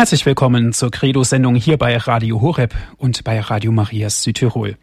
Herzlich 0.00 0.24
willkommen 0.24 0.72
zur 0.72 0.90
Credo-Sendung 0.90 1.56
hier 1.56 1.76
bei 1.76 1.94
Radio 1.94 2.40
Horeb 2.40 2.74
und 2.96 3.22
bei 3.22 3.38
Radio 3.38 3.70
Marias 3.70 4.22
Südtirol. 4.22 4.78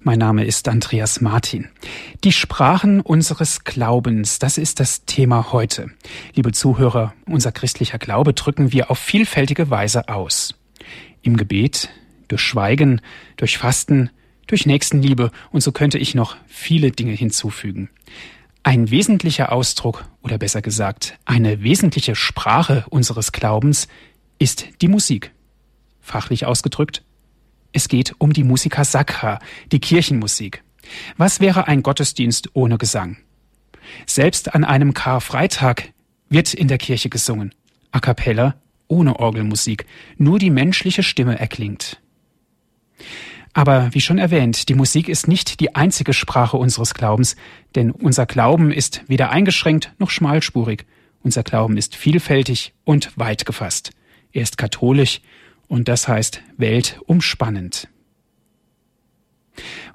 Mein 0.00 0.18
Name 0.18 0.44
ist 0.44 0.68
Andreas 0.68 1.22
Martin. 1.22 1.70
Die 2.24 2.30
Sprachen 2.30 3.00
unseres 3.00 3.64
Glaubens, 3.64 4.38
das 4.38 4.58
ist 4.58 4.78
das 4.78 5.06
Thema 5.06 5.52
heute. 5.52 5.86
Liebe 6.34 6.52
Zuhörer, 6.52 7.14
unser 7.24 7.52
christlicher 7.52 7.96
Glaube 7.96 8.34
drücken 8.34 8.70
wir 8.70 8.90
auf 8.90 8.98
vielfältige 8.98 9.70
Weise 9.70 10.10
aus. 10.10 10.54
Im 11.22 11.38
Gebet, 11.38 11.88
durch 12.28 12.42
Schweigen, 12.42 13.00
durch 13.38 13.56
Fasten, 13.56 14.10
durch 14.46 14.66
Nächstenliebe 14.66 15.30
und 15.52 15.62
so 15.62 15.72
könnte 15.72 15.96
ich 15.96 16.14
noch 16.14 16.36
viele 16.46 16.90
Dinge 16.90 17.12
hinzufügen. 17.12 17.88
Ein 18.62 18.90
wesentlicher 18.90 19.52
Ausdruck 19.52 20.04
oder 20.20 20.36
besser 20.36 20.60
gesagt 20.60 21.18
eine 21.24 21.62
wesentliche 21.62 22.14
Sprache 22.14 22.84
unseres 22.90 23.32
Glaubens 23.32 23.88
ist 24.40 24.66
die 24.80 24.88
Musik. 24.88 25.32
Fachlich 26.00 26.46
ausgedrückt 26.46 27.04
es 27.72 27.88
geht 27.88 28.14
um 28.18 28.32
die 28.32 28.44
Musica 28.44 28.84
Sacra, 28.84 29.38
die 29.70 29.78
Kirchenmusik. 29.78 30.62
Was 31.16 31.40
wäre 31.40 31.68
ein 31.68 31.82
Gottesdienst 31.82 32.50
ohne 32.52 32.78
Gesang? 32.78 33.16
Selbst 34.06 34.54
an 34.54 34.64
einem 34.64 34.92
Karfreitag 34.92 35.92
wird 36.28 36.54
in 36.54 36.68
der 36.68 36.78
Kirche 36.78 37.08
gesungen. 37.08 37.54
A 37.92 38.00
cappella, 38.00 38.56
ohne 38.88 39.18
Orgelmusik. 39.18 39.86
Nur 40.16 40.38
die 40.38 40.50
menschliche 40.50 41.02
Stimme 41.02 41.38
erklingt. 41.38 42.00
Aber 43.52 43.92
wie 43.94 44.00
schon 44.00 44.18
erwähnt, 44.18 44.68
die 44.68 44.74
Musik 44.74 45.08
ist 45.08 45.26
nicht 45.26 45.60
die 45.60 45.74
einzige 45.74 46.12
Sprache 46.12 46.56
unseres 46.56 46.94
Glaubens, 46.94 47.34
denn 47.74 47.90
unser 47.90 48.26
Glauben 48.26 48.70
ist 48.70 49.02
weder 49.08 49.30
eingeschränkt 49.30 49.92
noch 49.98 50.10
schmalspurig. 50.10 50.86
Unser 51.22 51.42
Glauben 51.42 51.76
ist 51.76 51.96
vielfältig 51.96 52.74
und 52.84 53.16
weit 53.16 53.46
gefasst. 53.46 53.90
Er 54.32 54.42
ist 54.42 54.58
katholisch 54.58 55.20
und 55.68 55.88
das 55.88 56.08
heißt 56.08 56.42
weltumspannend. 56.56 57.88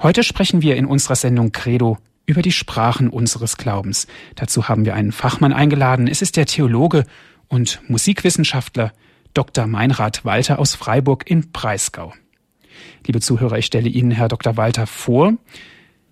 Heute 0.01 0.23
sprechen 0.23 0.61
wir 0.61 0.75
in 0.75 0.85
unserer 0.85 1.15
Sendung 1.15 1.51
Credo 1.51 1.97
über 2.25 2.41
die 2.41 2.51
Sprachen 2.51 3.09
unseres 3.09 3.57
Glaubens. 3.57 4.07
Dazu 4.35 4.67
haben 4.67 4.85
wir 4.85 4.95
einen 4.95 5.11
Fachmann 5.11 5.53
eingeladen. 5.53 6.07
Es 6.07 6.21
ist 6.21 6.37
der 6.37 6.45
Theologe 6.45 7.05
und 7.47 7.81
Musikwissenschaftler 7.87 8.93
Dr. 9.33 9.67
Meinrad 9.67 10.25
Walter 10.25 10.59
aus 10.59 10.75
Freiburg 10.75 11.29
in 11.29 11.51
Breisgau. 11.51 12.13
Liebe 13.05 13.21
Zuhörer, 13.21 13.57
ich 13.57 13.65
stelle 13.65 13.89
Ihnen 13.89 14.11
Herr 14.11 14.27
Dr. 14.27 14.57
Walter 14.57 14.87
vor. 14.87 15.33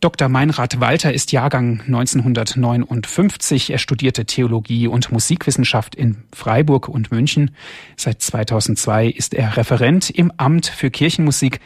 Dr. 0.03 0.27
Meinrad 0.27 0.81
Walter 0.81 1.13
ist 1.13 1.31
Jahrgang 1.31 1.79
1959. 1.87 3.69
Er 3.69 3.77
studierte 3.77 4.25
Theologie 4.25 4.87
und 4.87 5.13
Musikwissenschaft 5.13 5.95
in 5.95 6.25
Freiburg 6.33 6.89
und 6.89 7.09
München. 7.11 7.51
Seit 7.95 8.21
2002 8.21 9.07
ist 9.07 9.33
er 9.33 9.55
Referent 9.55 10.09
im 10.09 10.33
Amt 10.35 10.65
für 10.65 10.91
Kirchenmusik 10.91 11.61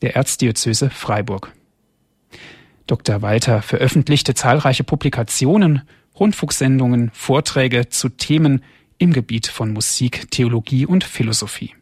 der 0.00 0.16
Erzdiözese 0.16 0.88
Freiburg. 0.88 1.52
Dr. 2.86 3.20
Walter 3.20 3.60
veröffentlichte 3.60 4.32
zahlreiche 4.32 4.84
Publikationen, 4.84 5.82
Rundfunksendungen, 6.18 7.10
Vorträge 7.12 7.90
zu 7.90 8.08
Themen 8.08 8.64
im 8.96 9.12
Gebiet 9.12 9.48
von 9.48 9.70
Musik, 9.70 10.30
Theologie 10.30 10.86
und 10.86 11.04
Philosophie. 11.04 11.74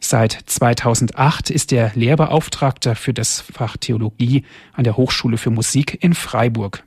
Seit 0.00 0.32
2008 0.32 1.50
ist 1.50 1.72
er 1.72 1.92
Lehrbeauftragter 1.94 2.94
für 2.94 3.12
das 3.12 3.40
Fach 3.40 3.76
Theologie 3.76 4.44
an 4.72 4.84
der 4.84 4.96
Hochschule 4.96 5.38
für 5.38 5.50
Musik 5.50 6.02
in 6.02 6.14
Freiburg. 6.14 6.84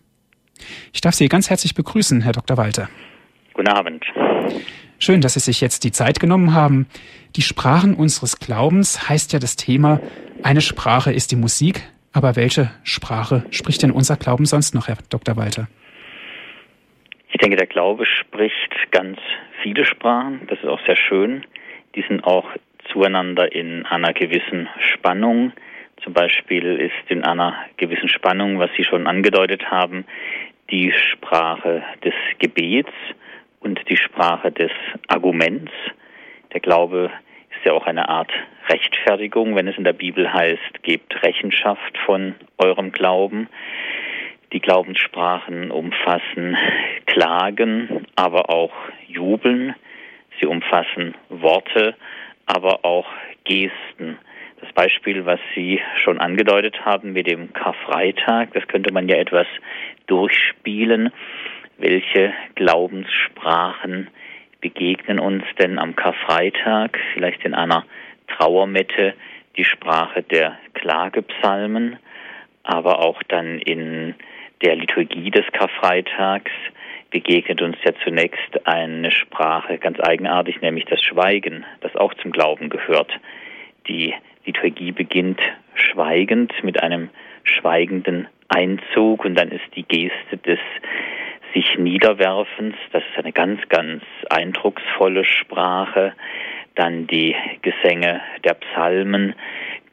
Ich 0.93 1.01
darf 1.01 1.15
Sie 1.15 1.27
ganz 1.27 1.49
herzlich 1.49 1.75
begrüßen, 1.75 2.21
Herr 2.21 2.33
Dr. 2.33 2.57
Walter. 2.57 2.89
Guten 3.53 3.69
Abend. 3.69 4.05
Schön, 4.99 5.21
dass 5.21 5.33
Sie 5.33 5.39
sich 5.39 5.61
jetzt 5.61 5.83
die 5.83 5.91
Zeit 5.91 6.19
genommen 6.19 6.53
haben. 6.53 6.88
Die 7.35 7.41
Sprachen 7.41 7.95
unseres 7.95 8.39
Glaubens 8.39 9.09
heißt 9.09 9.33
ja 9.33 9.39
das 9.39 9.55
Thema, 9.55 9.99
eine 10.43 10.61
Sprache 10.61 11.11
ist 11.11 11.31
die 11.31 11.35
Musik, 11.35 11.81
aber 12.13 12.35
welche 12.35 12.71
Sprache 12.83 13.45
spricht 13.51 13.83
denn 13.83 13.91
unser 13.91 14.17
Glauben 14.17 14.45
sonst 14.45 14.75
noch, 14.75 14.88
Herr 14.88 14.97
Dr. 15.09 15.38
Walter? 15.38 15.67
Ich 17.31 17.38
denke, 17.38 17.56
der 17.56 17.67
Glaube 17.67 18.06
spricht 18.06 18.91
ganz 18.91 19.17
viele 19.63 19.85
Sprachen. 19.85 20.41
Das 20.47 20.59
ist 20.59 20.67
auch 20.67 20.83
sehr 20.85 20.97
schön. 20.97 21.45
Die 21.95 22.03
sind 22.07 22.23
auch 22.23 22.45
zueinander 22.92 23.52
in 23.52 23.86
einer 23.86 24.14
gewissen 24.14 24.69
Spannung. 24.94 25.53
Zum 26.03 26.14
Beispiel 26.14 26.78
ist 26.78 27.12
in 27.12 27.24
einer 27.24 27.56
gewissen 27.78 28.09
Spannung, 28.09 28.59
was 28.59 28.69
Sie 28.75 28.84
schon 28.84 29.08
angedeutet 29.08 29.69
haben, 29.69 30.06
die 30.69 30.92
Sprache 30.92 31.84
des 32.03 32.14
Gebets 32.40 32.92
und 33.59 33.80
die 33.90 33.97
Sprache 33.97 34.52
des 34.52 34.72
Arguments. 35.08 35.72
Der 36.53 36.59
Glaube 36.59 37.12
ist 37.52 37.66
ja 37.66 37.74
auch 37.74 37.86
eine 37.86 38.09
Art 38.09 38.31
Rechtfertigung, 38.69 39.56
wenn 39.56 39.68
es 39.68 39.78
in 39.78 39.84
der 39.84 39.94
Bibel 39.94 40.31
heißt, 40.31 40.84
gebt 40.84 41.22
Rechenschaft 41.24 41.98
von 42.06 42.36
eurem 42.58 42.92
Glauben. 42.92 43.48
Die 44.53 44.59
Glaubenssprachen 44.59 45.72
umfassen 45.72 46.58
Klagen, 47.06 48.06
aber 48.16 48.50
auch 48.50 48.74
Jubeln. 49.08 49.75
Sie 50.40 50.48
umfassen 50.48 51.16
Worte, 51.30 51.96
aber 52.53 52.84
auch 52.84 53.07
Gesten. 53.45 54.17
Das 54.59 54.72
Beispiel, 54.73 55.25
was 55.25 55.39
Sie 55.56 55.79
schon 56.03 56.19
angedeutet 56.19 56.85
haben 56.85 57.13
mit 57.13 57.28
dem 57.28 57.53
Karfreitag, 57.53 58.53
das 58.53 58.67
könnte 58.67 58.94
man 58.94 59.07
ja 59.07 59.16
etwas 59.16 59.47
durchspielen. 60.07 61.12
Welche 61.78 62.34
Glaubenssprachen 62.56 64.09
begegnen 64.59 65.19
uns 65.19 65.44
denn 65.59 65.79
am 65.79 65.95
Karfreitag? 65.95 67.00
Vielleicht 67.13 67.44
in 67.45 67.56
einer 67.56 67.85
Trauermette 68.28 69.16
die 69.57 69.66
Sprache 69.66 70.22
der 70.22 70.57
Klagepsalmen, 70.73 71.97
aber 72.63 73.00
auch 73.00 73.23
dann 73.23 73.59
in 73.59 74.13
der 74.63 74.75
Liturgie 74.75 75.31
des 75.31 75.45
Karfreitags 75.53 76.51
begegnet 77.11 77.61
uns 77.61 77.77
ja 77.83 77.91
zunächst 78.03 78.66
eine 78.66 79.11
Sprache 79.11 79.77
ganz 79.77 79.99
eigenartig, 79.99 80.61
nämlich 80.61 80.85
das 80.85 81.01
Schweigen, 81.03 81.66
das 81.81 81.95
auch 81.95 82.13
zum 82.16 82.31
Glauben 82.31 82.69
gehört. 82.69 83.11
Die 83.88 84.13
Liturgie 84.45 84.91
beginnt 84.91 85.39
schweigend 85.75 86.51
mit 86.63 86.81
einem 86.81 87.09
schweigenden 87.44 88.27
Einzug 88.47 89.25
und 89.25 89.35
dann 89.35 89.51
ist 89.51 89.66
die 89.75 89.83
Geste 89.83 90.38
des 90.38 90.59
sich 91.53 91.77
Niederwerfens, 91.77 92.75
das 92.94 93.03
ist 93.11 93.17
eine 93.17 93.33
ganz, 93.33 93.59
ganz 93.67 94.03
eindrucksvolle 94.29 95.25
Sprache. 95.25 96.13
Dann 96.75 97.07
die 97.07 97.35
Gesänge 97.61 98.21
der 98.45 98.53
Psalmen, 98.53 99.35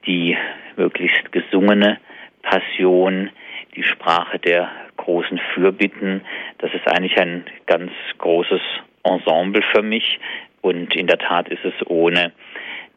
die 0.06 0.36
möglichst 0.76 1.32
gesungene 1.32 1.98
Passion, 2.42 3.30
die 3.74 3.82
Sprache 3.82 4.38
der 4.38 4.70
großen 4.98 5.40
Fürbitten. 5.54 6.20
Das 6.58 6.72
ist 6.74 6.86
eigentlich 6.86 7.18
ein 7.18 7.44
ganz 7.66 7.90
großes 8.18 8.60
Ensemble 9.02 9.62
für 9.74 9.82
mich 9.82 10.20
und 10.60 10.94
in 10.94 11.06
der 11.06 11.18
Tat 11.18 11.48
ist 11.48 11.64
es 11.64 11.74
ohne 11.86 12.32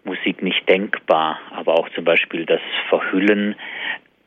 Musik 0.03 0.41
nicht 0.41 0.67
denkbar. 0.67 1.39
Aber 1.51 1.75
auch 1.75 1.89
zum 1.89 2.03
Beispiel 2.03 2.45
das 2.45 2.61
Verhüllen 2.89 3.55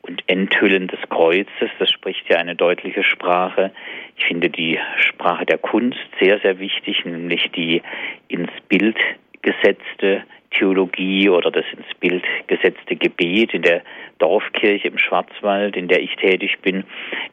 und 0.01 0.23
Enthüllen 0.27 0.87
des 0.87 0.99
Kreuzes, 1.09 1.69
das 1.79 1.89
spricht 1.91 2.29
ja 2.29 2.37
eine 2.37 2.55
deutliche 2.55 3.03
Sprache. 3.03 3.71
Ich 4.17 4.25
finde 4.25 4.49
die 4.49 4.79
Sprache 4.97 5.45
der 5.45 5.57
Kunst 5.57 5.99
sehr, 6.19 6.39
sehr 6.39 6.59
wichtig, 6.59 7.05
nämlich 7.05 7.51
die 7.51 7.81
ins 8.27 8.51
Bild 8.67 8.97
gesetzte 9.41 10.23
Theologie 10.57 11.29
oder 11.29 11.51
das 11.51 11.65
ins 11.71 11.93
Bild 11.99 12.23
gesetzte 12.47 12.95
Gebet 12.95 13.53
in 13.53 13.61
der 13.61 13.81
Dorfkirche 14.19 14.87
im 14.87 14.97
Schwarzwald, 14.97 15.75
in 15.75 15.87
der 15.87 16.01
ich 16.01 16.15
tätig 16.15 16.59
bin, 16.61 16.83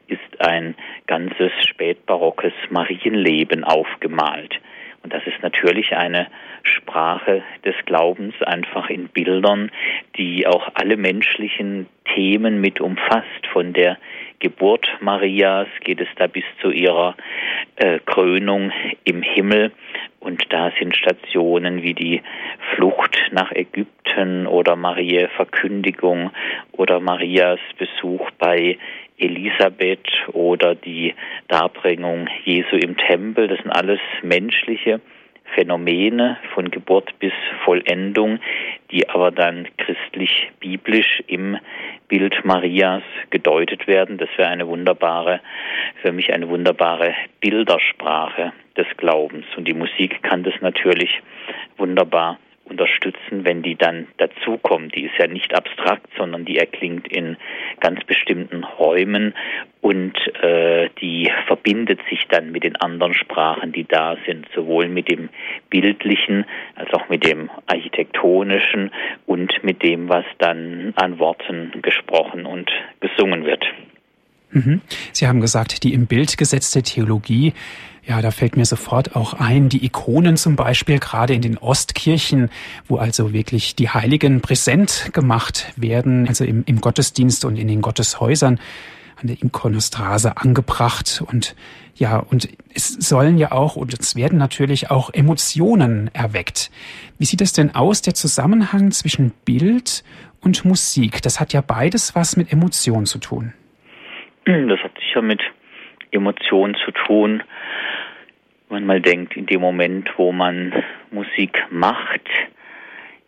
ist 0.07 0.19
ein 0.41 0.75
ganzes 1.07 1.51
spätbarockes 1.65 2.53
Marienleben 2.69 3.63
aufgemalt. 3.63 4.59
Und 5.03 5.13
das 5.13 5.25
ist 5.27 5.41
natürlich 5.41 5.93
eine 5.95 6.27
Sprache 6.63 7.43
des 7.65 7.75
Glaubens, 7.85 8.33
einfach 8.41 8.89
in 8.89 9.09
Bildern, 9.09 9.69
die 10.17 10.47
auch 10.47 10.69
alle 10.75 10.95
menschlichen 10.95 11.87
Themen 12.15 12.61
mit 12.61 12.79
umfasst. 12.79 13.47
Von 13.51 13.73
der 13.73 13.97
Geburt 14.43 14.85
Marias 14.99 15.69
geht 15.85 16.01
es 16.01 16.07
da 16.17 16.27
bis 16.27 16.43
zu 16.61 16.69
ihrer 16.69 17.15
äh, 17.77 17.99
Krönung 18.05 18.73
im 19.05 19.21
Himmel. 19.21 19.71
Und 20.19 20.43
da 20.49 20.71
sind 20.77 20.97
Stationen 20.97 21.81
wie 21.81 21.93
die 21.93 22.21
Flucht 22.75 23.17
nach 23.31 23.53
Ägypten 23.53 24.45
oder 24.45 24.75
Maria 24.75 25.29
Verkündigung 25.29 26.31
oder 26.73 26.99
Marias 26.99 27.59
Besuch 27.77 28.29
bei 28.37 28.77
Elisabeth 29.17 30.09
oder 30.33 30.75
die 30.75 31.15
Darbringung 31.47 32.27
Jesu 32.43 32.75
im 32.75 32.97
Tempel. 32.97 33.47
Das 33.47 33.59
sind 33.59 33.71
alles 33.71 34.01
menschliche 34.23 34.99
Phänomene 35.55 36.37
von 36.53 36.71
Geburt 36.71 37.17
bis 37.19 37.33
Vollendung, 37.63 38.39
die 38.91 39.07
aber 39.09 39.31
dann 39.31 39.67
christlich-biblisch 39.77 41.23
im 41.27 41.57
Bild 42.07 42.43
Marias 42.45 43.03
gedeutet 43.29 43.87
werden. 43.87 44.17
Das 44.17 44.29
wäre 44.37 44.49
eine 44.49 44.67
wunderbare, 44.67 45.39
für 46.01 46.11
mich 46.11 46.33
eine 46.33 46.49
wunderbare 46.49 47.13
Bildersprache 47.39 48.53
des 48.77 48.87
Glaubens. 48.97 49.45
Und 49.55 49.67
die 49.67 49.73
Musik 49.73 50.21
kann 50.23 50.43
das 50.43 50.53
natürlich 50.61 51.21
wunderbar 51.77 52.37
unterstützen, 52.73 53.45
wenn 53.45 53.61
die 53.61 53.75
dann 53.75 54.07
dazukommen. 54.17 54.89
Die 54.89 55.03
ist 55.03 55.17
ja 55.17 55.27
nicht 55.27 55.53
abstrakt, 55.55 56.07
sondern 56.17 56.43
die 56.43 56.57
erklingt 56.57 57.07
in 57.07 57.37
ganz 57.79 58.03
bestimmten 58.03 58.63
Räumen 58.63 59.33
und 59.81 60.15
äh, 60.41 60.89
die 61.01 61.31
verbindet 61.45 61.99
sich 62.09 62.25
dann 62.29 62.51
mit 62.51 62.63
den 62.63 62.75
anderen 62.77 63.13
Sprachen, 63.13 63.71
die 63.71 63.85
da 63.85 64.17
sind, 64.25 64.47
sowohl 64.55 64.87
mit 64.89 65.09
dem 65.09 65.29
bildlichen 65.69 66.45
als 66.75 66.91
auch 66.93 67.09
mit 67.09 67.25
dem 67.25 67.49
architektonischen 67.67 68.91
und 69.25 69.63
mit 69.63 69.83
dem, 69.83 70.09
was 70.09 70.25
dann 70.39 70.93
an 70.95 71.19
Worten 71.19 71.71
gesprochen 71.81 72.45
und 72.45 72.71
gesungen 72.99 73.45
wird. 73.45 73.65
Mhm. 74.51 74.81
Sie 75.11 75.27
haben 75.27 75.41
gesagt, 75.41 75.83
die 75.83 75.93
im 75.93 76.07
Bild 76.07 76.37
gesetzte 76.37 76.81
Theologie, 76.81 77.53
ja, 78.05 78.21
da 78.21 78.31
fällt 78.31 78.57
mir 78.57 78.65
sofort 78.65 79.15
auch 79.15 79.33
ein, 79.33 79.69
die 79.69 79.85
Ikonen 79.85 80.35
zum 80.35 80.55
Beispiel, 80.55 80.99
gerade 80.99 81.33
in 81.33 81.41
den 81.41 81.57
Ostkirchen, 81.57 82.49
wo 82.87 82.97
also 82.97 83.33
wirklich 83.33 83.75
die 83.75 83.89
Heiligen 83.89 84.41
präsent 84.41 85.11
gemacht 85.13 85.71
werden, 85.77 86.27
also 86.27 86.43
im, 86.43 86.63
im 86.65 86.81
Gottesdienst 86.81 87.45
und 87.45 87.57
in 87.57 87.67
den 87.67 87.81
Gotteshäusern 87.81 88.59
an 89.21 89.27
der 89.27 89.41
Ikonostrase 89.41 90.35
angebracht 90.37 91.23
und 91.25 91.55
ja, 91.95 92.17
und 92.17 92.49
es 92.73 92.87
sollen 92.87 93.37
ja 93.37 93.51
auch 93.51 93.75
und 93.75 93.93
es 93.93 94.15
werden 94.15 94.39
natürlich 94.39 94.89
auch 94.89 95.13
Emotionen 95.13 96.09
erweckt. 96.13 96.71
Wie 97.19 97.25
sieht 97.25 97.41
es 97.41 97.53
denn 97.53 97.75
aus, 97.75 98.01
der 98.01 98.15
Zusammenhang 98.15 98.91
zwischen 98.91 99.31
Bild 99.45 100.03
und 100.41 100.65
Musik? 100.65 101.21
Das 101.21 101.39
hat 101.39 101.53
ja 101.53 101.61
beides 101.61 102.15
was 102.15 102.35
mit 102.35 102.51
Emotionen 102.51 103.05
zu 103.05 103.19
tun. 103.19 103.53
Das 104.45 104.79
hat 104.83 104.91
sicher 104.99 105.21
mit 105.21 105.39
Emotionen 106.11 106.75
zu 106.83 106.91
tun. 106.91 107.43
Wenn 108.73 108.87
man 108.87 109.01
mal 109.01 109.01
denkt, 109.01 109.37
in 109.37 109.45
dem 109.45 109.61
Moment, 109.61 110.09
wo 110.17 110.31
man 110.31 110.73
Musik 111.11 111.63
macht, 111.69 112.27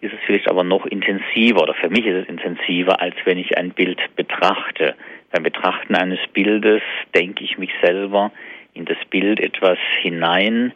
ist 0.01 0.11
es 0.11 0.19
vielleicht 0.25 0.49
aber 0.49 0.63
noch 0.63 0.87
intensiver 0.87 1.61
oder 1.61 1.75
für 1.75 1.87
mich 1.87 2.03
ist 2.03 2.23
es 2.23 2.27
intensiver, 2.27 2.99
als 2.99 3.13
wenn 3.25 3.37
ich 3.37 3.55
ein 3.55 3.69
Bild 3.69 3.99
betrachte. 4.15 4.95
Beim 5.31 5.43
Betrachten 5.43 5.93
eines 5.93 6.17
Bildes 6.33 6.81
denke 7.13 7.43
ich 7.43 7.59
mich 7.59 7.69
selber 7.83 8.31
in 8.73 8.85
das 8.85 8.97
Bild 9.11 9.39
etwas 9.39 9.77
hinein, 10.01 10.73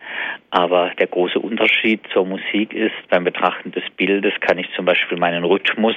aber 0.51 0.92
der 1.00 1.07
große 1.07 1.39
Unterschied 1.39 2.01
zur 2.13 2.27
Musik 2.27 2.72
ist, 2.72 2.94
beim 3.10 3.24
Betrachten 3.24 3.72
des 3.72 3.89
Bildes 3.98 4.33
kann 4.39 4.60
ich 4.60 4.69
zum 4.75 4.86
Beispiel 4.86 5.18
meinen 5.18 5.45
Rhythmus 5.45 5.95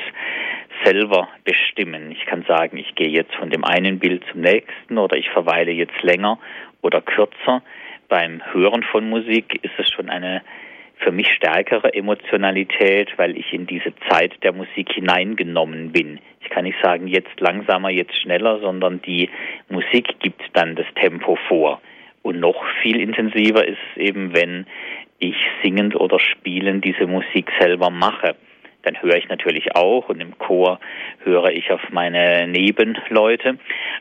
selber 0.83 1.29
bestimmen. 1.45 2.11
Ich 2.11 2.25
kann 2.25 2.43
sagen, 2.49 2.79
ich 2.79 2.95
gehe 2.95 3.11
jetzt 3.11 3.35
von 3.35 3.51
dem 3.51 3.65
einen 3.65 3.99
Bild 3.99 4.25
zum 4.33 4.41
nächsten 4.41 4.97
oder 4.97 5.19
ich 5.19 5.29
verweile 5.29 5.73
jetzt 5.73 6.03
länger 6.03 6.39
oder 6.81 7.03
kürzer. 7.03 7.63
Beim 8.13 8.43
Hören 8.53 8.83
von 8.83 9.09
Musik 9.09 9.59
ist 9.63 9.73
es 9.79 9.91
schon 9.91 10.11
eine 10.11 10.43
für 10.99 11.11
mich 11.11 11.33
stärkere 11.33 11.95
Emotionalität, 11.95 13.09
weil 13.17 13.39
ich 13.39 13.55
in 13.55 13.67
diese 13.67 13.95
Zeit 14.07 14.35
der 14.43 14.53
Musik 14.53 14.93
hineingenommen 14.93 15.93
bin. 15.93 16.21
Ich 16.43 16.51
kann 16.51 16.65
nicht 16.65 16.77
sagen, 16.83 17.07
jetzt 17.07 17.41
langsamer, 17.41 17.89
jetzt 17.89 18.15
schneller, 18.21 18.61
sondern 18.61 19.01
die 19.01 19.31
Musik 19.71 20.21
gibt 20.21 20.43
dann 20.53 20.77
das 20.77 20.85
Tempo 20.97 21.39
vor. 21.49 21.81
Und 22.21 22.39
noch 22.39 22.63
viel 22.83 23.01
intensiver 23.01 23.67
ist 23.67 23.79
es 23.93 24.03
eben, 24.03 24.37
wenn 24.37 24.67
ich 25.19 25.37
singend 25.63 25.97
oder 25.97 26.19
spielend 26.19 26.85
diese 26.85 27.07
Musik 27.07 27.51
selber 27.59 27.89
mache 27.89 28.37
dann 28.85 29.01
höre 29.01 29.17
ich 29.17 29.29
natürlich 29.29 29.77
auch 29.77 30.09
und 30.09 30.21
im 30.21 30.37
Chor 30.39 30.81
höre 31.23 31.51
ich 31.51 31.71
auf 31.71 31.81
meine 31.93 32.49
Nebenleute. 32.49 33.57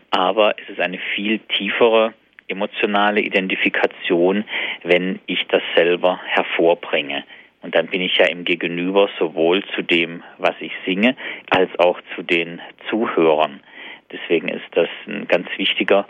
Aber 0.10 0.56
es 0.58 0.70
ist 0.70 0.80
eine 0.80 0.98
viel 1.14 1.38
tiefere 1.38 2.16
emotionale 2.52 3.22
Identifikation, 3.22 4.44
wenn 4.84 5.20
ich 5.26 5.48
das 5.48 5.64
selber 5.76 6.20
hervorbringe. 6.26 7.24
Und 7.64 7.76
dann 7.76 7.88
bin 7.88 8.02
ich 8.02 8.18
ja 8.18 8.26
im 8.26 8.44
Gegenüber 8.44 9.10
sowohl 9.20 9.64
zu 9.76 9.82
dem, 9.82 10.24
was 10.38 10.56
ich 10.60 10.72
singe, 10.86 11.16
als 11.50 11.70
auch 11.80 12.00
zu 12.16 12.24
den 12.24 12.60
Zuhörern. 12.90 13.62
Deswegen 14.12 14.50
ist 14.50 14.66
das 14.72 14.90
ein 15.08 15.28
ganz 15.28 15.48
wichtiger 15.58 16.06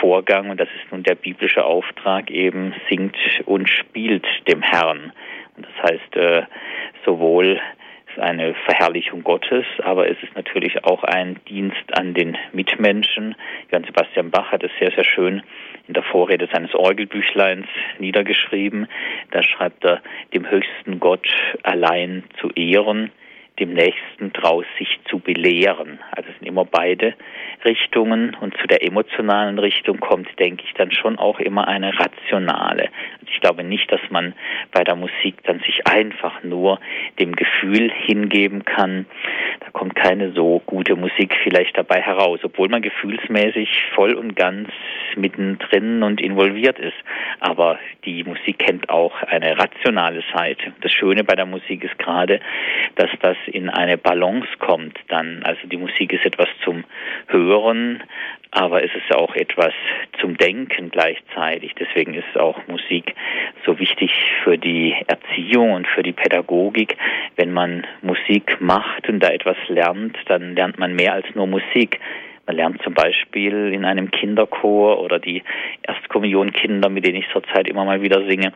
Vorgang 0.00 0.50
und 0.50 0.60
das 0.60 0.68
ist 0.80 0.92
nun 0.92 1.02
der 1.02 1.16
biblische 1.16 1.64
Auftrag 1.64 2.30
eben, 2.30 2.74
singt 2.88 3.16
und 3.44 3.68
spielt 3.68 4.26
dem 4.46 4.62
Herrn. 4.62 5.12
Und 5.56 5.66
das 5.66 5.90
heißt, 5.90 6.16
äh, 6.16 6.42
sowohl 8.10 8.20
ist 8.20 8.20
eine 8.20 8.54
Verherrlichung 8.64 9.22
Gottes, 9.22 9.64
aber 9.82 10.08
es 10.10 10.16
ist 10.22 10.34
natürlich 10.34 10.84
auch 10.84 11.04
ein 11.04 11.36
Dienst 11.48 11.98
an 11.98 12.14
den 12.14 12.36
Mitmenschen. 12.52 13.34
Johann 13.70 13.84
Sebastian 13.84 14.30
Bach 14.30 14.52
hat 14.52 14.62
es 14.62 14.70
sehr, 14.78 14.90
sehr 14.92 15.04
schön 15.04 15.42
in 15.86 15.94
der 15.94 16.02
Vorrede 16.02 16.48
seines 16.52 16.74
Orgelbüchleins 16.74 17.66
niedergeschrieben. 17.98 18.88
Da 19.30 19.42
schreibt 19.42 19.84
er, 19.84 20.00
dem 20.32 20.48
höchsten 20.48 21.00
Gott 21.00 21.28
allein 21.62 22.24
zu 22.40 22.50
ehren, 22.50 23.10
dem 23.60 23.74
Nächsten 23.74 24.32
draus 24.32 24.64
sich 24.78 24.98
zu 25.08 25.18
belehren. 25.18 26.00
Also 26.10 26.30
es 26.30 26.38
sind 26.38 26.48
immer 26.48 26.64
beide 26.64 27.14
Richtungen 27.64 28.36
und 28.40 28.56
zu 28.58 28.66
der 28.66 28.84
emotionalen 28.84 29.58
Richtung 29.58 30.00
kommt, 30.00 30.28
denke 30.38 30.64
ich, 30.66 30.72
dann 30.74 30.90
schon 30.90 31.18
auch 31.18 31.38
immer 31.38 31.68
eine 31.68 31.92
rationale. 31.98 32.88
Also 33.20 33.32
ich 33.32 33.40
glaube 33.40 33.64
nicht, 33.64 33.92
dass 33.92 34.00
man 34.10 34.34
bei 34.72 34.82
der 34.82 34.96
Musik 34.96 35.36
dann 35.44 35.60
sich 35.60 35.86
einfach 35.86 36.42
nur 36.42 36.80
dem 37.18 37.36
Gefühl 37.36 37.90
hingeben 37.92 38.64
kann. 38.64 39.06
Da 39.60 39.70
kommt 39.72 39.94
keine 39.94 40.32
so 40.32 40.62
gute 40.64 40.96
Musik 40.96 41.36
vielleicht 41.42 41.76
dabei 41.76 42.00
heraus, 42.00 42.40
obwohl 42.42 42.68
man 42.68 42.82
gefühlsmäßig 42.82 43.68
voll 43.94 44.14
und 44.14 44.36
ganz 44.36 44.70
mittendrin 45.16 46.02
und 46.02 46.20
involviert 46.20 46.78
ist. 46.78 46.96
Aber 47.40 47.78
die 48.04 48.24
Musik 48.24 48.58
kennt 48.58 48.88
auch 48.88 49.22
eine 49.22 49.58
rationale 49.58 50.22
Seite. 50.34 50.72
Das 50.80 50.92
Schöne 50.92 51.24
bei 51.24 51.34
der 51.34 51.46
Musik 51.46 51.84
ist 51.84 51.98
gerade, 51.98 52.40
dass 52.96 53.10
das 53.20 53.36
in 53.50 53.68
eine 53.68 53.98
Balance 53.98 54.48
kommt 54.58 54.98
dann. 55.08 55.42
Also 55.44 55.66
die 55.66 55.76
Musik 55.76 56.12
ist 56.12 56.24
etwas 56.24 56.48
zum 56.64 56.84
Hören, 57.28 58.02
aber 58.50 58.82
es 58.82 58.90
ist 58.94 59.14
auch 59.14 59.34
etwas 59.34 59.72
zum 60.20 60.36
Denken 60.36 60.90
gleichzeitig. 60.90 61.74
Deswegen 61.78 62.14
ist 62.14 62.36
auch 62.36 62.66
Musik 62.66 63.14
so 63.64 63.78
wichtig 63.78 64.12
für 64.42 64.58
die 64.58 64.94
Erziehung 65.06 65.72
und 65.72 65.86
für 65.86 66.02
die 66.02 66.12
Pädagogik. 66.12 66.96
Wenn 67.36 67.52
man 67.52 67.86
Musik 68.02 68.60
macht 68.60 69.08
und 69.08 69.20
da 69.20 69.28
etwas 69.28 69.56
lernt, 69.68 70.16
dann 70.26 70.54
lernt 70.54 70.78
man 70.78 70.94
mehr 70.94 71.14
als 71.14 71.26
nur 71.34 71.46
Musik. 71.46 72.00
Man 72.50 72.56
lernt 72.56 72.82
zum 72.82 72.94
Beispiel 72.94 73.72
in 73.72 73.84
einem 73.84 74.10
Kinderchor 74.10 75.00
oder 75.00 75.20
die 75.20 75.44
Erstkommunionkinder, 75.82 76.88
mit 76.88 77.06
denen 77.06 77.18
ich 77.18 77.28
zurzeit 77.32 77.68
immer 77.68 77.84
mal 77.84 78.02
wieder 78.02 78.26
singe, 78.26 78.52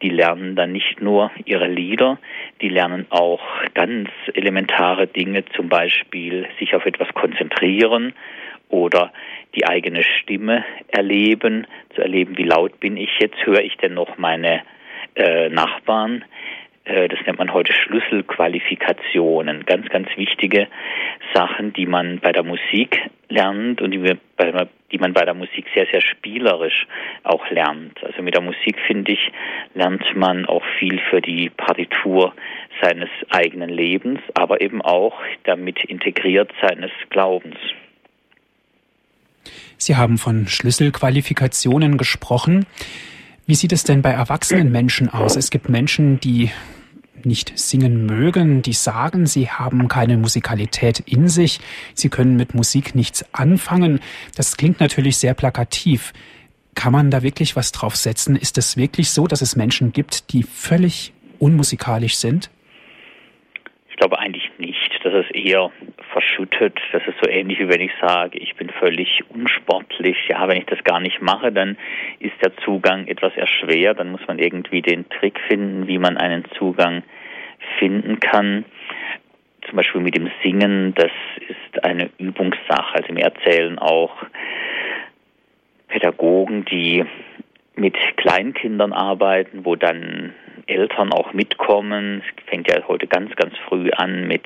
die 0.00 0.08
lernen 0.08 0.56
dann 0.56 0.72
nicht 0.72 1.02
nur 1.02 1.30
ihre 1.44 1.68
Lieder, 1.68 2.16
die 2.62 2.70
lernen 2.70 3.04
auch 3.10 3.42
ganz 3.74 4.08
elementare 4.32 5.08
Dinge, 5.08 5.44
zum 5.54 5.68
Beispiel 5.68 6.46
sich 6.58 6.74
auf 6.74 6.86
etwas 6.86 7.12
konzentrieren 7.12 8.14
oder 8.70 9.12
die 9.54 9.66
eigene 9.66 10.04
Stimme 10.04 10.64
erleben, 10.88 11.66
zu 11.94 12.00
erleben, 12.00 12.38
wie 12.38 12.44
laut 12.44 12.80
bin 12.80 12.96
ich 12.96 13.10
jetzt, 13.18 13.44
höre 13.44 13.60
ich 13.60 13.76
denn 13.76 13.92
noch 13.92 14.16
meine 14.16 14.62
äh, 15.16 15.50
Nachbarn, 15.50 16.24
das 16.84 17.18
nennt 17.24 17.38
man 17.38 17.52
heute 17.52 17.72
Schlüsselqualifikationen, 17.72 19.64
ganz, 19.64 19.88
ganz 19.88 20.08
wichtige 20.16 20.68
Sachen, 21.32 21.72
die 21.72 21.86
man 21.86 22.20
bei 22.20 22.30
der 22.32 22.42
Musik 22.42 23.00
lernt 23.30 23.80
und 23.80 23.90
die, 23.90 24.16
die, 24.92 24.98
man 24.98 25.14
bei 25.14 25.24
der 25.24 25.32
Musik 25.32 25.66
sehr, 25.74 25.86
sehr 25.90 26.02
spielerisch 26.02 26.86
auch 27.22 27.48
lernt. 27.48 28.04
Also 28.04 28.22
mit 28.22 28.34
der 28.34 28.42
Musik, 28.42 28.76
finde 28.86 29.12
ich, 29.12 29.32
lernt 29.74 30.04
man 30.14 30.44
auch 30.44 30.62
viel 30.78 31.00
für 31.08 31.22
die 31.22 31.48
Partitur 31.48 32.34
seines 32.82 33.08
eigenen 33.30 33.70
Lebens, 33.70 34.20
aber 34.34 34.60
eben 34.60 34.82
auch 34.82 35.18
damit 35.44 35.84
integriert 35.84 36.52
seines 36.60 36.90
Glaubens. 37.08 37.56
Sie 39.78 39.96
haben 39.96 40.18
von 40.18 40.46
Schlüsselqualifikationen 40.46 41.96
gesprochen. 41.96 42.66
Wie 43.46 43.54
sieht 43.54 43.72
es 43.72 43.84
denn 43.84 44.00
bei 44.00 44.10
erwachsenen 44.10 44.72
Menschen 44.72 45.10
aus? 45.10 45.36
Es 45.36 45.50
gibt 45.50 45.68
Menschen, 45.68 46.18
die 46.18 46.50
nicht 47.24 47.58
singen 47.58 48.06
mögen, 48.06 48.62
die 48.62 48.72
sagen, 48.72 49.26
sie 49.26 49.50
haben 49.50 49.88
keine 49.88 50.16
Musikalität 50.16 51.00
in 51.00 51.28
sich, 51.28 51.60
sie 51.94 52.08
können 52.08 52.36
mit 52.36 52.54
Musik 52.54 52.94
nichts 52.94 53.24
anfangen. 53.34 54.00
Das 54.34 54.56
klingt 54.56 54.80
natürlich 54.80 55.18
sehr 55.18 55.34
plakativ. 55.34 56.12
Kann 56.74 56.92
man 56.92 57.10
da 57.10 57.22
wirklich 57.22 57.54
was 57.54 57.72
drauf 57.72 57.96
setzen? 57.96 58.34
Ist 58.36 58.58
es 58.58 58.76
wirklich 58.76 59.10
so, 59.10 59.26
dass 59.26 59.42
es 59.42 59.56
Menschen 59.56 59.92
gibt, 59.92 60.32
die 60.32 60.42
völlig 60.42 61.12
unmusikalisch 61.38 62.16
sind? 62.16 62.50
Ich 63.90 63.96
glaube 63.96 64.16
nicht. 64.30 64.33
Das 65.04 65.12
ist 65.12 65.34
eher 65.34 65.70
verschüttet. 66.12 66.80
Das 66.92 67.02
ist 67.06 67.18
so 67.22 67.28
ähnlich 67.28 67.58
wie 67.58 67.68
wenn 67.68 67.82
ich 67.82 67.92
sage, 68.00 68.38
ich 68.38 68.56
bin 68.56 68.70
völlig 68.70 69.22
unsportlich. 69.28 70.16
Ja, 70.28 70.48
wenn 70.48 70.56
ich 70.56 70.64
das 70.64 70.82
gar 70.82 70.98
nicht 70.98 71.20
mache, 71.20 71.52
dann 71.52 71.76
ist 72.20 72.32
der 72.42 72.56
Zugang 72.64 73.06
etwas 73.06 73.36
erschwert. 73.36 74.00
Dann 74.00 74.10
muss 74.10 74.26
man 74.26 74.38
irgendwie 74.38 74.80
den 74.80 75.06
Trick 75.10 75.38
finden, 75.46 75.88
wie 75.88 75.98
man 75.98 76.16
einen 76.16 76.46
Zugang 76.56 77.02
finden 77.78 78.18
kann. 78.18 78.64
Zum 79.68 79.76
Beispiel 79.76 80.00
mit 80.00 80.16
dem 80.16 80.30
Singen, 80.42 80.94
das 80.94 81.12
ist 81.48 81.84
eine 81.84 82.08
Übungssache. 82.16 82.94
Also 82.94 83.12
mir 83.12 83.24
erzählen 83.24 83.78
auch 83.78 84.16
Pädagogen, 85.88 86.64
die 86.64 87.04
mit 87.76 87.94
Kleinkindern 88.16 88.94
arbeiten, 88.94 89.66
wo 89.66 89.76
dann 89.76 90.32
Eltern 90.66 91.12
auch 91.12 91.32
mitkommen. 91.32 92.22
Es 92.24 92.44
fängt 92.48 92.70
ja 92.70 92.82
heute 92.88 93.06
ganz, 93.06 93.34
ganz 93.36 93.54
früh 93.68 93.90
an 93.90 94.26
mit 94.26 94.42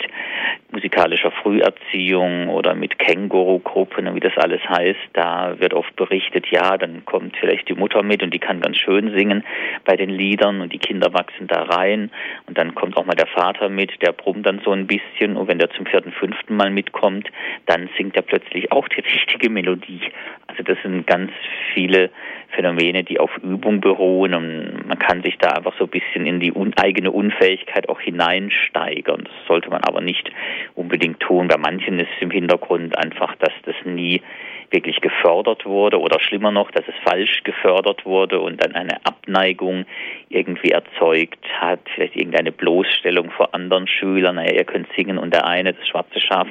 musikalischer 0.71 1.31
Früherziehung 1.31 2.49
oder 2.49 2.75
mit 2.75 2.99
Känguru-Gruppen 2.99 4.07
und 4.07 4.15
wie 4.15 4.21
das 4.21 4.37
alles 4.37 4.61
heißt. 4.69 4.99
Da 5.15 5.59
wird 5.59 5.73
oft 5.75 5.95
berichtet, 5.97 6.47
ja, 6.49 6.77
dann 6.77 7.05
kommt 7.05 7.37
vielleicht 7.39 7.69
die 7.69 7.75
Mutter 7.75 8.03
mit 8.03 8.23
und 8.23 8.35
die 8.35 8.39
kann 8.39 8.61
ganz 8.61 8.79
schön 8.79 9.15
singen 9.17 9.45
bei 9.85 9.97
den 9.97 10.11
Liedern 10.11 10.61
und 10.61 10.73
die 10.73 10.79
Kinder 10.79 11.13
wachsen 11.15 11.47
da 11.47 11.63
rein 11.63 12.11
und 12.47 12.59
dann 12.59 12.75
kommt 12.75 12.97
auch 12.97 13.07
mal 13.07 13.15
der 13.15 13.27
Vater 13.27 13.69
mit, 13.69 14.03
der 14.03 14.13
brummt 14.13 14.47
dann 14.47 14.61
so 14.65 14.73
ein 14.73 14.87
bisschen 14.87 15.37
und 15.37 15.49
wenn 15.49 15.59
der 15.59 15.71
zum 15.71 15.87
vierten, 15.87 16.13
fünften 16.13 16.57
Mal 16.57 16.71
mitkommt, 16.71 17.29
dann 17.67 17.89
singt 17.97 18.17
er 18.17 18.23
plötzlich 18.23 18.71
auch 18.73 18.89
die 18.89 19.01
richtige 19.15 19.51
Melodie. 19.51 20.01
Also 20.47 20.63
das 20.63 20.79
sind 20.83 21.07
ganz 21.07 21.31
viele 21.75 22.11
Phänomene, 22.51 23.05
die 23.05 23.21
auf 23.21 23.31
Übung 23.43 23.81
beruhen 23.81 24.35
und 24.35 24.89
man 24.89 24.99
kann 24.99 25.23
sich 25.23 25.37
da 25.39 25.51
einfach 25.51 25.75
so 25.79 25.85
ein 25.85 25.91
bisschen 25.99 26.27
in 26.27 26.41
die 26.41 26.53
un 26.53 26.73
eigene 26.77 27.11
Unfähigkeit 27.11 27.89
auch 27.89 28.01
hineinsteigern. 28.01 29.25
Das 29.25 29.47
sollte 29.47 29.71
man 29.71 29.83
aber 29.85 30.01
nicht 30.01 30.31
unbedingt 30.75 31.21
tun. 31.21 31.49
Bei 31.49 31.57
manchen 31.57 31.99
ist 31.99 32.09
es 32.17 32.23
im 32.23 32.31
Hintergrund 32.31 32.97
einfach, 32.97 33.35
dass 33.37 33.53
das 33.65 33.75
nie 33.85 34.23
wirklich 34.71 35.01
gefördert 35.01 35.65
wurde 35.65 35.99
oder 35.99 36.21
schlimmer 36.21 36.51
noch, 36.51 36.71
dass 36.71 36.87
es 36.87 36.95
falsch 37.03 37.43
gefördert 37.43 38.05
wurde 38.05 38.39
und 38.41 38.63
dann 38.63 38.75
eine 38.75 39.05
Abneigung 39.05 39.87
irgendwie 40.29 40.73
erzeugt 40.73 41.43
hat, 41.59 41.81
vielleicht 41.95 42.17
irgendeine 42.17 42.53
Bloßstellung 42.53 43.31
vor 43.31 43.55
anderen 43.55 43.87
Schülern, 43.87 44.37
naja, 44.37 44.53
ihr 44.53 44.65
könnt 44.65 44.87
singen 44.95 45.17
und 45.17 45.33
der 45.33 45.47
eine, 45.47 45.73
das 45.73 45.89
schwarze 45.89 46.21
Schaf, 46.21 46.49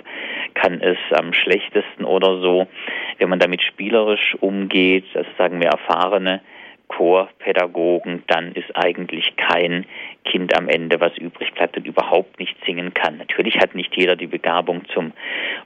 kann 0.56 0.82
es 0.82 0.98
am 1.12 1.32
schlechtesten 1.32 2.06
oder 2.06 2.39
so. 2.42 2.68
Wenn 3.20 3.30
man 3.30 3.39
damit 3.39 3.62
spielerisch 3.62 4.36
umgeht, 4.39 5.06
das 5.13 5.27
sagen 5.38 5.62
wir 5.62 5.68
erfahrene 5.68 6.42
Chorpädagogen, 6.88 8.24
dann 8.27 8.53
ist 8.53 8.75
eigentlich 8.75 9.36
kein 9.36 9.86
Kind 10.24 10.58
am 10.58 10.67
Ende, 10.67 11.00
was 11.00 11.17
übrig 11.17 11.53
bleibt 11.53 11.77
und 11.77 11.86
überhaupt 11.86 12.39
nicht 12.39 12.56
singen 12.65 12.94
kann. 12.94 13.17
Natürlich 13.17 13.58
hat 13.60 13.75
nicht 13.75 13.96
jeder 13.96 14.15
die 14.15 14.27
Begabung 14.27 14.84
zum 14.94 15.13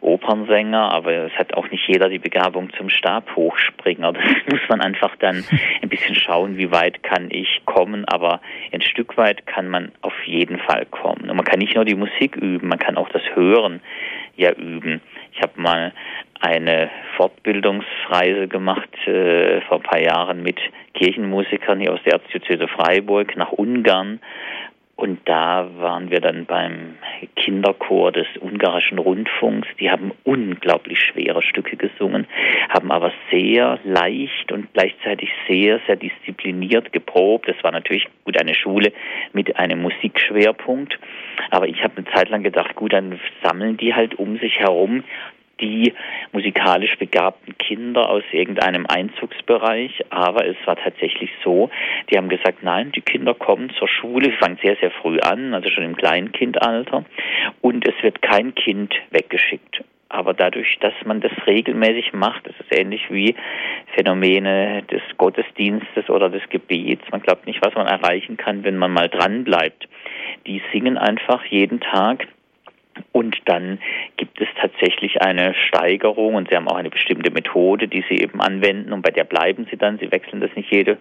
Opernsänger, 0.01 0.91
aber 0.91 1.11
es 1.11 1.33
hat 1.33 1.53
auch 1.53 1.69
nicht 1.69 1.87
jeder 1.87 2.09
die 2.09 2.19
Begabung 2.19 2.71
zum 2.73 2.89
Stabhochspringer. 2.89 4.13
Das 4.13 4.23
muss 4.51 4.61
man 4.69 4.81
einfach 4.81 5.15
dann 5.17 5.43
ein 5.81 5.89
bisschen 5.89 6.15
schauen, 6.15 6.57
wie 6.57 6.71
weit 6.71 7.03
kann 7.03 7.29
ich 7.31 7.61
kommen, 7.65 8.05
aber 8.05 8.41
ein 8.71 8.81
Stück 8.81 9.17
weit 9.17 9.45
kann 9.45 9.69
man 9.69 9.91
auf 10.01 10.25
jeden 10.25 10.59
Fall 10.59 10.85
kommen. 10.85 11.29
Und 11.29 11.35
man 11.35 11.45
kann 11.45 11.59
nicht 11.59 11.75
nur 11.75 11.85
die 11.85 11.95
Musik 11.95 12.35
üben, 12.35 12.67
man 12.67 12.79
kann 12.79 12.97
auch 12.97 13.09
das 13.09 13.23
Hören 13.35 13.81
ja 14.35 14.51
üben. 14.53 15.01
Ich 15.33 15.41
habe 15.41 15.59
mal 15.61 15.93
eine 16.41 16.89
Fortbildungsreise 17.17 18.47
gemacht 18.47 18.89
äh, 19.07 19.61
vor 19.61 19.77
ein 19.77 19.83
paar 19.83 20.01
Jahren 20.01 20.43
mit 20.43 20.59
Kirchenmusikern 20.95 21.79
hier 21.79 21.93
aus 21.93 21.99
der 22.03 22.13
Erzdiözese 22.13 22.67
Freiburg 22.67 23.37
nach 23.37 23.51
Ungarn. 23.51 24.19
Und 25.01 25.19
da 25.25 25.67
waren 25.79 26.11
wir 26.11 26.19
dann 26.19 26.45
beim 26.45 26.95
Kinderchor 27.35 28.11
des 28.11 28.27
ungarischen 28.39 28.99
Rundfunks. 28.99 29.67
Die 29.79 29.89
haben 29.89 30.11
unglaublich 30.23 30.99
schwere 30.99 31.41
Stücke 31.41 31.75
gesungen, 31.75 32.27
haben 32.69 32.91
aber 32.91 33.11
sehr 33.31 33.79
leicht 33.83 34.51
und 34.51 34.71
gleichzeitig 34.73 35.31
sehr, 35.47 35.79
sehr 35.87 35.95
diszipliniert 35.95 36.93
geprobt. 36.93 37.47
Das 37.47 37.55
war 37.63 37.71
natürlich 37.71 38.07
gut 38.25 38.39
eine 38.39 38.53
Schule 38.53 38.93
mit 39.33 39.57
einem 39.57 39.81
Musikschwerpunkt. 39.81 40.99
Aber 41.49 41.67
ich 41.67 41.83
habe 41.83 41.97
eine 41.97 42.05
Zeit 42.13 42.29
lang 42.29 42.43
gedacht, 42.43 42.75
gut, 42.75 42.93
dann 42.93 43.19
sammeln 43.41 43.77
die 43.77 43.95
halt 43.95 44.19
um 44.19 44.37
sich 44.37 44.59
herum 44.59 45.03
die 45.61 45.93
musikalisch 46.31 46.97
begabten 46.97 47.57
Kinder 47.57 48.09
aus 48.09 48.23
irgendeinem 48.31 48.85
Einzugsbereich, 48.87 50.05
aber 50.09 50.45
es 50.45 50.57
war 50.65 50.75
tatsächlich 50.75 51.29
so, 51.43 51.69
die 52.09 52.17
haben 52.17 52.29
gesagt, 52.29 52.63
nein, 52.63 52.91
die 52.91 53.01
Kinder 53.01 53.33
kommen 53.33 53.71
zur 53.77 53.87
Schule, 53.87 54.31
fangen 54.33 54.57
sehr, 54.61 54.75
sehr 54.77 54.91
früh 54.91 55.19
an, 55.19 55.53
also 55.53 55.69
schon 55.69 55.83
im 55.83 55.95
Kleinkindalter, 55.95 57.05
und 57.61 57.87
es 57.87 57.95
wird 58.01 58.21
kein 58.21 58.55
Kind 58.55 58.93
weggeschickt. 59.11 59.83
Aber 60.09 60.33
dadurch, 60.33 60.77
dass 60.81 60.93
man 61.05 61.21
das 61.21 61.31
regelmäßig 61.47 62.11
macht, 62.11 62.45
das 62.45 62.53
ist 62.59 62.77
ähnlich 62.77 63.09
wie 63.09 63.33
Phänomene 63.95 64.83
des 64.91 65.01
Gottesdienstes 65.17 66.09
oder 66.09 66.29
des 66.29 66.41
Gebets. 66.49 67.03
Man 67.11 67.21
glaubt 67.21 67.47
nicht, 67.47 67.65
was 67.65 67.73
man 67.75 67.87
erreichen 67.87 68.35
kann, 68.35 68.65
wenn 68.65 68.75
man 68.75 68.91
mal 68.91 69.07
dran 69.07 69.45
bleibt. 69.45 69.87
Die 70.47 70.61
singen 70.73 70.97
einfach 70.97 71.45
jeden 71.45 71.79
Tag 71.79 72.27
und 73.11 73.37
dann 73.45 73.79
gibt 74.17 74.39
es 74.41 74.47
tatsächlich 74.59 75.21
eine 75.21 75.53
Steigerung 75.53 76.35
und 76.35 76.49
Sie 76.49 76.55
haben 76.55 76.67
auch 76.67 76.75
eine 76.75 76.89
bestimmte 76.89 77.31
Methode, 77.31 77.87
die 77.87 78.03
Sie 78.09 78.15
eben 78.15 78.41
anwenden 78.41 78.93
und 78.93 79.01
bei 79.01 79.11
der 79.11 79.23
bleiben 79.23 79.67
Sie 79.69 79.77
dann, 79.77 79.99
Sie 79.99 80.11
wechseln 80.11 80.41
das 80.41 80.55
nicht 80.55 80.71
jede 80.71 80.97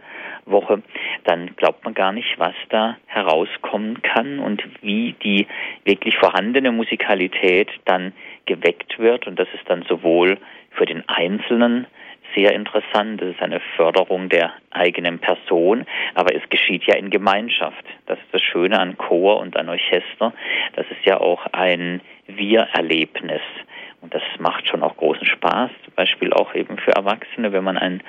Woche. 0.47 0.83
Dann 1.25 1.55
glaubt 1.57 1.85
man 1.85 1.95
gar 1.95 2.13
nicht, 2.13 2.39
was 2.39 2.55
da 2.69 2.97
herauskommen 3.07 4.03
kann 4.03 4.39
und 4.39 4.63
wie 4.83 5.15
die 5.23 5.47
wirklich 5.85 6.17
vorhandene 6.17 6.73
Musikalität 6.73 7.69
dann 7.85 8.13
geweckt 8.47 8.99
wird 8.99 9.27
und 9.27 9.39
das 9.39 9.49
ist 9.55 9.69
dann 9.69 9.83
sowohl 9.89 10.39
für 10.71 10.87
den 10.87 11.09
Einzelnen 11.09 11.87
sehr 12.35 12.53
interessant. 12.53 13.21
Das 13.21 13.31
ist 13.31 13.43
eine 13.43 13.61
Förderung 13.77 14.29
der 14.29 14.53
eigenen 14.71 15.19
Person, 15.19 15.87
aber 16.15 16.35
es 16.35 16.49
geschieht 16.51 16.85
ja 16.85 16.97
in 16.97 17.11
Gemeinschaft. 17.11 17.85
Das 18.07 18.19
ist 18.19 18.33
das 18.33 18.43
Schöne 18.43 18.79
an 18.79 18.97
Chor 18.97 19.39
und 19.39 19.57
an 19.57 19.69
Orchester. 19.69 20.33
Das 20.75 20.87
ist 20.91 21.05
ja 21.05 21.21
auch 21.21 21.47
ein 21.53 22.01
Wir-Erlebnis. 22.27 23.43
Und 24.03 24.15
das 24.15 24.23
macht 24.39 24.67
schon 24.67 24.83
auch 24.83 24.97
großen 24.97 25.27
Spaß, 25.27 25.71
zum 25.85 25.95
Beispiel 25.95 26.33
auch 26.33 26.55
eben 26.55 26.79
für 26.79 26.93
Erwachsene, 26.93 27.53
wenn 27.53 27.65
man 27.65 27.77
ein 27.77 28.03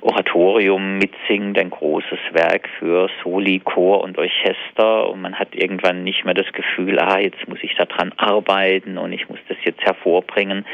Oratorium 0.00 0.96
mitsingt, 0.96 1.58
ein 1.58 1.68
großes 1.68 2.18
Werk 2.32 2.66
für 2.78 3.10
Soli, 3.22 3.60
Chor 3.60 4.02
und 4.02 4.16
Orchester 4.16 5.10
und 5.10 5.20
man 5.20 5.38
hat 5.38 5.54
irgendwann 5.54 6.02
nicht 6.02 6.24
mehr 6.24 6.32
das 6.32 6.50
Gefühl, 6.52 6.98
ah, 6.98 7.18
jetzt 7.18 7.46
muss 7.46 7.58
ich 7.62 7.74
daran 7.74 8.12
arbeiten 8.16 8.96
und 8.96 9.12
ich 9.12 9.28
muss 9.28 9.38
das 9.48 9.53
jetzt 9.64 9.82
hervorbringen, 9.82 10.64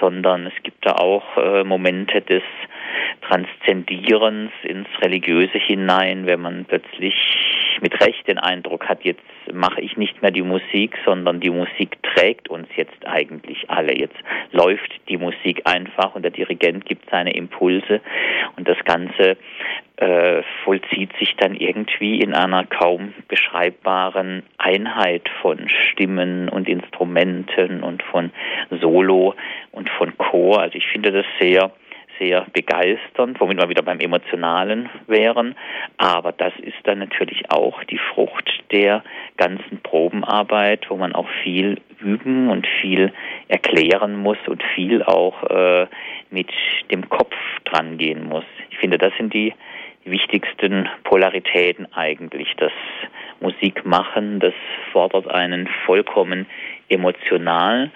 sondern 0.00 0.46
es 0.46 0.62
gibt 0.62 0.86
da 0.86 0.96
auch 0.96 1.36
äh, 1.36 1.64
Momente 1.64 2.20
des 2.20 2.42
Transzendierens 3.22 4.50
ins 4.62 4.88
Religiöse 5.00 5.58
hinein, 5.58 6.26
wenn 6.26 6.40
man 6.40 6.64
plötzlich 6.64 7.14
mit 7.80 8.00
Recht 8.00 8.26
den 8.28 8.38
Eindruck 8.38 8.88
hat, 8.88 9.04
jetzt 9.04 9.22
mache 9.52 9.80
ich 9.80 9.96
nicht 9.96 10.22
mehr 10.22 10.30
die 10.30 10.42
Musik, 10.42 10.96
sondern 11.04 11.40
die 11.40 11.50
Musik 11.50 12.02
trägt 12.02 12.48
uns 12.48 12.68
jetzt 12.76 13.06
eigentlich 13.06 13.68
alle. 13.70 13.96
Jetzt 13.96 14.16
läuft 14.52 14.92
die 15.08 15.16
Musik 15.16 15.62
einfach 15.64 16.14
und 16.14 16.22
der 16.22 16.30
Dirigent 16.30 16.84
gibt 16.84 17.10
seine 17.10 17.32
Impulse 17.32 18.00
und 18.56 18.68
das 18.68 18.78
Ganze 18.84 19.36
äh, 19.96 20.42
vollzieht 20.64 21.10
sich 21.18 21.34
dann 21.36 21.54
irgendwie 21.54 22.20
in 22.20 22.34
einer 22.34 22.64
kaum 22.64 23.14
beschreibbaren 23.28 24.42
Einheit 24.58 25.28
von 25.40 25.68
Stimmen 25.68 26.48
und 26.48 26.68
Instrumenten 26.68 27.82
und 27.82 28.02
von 28.02 28.30
Solo 28.80 29.34
und 29.72 29.90
von 29.90 30.16
Chor. 30.18 30.60
Also 30.60 30.76
ich 30.76 30.86
finde 30.86 31.12
das 31.12 31.26
sehr 31.40 31.72
sehr 32.22 32.46
begeisternd, 32.52 33.40
womit 33.40 33.58
wir 33.58 33.68
wieder 33.68 33.82
beim 33.82 33.98
Emotionalen 33.98 34.88
wären. 35.06 35.56
Aber 35.98 36.32
das 36.32 36.52
ist 36.62 36.76
dann 36.84 37.00
natürlich 37.00 37.50
auch 37.50 37.82
die 37.84 37.98
Frucht 37.98 38.48
der 38.70 39.02
ganzen 39.36 39.80
Probenarbeit, 39.82 40.88
wo 40.88 40.96
man 40.96 41.14
auch 41.14 41.28
viel 41.42 41.80
üben 42.00 42.48
und 42.48 42.66
viel 42.80 43.12
erklären 43.48 44.16
muss 44.16 44.38
und 44.46 44.62
viel 44.74 45.02
auch 45.02 45.42
äh, 45.50 45.86
mit 46.30 46.50
dem 46.90 47.08
Kopf 47.08 47.34
dran 47.64 47.98
gehen 47.98 48.28
muss. 48.28 48.44
Ich 48.70 48.78
finde, 48.78 48.98
das 48.98 49.12
sind 49.16 49.34
die 49.34 49.52
wichtigsten 50.04 50.88
Polaritäten 51.04 51.86
eigentlich. 51.92 52.48
Das 52.56 52.72
Musikmachen, 53.40 54.40
das 54.40 54.54
fordert 54.92 55.28
einen 55.28 55.68
vollkommen 55.86 56.46
emotional 56.92 57.90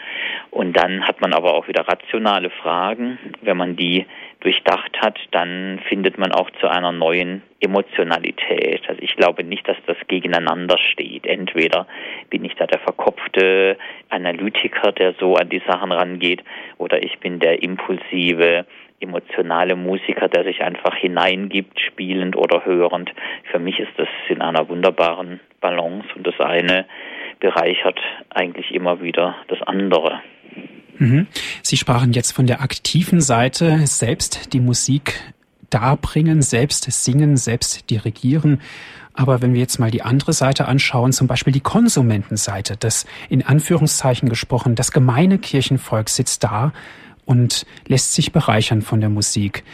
und 0.50 0.72
dann 0.76 1.06
hat 1.06 1.20
man 1.20 1.32
aber 1.32 1.54
auch 1.54 1.68
wieder 1.68 1.86
rationale 1.86 2.50
Fragen. 2.50 3.18
Wenn 3.42 3.56
man 3.56 3.76
die 3.76 4.06
durchdacht 4.40 5.00
hat, 5.00 5.18
dann 5.32 5.80
findet 5.88 6.18
man 6.18 6.32
auch 6.32 6.50
zu 6.60 6.68
einer 6.68 6.92
neuen 6.92 7.42
Emotionalität. 7.60 8.88
Also 8.88 9.02
ich 9.02 9.16
glaube 9.16 9.44
nicht, 9.44 9.66
dass 9.66 9.76
das 9.86 9.96
gegeneinander 10.08 10.78
steht. 10.78 11.26
Entweder 11.26 11.86
bin 12.30 12.44
ich 12.44 12.54
da 12.54 12.66
der 12.66 12.78
verkopfte 12.80 13.76
Analytiker, 14.10 14.92
der 14.92 15.14
so 15.18 15.34
an 15.36 15.48
die 15.48 15.62
Sachen 15.66 15.92
rangeht, 15.92 16.44
oder 16.78 17.02
ich 17.02 17.18
bin 17.18 17.40
der 17.40 17.62
impulsive, 17.62 18.66
emotionale 19.00 19.76
Musiker, 19.76 20.28
der 20.28 20.44
sich 20.44 20.62
einfach 20.62 20.94
hineingibt, 20.96 21.80
spielend 21.80 22.36
oder 22.36 22.64
hörend. 22.64 23.12
Für 23.50 23.58
mich 23.58 23.78
ist 23.78 23.92
das 23.96 24.08
in 24.28 24.40
einer 24.40 24.68
wunderbaren 24.68 25.40
Balance 25.60 26.08
und 26.14 26.26
das 26.26 26.38
eine 26.40 26.86
bereichert 27.40 27.98
eigentlich 28.30 28.72
immer 28.72 29.00
wieder 29.00 29.36
das 29.48 29.62
andere. 29.62 30.20
Mhm. 30.98 31.26
Sie 31.62 31.76
sprachen 31.76 32.12
jetzt 32.12 32.32
von 32.32 32.46
der 32.46 32.62
aktiven 32.62 33.20
Seite, 33.20 33.86
selbst 33.86 34.52
die 34.52 34.60
Musik 34.60 35.20
darbringen, 35.70 36.42
selbst 36.42 36.90
singen, 36.90 37.36
selbst 37.36 37.90
dirigieren. 37.90 38.60
Aber 39.12 39.40
wenn 39.42 39.54
wir 39.54 39.60
jetzt 39.60 39.78
mal 39.78 39.90
die 39.90 40.02
andere 40.02 40.32
Seite 40.32 40.68
anschauen, 40.68 41.12
zum 41.12 41.26
Beispiel 41.26 41.52
die 41.52 41.60
Konsumentenseite, 41.60 42.76
das 42.76 43.06
in 43.28 43.44
Anführungszeichen 43.44 44.28
gesprochen, 44.28 44.74
das 44.74 44.92
gemeine 44.92 45.38
Kirchenvolk 45.38 46.08
sitzt 46.08 46.44
da 46.44 46.72
und 47.24 47.66
lässt 47.86 48.14
sich 48.14 48.32
bereichern 48.32 48.82
von 48.82 49.00
der 49.00 49.10
Musik. 49.10 49.64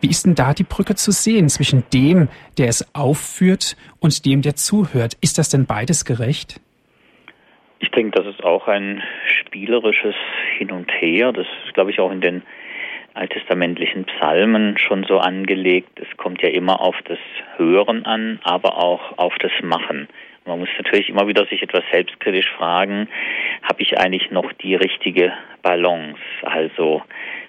Wie 0.00 0.08
ist 0.08 0.24
denn 0.24 0.34
da 0.34 0.54
die 0.54 0.64
Brücke 0.64 0.94
zu 0.94 1.12
sehen 1.12 1.48
zwischen 1.48 1.84
dem, 1.92 2.28
der 2.56 2.68
es 2.68 2.94
aufführt 2.94 3.76
und 3.98 4.24
dem, 4.24 4.42
der 4.42 4.56
zuhört? 4.56 5.16
Ist 5.20 5.38
das 5.38 5.48
denn 5.48 5.66
beides 5.66 6.04
gerecht? 6.04 6.60
Ich 7.80 7.90
denke, 7.90 8.22
das 8.22 8.26
ist 8.26 8.44
auch 8.44 8.68
ein 8.68 9.02
spielerisches 9.26 10.14
Hin 10.58 10.70
und 10.70 10.90
Her. 10.92 11.32
Das 11.32 11.46
ist, 11.64 11.74
glaube 11.74 11.90
ich, 11.90 11.98
auch 11.98 12.12
in 12.12 12.20
den 12.20 12.42
alttestamentlichen 13.14 14.04
Psalmen 14.04 14.76
schon 14.78 15.04
so 15.04 15.18
angelegt. 15.18 15.98
Es 15.98 16.16
kommt 16.18 16.42
ja 16.42 16.50
immer 16.50 16.80
auf 16.80 16.96
das 17.06 17.18
Hören 17.56 18.04
an, 18.04 18.38
aber 18.44 18.76
auch 18.76 19.18
auf 19.18 19.34
das 19.38 19.52
Machen. 19.62 20.08
Man 20.44 20.58
muss 20.60 20.68
natürlich 20.76 21.08
immer 21.08 21.26
wieder 21.26 21.46
sich 21.46 21.62
etwas 21.62 21.84
selbstkritisch 21.90 22.50
fragen, 22.56 23.08
habe 23.62 23.82
ich 23.82 23.98
eigentlich 23.98 24.30
noch 24.30 24.52
die 24.52 24.74
richtige 24.74 25.32
Balance? 25.62 26.20
Also, 26.42 27.02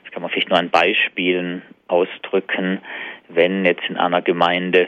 das 0.04 0.12
kann 0.12 0.22
man 0.22 0.32
vielleicht 0.32 0.50
nur 0.50 0.60
an 0.60 0.70
Beispielen 0.70 1.62
ausdrücken, 1.88 2.80
wenn 3.30 3.66
jetzt 3.66 3.84
in 3.90 3.98
einer 3.98 4.22
Gemeinde 4.22 4.88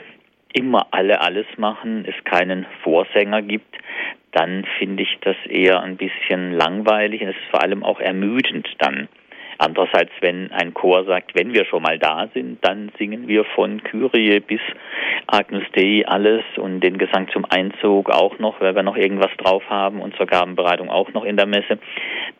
immer 0.54 0.86
alle 0.92 1.20
alles 1.20 1.46
machen, 1.58 2.06
es 2.08 2.24
keinen 2.24 2.64
Vorsänger 2.82 3.42
gibt, 3.42 3.76
dann 4.32 4.64
finde 4.78 5.02
ich 5.02 5.18
das 5.20 5.36
eher 5.48 5.82
ein 5.82 5.96
bisschen 5.96 6.52
langweilig 6.52 7.22
und 7.22 7.28
es 7.28 7.36
ist 7.36 7.50
vor 7.50 7.62
allem 7.62 7.84
auch 7.84 8.00
ermüdend 8.00 8.68
dann. 8.78 9.08
Andererseits, 9.58 10.12
wenn 10.20 10.50
ein 10.52 10.74
Chor 10.74 11.04
sagt, 11.04 11.34
wenn 11.34 11.54
wir 11.54 11.64
schon 11.64 11.82
mal 11.82 11.98
da 11.98 12.28
sind, 12.34 12.58
dann 12.64 12.90
singen 12.98 13.28
wir 13.28 13.44
von 13.44 13.82
Kyrie 13.82 14.40
bis 14.40 14.60
Agnus 15.26 15.64
Dei 15.74 16.04
alles 16.06 16.42
und 16.56 16.80
den 16.80 16.98
Gesang 16.98 17.28
zum 17.32 17.44
Einzug 17.48 18.10
auch 18.10 18.38
noch, 18.38 18.60
weil 18.60 18.74
wir 18.74 18.82
noch 18.82 18.96
irgendwas 18.96 19.30
drauf 19.38 19.62
haben 19.68 20.00
und 20.00 20.16
zur 20.16 20.26
Gabenbereitung 20.26 20.90
auch 20.90 21.12
noch 21.12 21.24
in 21.24 21.36
der 21.36 21.46
Messe, 21.46 21.78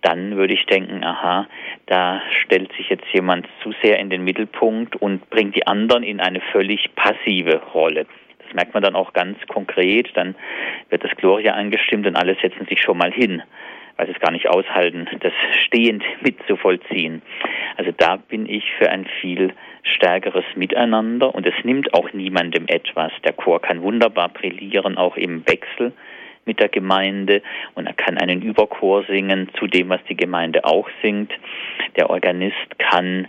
dann 0.03 0.37
würde 0.37 0.55
ich 0.55 0.67
denken, 0.67 1.05
aha, 1.05 1.47
da 1.87 2.21
stellt 2.43 2.73
sich 2.77 2.89
jetzt 2.89 3.07
jemand 3.13 3.47
zu 3.63 3.73
sehr 3.83 3.99
in 3.99 4.11
den 4.11 4.25
Mittelpunkt 4.25 4.97
und 4.97 5.29
bringt 5.31 5.57
die 5.57 5.67
anderen 5.67 6.03
in 6.03 6.21
eine 6.21 6.41
völlig 6.53 6.95
passive 6.95 7.63
Rolle. 7.73 8.07
Das 8.45 8.55
merkt 8.55 8.75
man 8.75 8.83
dann 8.83 8.97
auch 8.97 9.13
ganz 9.13 9.39
konkret, 9.49 10.11
dann 10.15 10.35
wird 10.91 11.05
das 11.05 11.15
Gloria 11.17 11.55
angestimmt 11.55 12.07
und 12.07 12.17
alle 12.17 12.37
setzen 12.43 12.67
sich 12.67 12.81
schon 12.83 12.99
mal 12.99 13.13
hin 13.13 13.43
sie 13.99 14.13
es 14.13 14.21
gar 14.21 14.33
nicht 14.33 14.49
aushalten, 14.49 15.07
das 15.21 15.33
stehend 15.65 16.05
mitzuvollziehen. 16.21 17.23
Also 17.77 17.93
da 17.97 18.17
bin 18.17 18.49
ich 18.49 18.65
für 18.79 18.91
ein 18.91 19.07
viel 19.21 19.53
stärkeres 19.83 20.45
Miteinander 20.57 21.35
und 21.35 21.47
es 21.47 21.55
nimmt 21.65 21.95
auch 21.95 22.13
niemandem 22.13 22.65
etwas. 22.67 23.13
Der 23.25 23.33
Chor 23.33 23.61
kann 23.61 23.83
wunderbar 23.83 24.29
brillieren, 24.29 24.97
auch 24.97 25.17
im 25.17 25.47
Wechsel 25.47 25.93
mit 26.47 26.61
der 26.61 26.69
Gemeinde 26.69 27.43
und 27.75 27.87
er 27.87 27.95
kann 27.95 28.19
einen 28.19 28.43
Überchor 28.43 29.05
singen 29.05 29.49
zu 29.59 29.67
dem, 29.67 29.89
was 29.89 30.01
die 30.09 30.17
Gemeinde 30.17 30.65
auch 30.65 30.89
singt. 31.03 31.33
Der 31.97 32.11
Organist 32.11 32.79
kann 32.79 33.29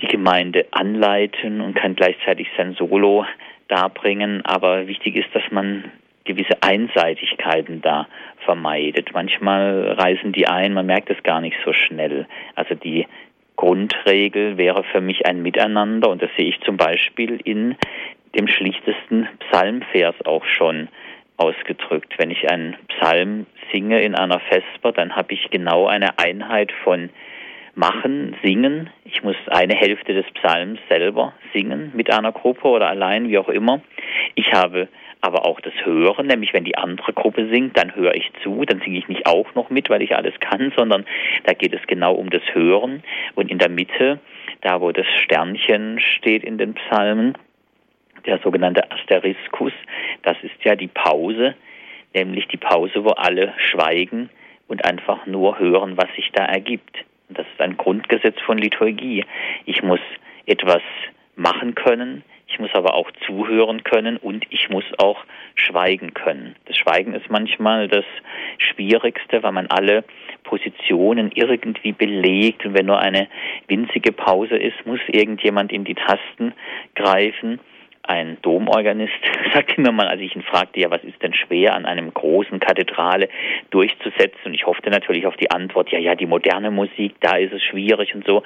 die 0.00 0.06
Gemeinde 0.06 0.66
anleiten 0.70 1.60
und 1.60 1.74
kann 1.74 1.96
gleichzeitig 1.96 2.48
sein 2.56 2.74
Solo 2.74 3.26
darbringen, 3.68 4.44
aber 4.44 4.86
wichtig 4.86 5.16
ist, 5.16 5.34
dass 5.34 5.44
man 5.50 5.84
gewisse 6.24 6.62
Einseitigkeiten 6.62 7.80
da 7.82 8.06
vermeidet. 8.44 9.12
Manchmal 9.12 9.92
reisen 9.92 10.32
die 10.32 10.46
ein, 10.46 10.74
man 10.74 10.86
merkt 10.86 11.10
es 11.10 11.22
gar 11.22 11.40
nicht 11.40 11.56
so 11.64 11.72
schnell. 11.72 12.26
Also 12.54 12.74
die 12.74 13.06
Grundregel 13.56 14.56
wäre 14.56 14.84
für 14.84 15.00
mich 15.00 15.26
ein 15.26 15.42
Miteinander 15.42 16.08
und 16.08 16.22
das 16.22 16.30
sehe 16.36 16.48
ich 16.48 16.60
zum 16.60 16.76
Beispiel 16.76 17.40
in 17.44 17.76
dem 18.38 18.48
schlichtesten 18.48 19.28
Psalmvers 19.40 20.14
auch 20.24 20.44
schon 20.44 20.88
ausgedrückt. 21.36 22.14
Wenn 22.18 22.30
ich 22.30 22.50
einen 22.50 22.76
Psalm 22.88 23.46
singe 23.72 24.00
in 24.02 24.14
einer 24.14 24.40
Vesper, 24.40 24.92
dann 24.92 25.16
habe 25.16 25.34
ich 25.34 25.50
genau 25.50 25.86
eine 25.86 26.18
Einheit 26.18 26.72
von 26.84 27.10
machen, 27.74 28.36
singen. 28.42 28.90
Ich 29.04 29.22
muss 29.22 29.36
eine 29.48 29.74
Hälfte 29.74 30.12
des 30.14 30.26
Psalms 30.34 30.78
selber 30.88 31.32
singen 31.52 31.92
mit 31.94 32.12
einer 32.12 32.32
Gruppe 32.32 32.68
oder 32.68 32.88
allein, 32.88 33.28
wie 33.28 33.38
auch 33.38 33.48
immer. 33.48 33.80
Ich 34.34 34.52
habe 34.52 34.88
aber 35.20 35.44
auch 35.46 35.60
das 35.60 35.74
Hören, 35.84 36.26
nämlich 36.26 36.52
wenn 36.54 36.64
die 36.64 36.76
andere 36.76 37.12
Gruppe 37.12 37.48
singt, 37.48 37.76
dann 37.76 37.94
höre 37.94 38.14
ich 38.14 38.30
zu, 38.42 38.64
dann 38.64 38.80
singe 38.80 38.98
ich 38.98 39.08
nicht 39.08 39.26
auch 39.26 39.54
noch 39.54 39.70
mit, 39.70 39.90
weil 39.90 40.02
ich 40.02 40.16
alles 40.16 40.34
kann, 40.40 40.72
sondern 40.76 41.04
da 41.44 41.52
geht 41.52 41.74
es 41.74 41.86
genau 41.86 42.14
um 42.14 42.30
das 42.30 42.42
Hören. 42.52 43.02
Und 43.34 43.50
in 43.50 43.58
der 43.58 43.68
Mitte, 43.68 44.18
da 44.62 44.80
wo 44.80 44.92
das 44.92 45.06
Sternchen 45.22 46.00
steht 46.00 46.44
in 46.44 46.58
den 46.58 46.74
Psalmen, 46.74 47.36
der 48.26 48.38
sogenannte 48.38 48.90
Asteriskus, 48.90 49.72
das 50.22 50.36
ist 50.42 50.62
ja 50.64 50.74
die 50.74 50.88
Pause, 50.88 51.54
nämlich 52.14 52.48
die 52.48 52.56
Pause, 52.56 53.04
wo 53.04 53.10
alle 53.10 53.54
schweigen 53.58 54.30
und 54.68 54.84
einfach 54.84 55.26
nur 55.26 55.58
hören, 55.58 55.96
was 55.96 56.08
sich 56.16 56.30
da 56.32 56.44
ergibt. 56.44 57.04
Das 57.28 57.46
ist 57.46 57.60
ein 57.60 57.76
Grundgesetz 57.76 58.40
von 58.44 58.58
Liturgie. 58.58 59.24
Ich 59.64 59.82
muss 59.82 60.00
etwas 60.46 60.82
machen 61.36 61.74
können, 61.74 62.24
ich 62.50 62.58
muss 62.58 62.74
aber 62.74 62.94
auch 62.94 63.10
zuhören 63.26 63.84
können 63.84 64.16
und 64.16 64.44
ich 64.50 64.68
muss 64.70 64.84
auch 64.98 65.24
schweigen 65.54 66.14
können. 66.14 66.56
Das 66.66 66.76
Schweigen 66.76 67.14
ist 67.14 67.30
manchmal 67.30 67.88
das 67.88 68.04
Schwierigste, 68.58 69.42
weil 69.42 69.52
man 69.52 69.68
alle 69.68 70.04
Positionen 70.42 71.30
irgendwie 71.32 71.92
belegt 71.92 72.66
und 72.66 72.74
wenn 72.74 72.86
nur 72.86 72.98
eine 72.98 73.28
winzige 73.68 74.12
Pause 74.12 74.56
ist, 74.56 74.84
muss 74.84 75.00
irgendjemand 75.06 75.72
in 75.72 75.84
die 75.84 75.94
Tasten 75.94 76.52
greifen 76.96 77.60
ein 78.02 78.38
Domorganist 78.42 79.12
sagte 79.54 79.80
mir 79.80 79.92
mal, 79.92 80.08
als 80.08 80.20
ich 80.20 80.34
ihn 80.34 80.42
fragte, 80.42 80.80
ja, 80.80 80.90
was 80.90 81.04
ist 81.04 81.22
denn 81.22 81.34
schwer 81.34 81.74
an 81.74 81.86
einem 81.86 82.12
großen 82.12 82.58
Kathedrale 82.60 83.28
durchzusetzen? 83.70 84.46
Und 84.46 84.54
ich 84.54 84.66
hoffte 84.66 84.90
natürlich 84.90 85.26
auf 85.26 85.36
die 85.36 85.50
Antwort, 85.50 85.90
ja, 85.90 85.98
ja, 85.98 86.14
die 86.14 86.26
moderne 86.26 86.70
Musik, 86.70 87.14
da 87.20 87.36
ist 87.36 87.52
es 87.52 87.62
schwierig 87.62 88.14
und 88.14 88.26
so. 88.26 88.42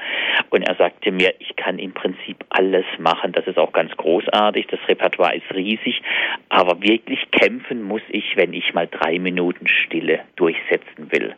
Und 0.50 0.62
er 0.62 0.74
sagte 0.74 1.12
mir, 1.12 1.34
ich 1.38 1.56
kann 1.56 1.78
im 1.78 1.92
Prinzip 1.92 2.44
alles 2.50 2.86
machen. 2.98 3.32
Das 3.32 3.46
ist 3.46 3.58
auch 3.58 3.72
ganz 3.72 3.96
großartig. 3.96 4.66
Das 4.66 4.80
Repertoire 4.88 5.36
ist 5.36 5.54
riesig. 5.54 6.02
Aber 6.48 6.82
wirklich 6.82 7.30
kämpfen 7.30 7.82
muss 7.82 8.02
ich, 8.08 8.36
wenn 8.36 8.52
ich 8.52 8.74
mal 8.74 8.88
drei 8.88 9.18
Minuten 9.18 9.66
Stille 9.68 10.20
durchsetzen 10.36 11.10
will. 11.10 11.34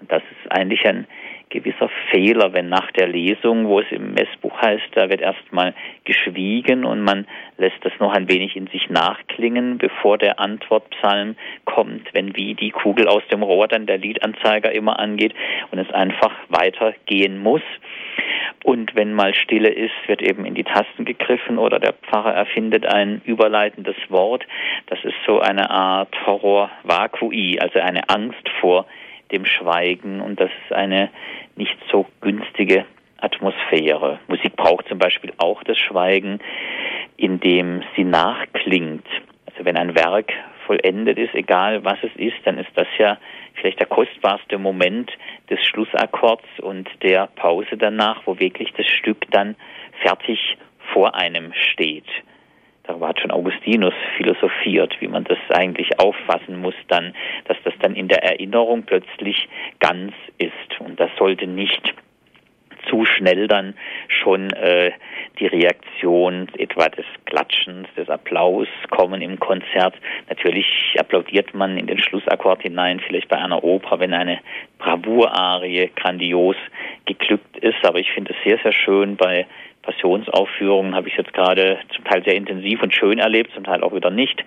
Und 0.00 0.12
das 0.12 0.22
ist 0.22 0.52
eigentlich 0.52 0.86
ein 0.86 1.06
gewisser 1.50 1.88
Fehler, 2.10 2.52
wenn 2.52 2.68
nach 2.68 2.90
der 2.92 3.08
Lesung, 3.08 3.66
wo 3.66 3.80
es 3.80 3.90
im 3.90 4.12
Messbuch 4.12 4.60
heißt, 4.60 4.88
da 4.94 5.08
wird 5.08 5.20
erstmal 5.20 5.74
geschwiegen 6.04 6.84
und 6.84 7.02
man 7.02 7.26
lässt 7.56 7.82
das 7.82 7.92
noch 7.98 8.12
ein 8.12 8.28
wenig 8.28 8.56
in 8.56 8.66
sich 8.68 8.88
nachklingen, 8.90 9.78
bevor 9.78 10.18
der 10.18 10.38
Antwortpsalm 10.40 11.36
kommt, 11.64 12.12
wenn 12.14 12.36
wie 12.36 12.54
die 12.54 12.70
Kugel 12.70 13.08
aus 13.08 13.22
dem 13.30 13.42
Rohr 13.42 13.68
dann 13.68 13.86
der 13.86 13.98
Liedanzeiger 13.98 14.72
immer 14.72 14.98
angeht 14.98 15.34
und 15.70 15.78
es 15.78 15.90
einfach 15.92 16.32
weitergehen 16.48 17.38
muss. 17.38 17.62
Und 18.64 18.94
wenn 18.94 19.14
mal 19.14 19.34
Stille 19.34 19.70
ist, 19.70 19.94
wird 20.06 20.20
eben 20.20 20.44
in 20.44 20.54
die 20.54 20.64
Tasten 20.64 21.04
gegriffen 21.04 21.58
oder 21.58 21.78
der 21.78 21.92
Pfarrer 21.92 22.34
erfindet 22.34 22.86
ein 22.86 23.22
überleitendes 23.24 23.96
Wort. 24.08 24.44
Das 24.86 24.98
ist 25.04 25.14
so 25.26 25.40
eine 25.40 25.70
Art 25.70 26.14
Horror 26.26 26.70
vacui, 26.82 27.58
also 27.60 27.78
eine 27.78 28.08
Angst 28.08 28.48
vor 28.60 28.86
dem 29.32 29.44
Schweigen 29.44 30.20
und 30.20 30.40
das 30.40 30.50
ist 30.64 30.72
eine 30.72 31.10
nicht 31.56 31.76
so 31.90 32.06
günstige 32.20 32.84
Atmosphäre. 33.18 34.20
Musik 34.28 34.56
braucht 34.56 34.88
zum 34.88 34.98
Beispiel 34.98 35.32
auch 35.38 35.62
das 35.64 35.78
Schweigen, 35.78 36.38
indem 37.16 37.82
sie 37.96 38.04
nachklingt. 38.04 39.06
Also 39.46 39.64
wenn 39.64 39.76
ein 39.76 39.94
Werk 39.96 40.32
vollendet 40.66 41.18
ist, 41.18 41.34
egal 41.34 41.84
was 41.84 41.98
es 42.02 42.14
ist, 42.16 42.36
dann 42.44 42.58
ist 42.58 42.70
das 42.74 42.86
ja 42.98 43.18
vielleicht 43.54 43.80
der 43.80 43.86
kostbarste 43.86 44.58
Moment 44.58 45.10
des 45.50 45.60
Schlussakkords 45.64 46.46
und 46.60 46.88
der 47.02 47.26
Pause 47.26 47.76
danach, 47.76 48.22
wo 48.26 48.38
wirklich 48.38 48.72
das 48.76 48.86
Stück 48.86 49.26
dann 49.30 49.56
fertig 50.02 50.56
vor 50.92 51.14
einem 51.14 51.52
steht 51.72 52.06
darüber 52.88 53.08
hat 53.08 53.20
schon 53.20 53.30
Augustinus 53.30 53.94
philosophiert, 54.16 54.96
wie 55.00 55.08
man 55.08 55.24
das 55.24 55.38
eigentlich 55.50 56.00
auffassen 56.00 56.60
muss 56.60 56.74
dann, 56.88 57.14
dass 57.44 57.56
das 57.64 57.74
dann 57.80 57.94
in 57.94 58.08
der 58.08 58.24
Erinnerung 58.24 58.82
plötzlich 58.84 59.48
ganz 59.78 60.12
ist. 60.38 60.80
Und 60.80 60.98
das 60.98 61.10
sollte 61.18 61.46
nicht 61.46 61.94
zu 62.88 63.04
schnell 63.04 63.48
dann 63.48 63.74
schon 64.08 64.50
äh, 64.52 64.92
die 65.38 65.46
Reaktion 65.46 66.48
etwa 66.56 66.88
des 66.88 67.04
Klatschens, 67.26 67.86
des 67.96 68.08
Applaus 68.08 68.68
kommen 68.90 69.20
im 69.20 69.38
Konzert. 69.38 69.94
Natürlich 70.28 70.96
applaudiert 70.98 71.54
man 71.54 71.76
in 71.76 71.86
den 71.86 71.98
Schlussakkord 71.98 72.62
hinein, 72.62 73.00
vielleicht 73.00 73.28
bei 73.28 73.36
einer 73.36 73.62
Oper, 73.62 74.00
wenn 74.00 74.14
eine 74.14 74.38
Bravour-Arie 74.78 75.90
grandios 75.94 76.56
geglückt 77.04 77.58
ist. 77.58 77.84
Aber 77.84 77.98
ich 77.98 78.10
finde 78.12 78.32
es 78.32 78.44
sehr, 78.44 78.58
sehr 78.62 78.72
schön 78.72 79.16
bei 79.16 79.46
Passionsaufführungen 79.82 80.94
habe 80.94 81.08
ich 81.08 81.16
jetzt 81.16 81.32
gerade 81.32 81.78
zum 81.94 82.04
Teil 82.04 82.22
sehr 82.24 82.34
intensiv 82.34 82.82
und 82.82 82.94
schön 82.94 83.18
erlebt, 83.18 83.52
zum 83.54 83.64
Teil 83.64 83.82
auch 83.82 83.94
wieder 83.94 84.10
nicht, 84.10 84.44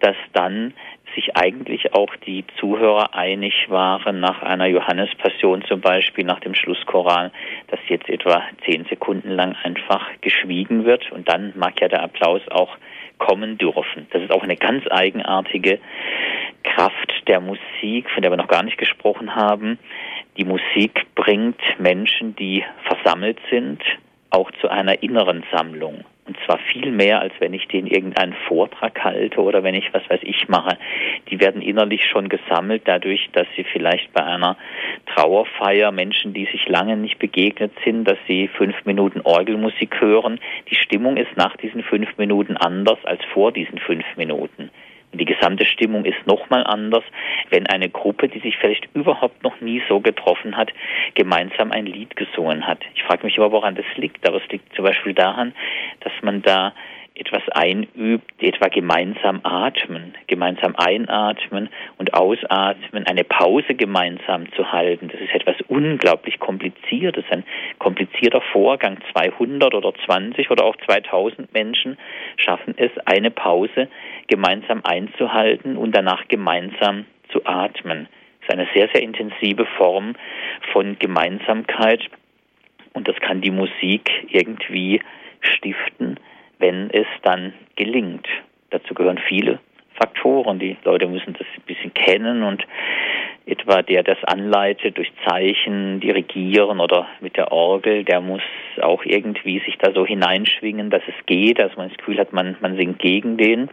dass 0.00 0.16
dann 0.32 0.74
sich 1.14 1.36
eigentlich 1.36 1.94
auch 1.94 2.14
die 2.26 2.44
Zuhörer 2.58 3.14
einig 3.14 3.54
waren 3.68 4.20
nach 4.20 4.42
einer 4.42 4.66
Johannespassion 4.66 5.64
zum 5.64 5.80
Beispiel, 5.80 6.24
nach 6.24 6.40
dem 6.40 6.54
Schlusschoral, 6.54 7.32
dass 7.68 7.80
jetzt 7.88 8.08
etwa 8.08 8.42
zehn 8.66 8.84
Sekunden 8.84 9.30
lang 9.30 9.56
einfach 9.62 10.06
geschwiegen 10.20 10.84
wird 10.84 11.10
und 11.12 11.28
dann 11.28 11.52
mag 11.56 11.80
ja 11.80 11.88
der 11.88 12.02
Applaus 12.02 12.42
auch 12.50 12.76
kommen 13.18 13.58
dürfen. 13.58 14.06
Das 14.10 14.22
ist 14.22 14.30
auch 14.30 14.42
eine 14.42 14.56
ganz 14.56 14.84
eigenartige 14.90 15.80
Kraft 16.62 17.14
der 17.26 17.40
Musik, 17.40 18.10
von 18.10 18.22
der 18.22 18.30
wir 18.30 18.36
noch 18.36 18.48
gar 18.48 18.62
nicht 18.62 18.78
gesprochen 18.78 19.34
haben, 19.34 19.78
Die 20.38 20.44
Musik 20.44 21.06
bringt 21.16 21.60
Menschen, 21.80 22.36
die 22.36 22.64
versammelt 22.84 23.38
sind, 23.50 23.82
auch 24.30 24.50
zu 24.60 24.68
einer 24.68 25.02
inneren 25.02 25.44
Sammlung. 25.52 26.04
Und 26.26 26.36
zwar 26.44 26.58
viel 26.58 26.92
mehr, 26.92 27.22
als 27.22 27.32
wenn 27.38 27.54
ich 27.54 27.66
denen 27.68 27.86
irgendeinen 27.86 28.34
Vortrag 28.48 29.02
halte 29.02 29.40
oder 29.40 29.62
wenn 29.62 29.74
ich 29.74 29.94
was 29.94 30.02
weiß 30.10 30.20
ich 30.24 30.46
mache. 30.46 30.76
Die 31.30 31.40
werden 31.40 31.62
innerlich 31.62 32.04
schon 32.04 32.28
gesammelt 32.28 32.82
dadurch, 32.84 33.30
dass 33.32 33.46
sie 33.56 33.64
vielleicht 33.64 34.12
bei 34.12 34.22
einer 34.22 34.58
Trauerfeier 35.06 35.90
Menschen, 35.90 36.34
die 36.34 36.44
sich 36.44 36.68
lange 36.68 36.98
nicht 36.98 37.18
begegnet 37.18 37.72
sind, 37.82 38.04
dass 38.04 38.18
sie 38.26 38.48
fünf 38.48 38.84
Minuten 38.84 39.22
Orgelmusik 39.22 40.02
hören. 40.02 40.38
Die 40.70 40.74
Stimmung 40.74 41.16
ist 41.16 41.34
nach 41.36 41.56
diesen 41.56 41.82
fünf 41.82 42.18
Minuten 42.18 42.58
anders 42.58 42.98
als 43.04 43.24
vor 43.32 43.50
diesen 43.50 43.78
fünf 43.78 44.04
Minuten. 44.16 44.70
Die 45.12 45.24
gesamte 45.24 45.64
Stimmung 45.64 46.04
ist 46.04 46.26
nochmal 46.26 46.64
anders, 46.64 47.04
wenn 47.50 47.66
eine 47.66 47.88
Gruppe, 47.88 48.28
die 48.28 48.40
sich 48.40 48.56
vielleicht 48.58 48.88
überhaupt 48.94 49.42
noch 49.42 49.60
nie 49.60 49.82
so 49.88 50.00
getroffen 50.00 50.56
hat, 50.56 50.72
gemeinsam 51.14 51.72
ein 51.72 51.86
Lied 51.86 52.14
gesungen 52.16 52.66
hat. 52.66 52.80
Ich 52.94 53.02
frage 53.02 53.24
mich 53.24 53.38
aber, 53.38 53.52
woran 53.52 53.74
das 53.74 53.86
liegt. 53.96 54.26
Aber 54.28 54.36
es 54.42 54.48
liegt 54.50 54.74
zum 54.74 54.84
Beispiel 54.84 55.14
daran, 55.14 55.54
dass 56.00 56.12
man 56.22 56.42
da 56.42 56.74
etwas 57.18 57.42
einübt, 57.50 58.42
etwa 58.42 58.68
gemeinsam 58.68 59.40
atmen, 59.42 60.14
gemeinsam 60.26 60.74
einatmen 60.76 61.68
und 61.98 62.14
ausatmen, 62.14 63.06
eine 63.06 63.24
Pause 63.24 63.74
gemeinsam 63.74 64.50
zu 64.52 64.70
halten. 64.70 65.08
Das 65.08 65.20
ist 65.20 65.34
etwas 65.34 65.56
unglaublich 65.68 66.38
Kompliziertes, 66.38 67.24
ein 67.30 67.44
komplizierter 67.78 68.40
Vorgang. 68.52 68.98
200 69.12 69.74
oder 69.74 69.92
20 70.06 70.50
oder 70.50 70.64
auch 70.64 70.76
2000 70.86 71.52
Menschen 71.52 71.98
schaffen 72.36 72.74
es, 72.76 72.90
eine 73.04 73.30
Pause 73.30 73.88
gemeinsam 74.28 74.80
einzuhalten 74.84 75.76
und 75.76 75.94
danach 75.94 76.28
gemeinsam 76.28 77.06
zu 77.32 77.44
atmen. 77.44 78.08
Das 78.40 78.48
ist 78.48 78.54
eine 78.54 78.68
sehr, 78.74 78.88
sehr 78.92 79.02
intensive 79.02 79.66
Form 79.76 80.14
von 80.72 80.98
Gemeinsamkeit 80.98 82.02
und 82.94 83.08
das 83.08 83.16
kann 83.16 83.40
die 83.40 83.50
Musik 83.50 84.10
irgendwie 84.28 85.00
stiften 85.40 86.18
wenn 86.58 86.90
es 86.90 87.06
dann 87.22 87.52
gelingt. 87.76 88.26
Dazu 88.70 88.94
gehören 88.94 89.18
viele 89.18 89.60
Faktoren. 89.94 90.58
Die 90.58 90.76
Leute 90.84 91.06
müssen 91.06 91.34
das 91.34 91.46
ein 91.56 91.62
bisschen 91.66 91.94
kennen 91.94 92.42
und 92.42 92.64
etwa 93.46 93.82
der 93.82 94.02
das 94.02 94.22
anleitet 94.24 94.98
durch 94.98 95.10
Zeichen, 95.26 96.00
dirigieren 96.00 96.80
oder 96.80 97.08
mit 97.20 97.36
der 97.36 97.50
Orgel, 97.50 98.04
der 98.04 98.20
muss 98.20 98.42
auch 98.82 99.04
irgendwie 99.04 99.60
sich 99.60 99.78
da 99.78 99.92
so 99.92 100.04
hineinschwingen, 100.04 100.90
dass 100.90 101.02
es 101.08 101.26
geht, 101.26 101.58
dass 101.58 101.74
man 101.76 101.88
das 101.88 101.96
Gefühl 101.96 102.18
hat, 102.18 102.32
man, 102.32 102.56
man 102.60 102.76
singt 102.76 102.98
gegen 102.98 103.38
den. 103.38 103.70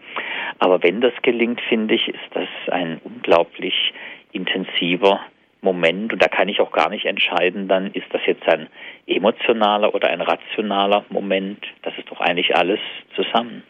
Aber 0.60 0.82
wenn 0.82 1.02
das 1.02 1.14
gelingt, 1.22 1.62
finde 1.62 1.96
ich, 1.96 2.08
ist 2.08 2.20
das 2.34 2.48
ein 2.72 3.02
unglaublich 3.04 3.94
intensiver 4.32 5.20
Moment 5.62 6.14
und 6.14 6.22
da 6.22 6.28
kann 6.28 6.48
ich 6.48 6.60
auch 6.60 6.72
gar 6.72 6.90
nicht 6.90 7.06
entscheiden, 7.06 7.68
dann 7.68 7.92
ist 7.92 8.06
das 8.12 8.22
jetzt 8.26 8.48
ein 8.48 8.68
emotionaler 9.08 9.94
oder 9.96 10.10
ein 10.10 10.22
rationaler 10.22 11.06
Moment. 11.10 11.66
Das 11.82 11.94
ist 11.98 12.10
doch 12.10 12.22
eigentlich 12.22 12.56
alles 12.56 12.80
zusammen. 13.16 13.64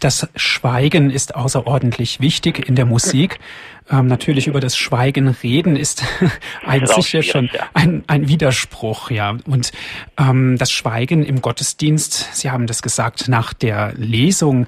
Das 0.00 0.28
Schweigen 0.36 1.10
ist 1.10 1.34
außerordentlich 1.34 2.20
wichtig 2.20 2.68
in 2.68 2.74
der 2.74 2.84
Musik. 2.84 3.38
Ähm, 3.90 4.06
natürlich 4.06 4.46
über 4.46 4.60
das 4.60 4.76
Schweigen 4.76 5.28
reden 5.28 5.76
ist 5.76 6.04
ein 6.66 6.86
sicher 6.86 7.22
schon 7.22 7.48
ein, 7.72 8.04
ein 8.06 8.28
Widerspruch, 8.28 9.10
ja. 9.10 9.36
Und 9.46 9.72
ähm, 10.18 10.58
das 10.58 10.70
Schweigen 10.70 11.24
im 11.24 11.40
Gottesdienst, 11.40 12.34
Sie 12.34 12.50
haben 12.50 12.66
das 12.66 12.82
gesagt, 12.82 13.28
nach 13.28 13.54
der 13.54 13.94
Lesung, 13.96 14.66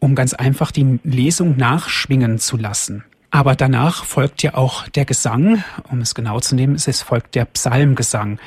um 0.00 0.14
ganz 0.14 0.34
einfach 0.34 0.70
die 0.70 0.98
Lesung 1.02 1.56
nachschwingen 1.56 2.38
zu 2.38 2.56
lassen. 2.56 3.04
Aber 3.30 3.54
danach 3.54 4.04
folgt 4.04 4.42
ja 4.42 4.54
auch 4.54 4.88
der 4.88 5.04
Gesang, 5.04 5.62
um 5.90 6.00
es 6.00 6.14
genau 6.14 6.40
zu 6.40 6.56
nehmen, 6.56 6.74
es 6.74 7.02
folgt 7.02 7.34
der 7.34 7.44
Psalmgesang. 7.44 8.40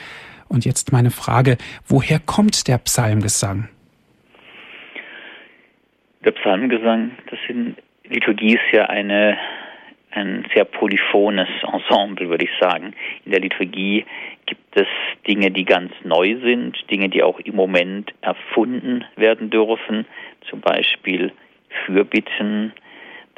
Und 0.50 0.65
jetzt 0.65 0.91
meine 0.91 1.12
Frage, 1.12 1.58
woher 1.88 2.20
kommt 2.20 2.67
der 2.67 2.78
Psalmgesang? 2.80 3.70
Der 6.26 6.32
Psalmgesang, 6.32 7.12
das 7.30 7.39
in 7.48 7.76
Liturgie 8.10 8.56
ist 8.56 8.74
ja 8.74 8.86
eine, 8.88 9.38
ein 10.12 10.46
sehr 10.54 10.65
polyphones 10.65 11.48
Ensemble, 11.63 12.30
würde 12.30 12.46
ich 12.46 12.52
sagen. 12.60 12.94
In 13.26 13.32
der 13.32 13.39
Liturgie 13.39 14.06
gibt 14.46 14.76
es 14.76 14.88
Dinge, 15.28 15.52
die 15.52 15.63
ganz 15.63 15.94
neu 16.04 16.38
sind, 16.44 16.78
Dinge, 16.91 17.08
die 17.08 17.24
auch 17.24 17.39
im 17.39 17.56
Moment 17.56 18.13
erfunden 18.22 19.06
werden 19.15 19.50
dürfen, 19.50 20.06
zum 20.50 20.60
Beispiel 20.60 21.32
Fürbitten, 21.86 22.74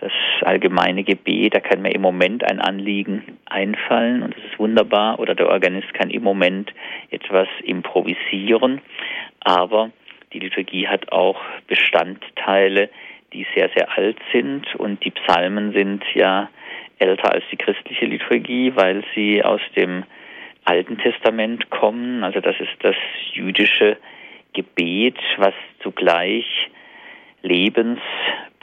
das 0.03 0.11
allgemeine 0.41 1.03
Gebet, 1.03 1.55
da 1.55 1.59
kann 1.59 1.81
mir 1.81 1.95
im 1.95 2.01
Moment 2.01 2.43
ein 2.43 2.59
Anliegen 2.59 3.37
einfallen 3.45 4.21
und 4.21 4.35
das 4.35 4.43
ist 4.43 4.59
wunderbar. 4.59 5.19
Oder 5.19 5.33
der 5.33 5.47
Organist 5.49 5.93
kann 5.93 6.09
im 6.09 6.23
Moment 6.23 6.73
etwas 7.09 7.47
improvisieren. 7.63 8.81
Aber 9.39 9.91
die 10.33 10.39
Liturgie 10.39 10.87
hat 10.87 11.11
auch 11.11 11.39
Bestandteile, 11.67 12.89
die 13.31 13.47
sehr, 13.55 13.69
sehr 13.75 13.97
alt 13.97 14.17
sind 14.33 14.75
und 14.75 15.03
die 15.05 15.11
Psalmen 15.11 15.71
sind 15.71 16.03
ja 16.13 16.49
älter 16.99 17.31
als 17.31 17.43
die 17.51 17.57
christliche 17.57 18.05
Liturgie, 18.05 18.73
weil 18.75 19.03
sie 19.15 19.43
aus 19.43 19.61
dem 19.75 20.03
Alten 20.65 20.97
Testament 20.97 21.69
kommen. 21.69 22.23
Also 22.23 22.41
das 22.41 22.55
ist 22.59 22.75
das 22.81 22.95
jüdische 23.31 23.97
Gebet, 24.53 25.17
was 25.37 25.53
zugleich 25.81 26.45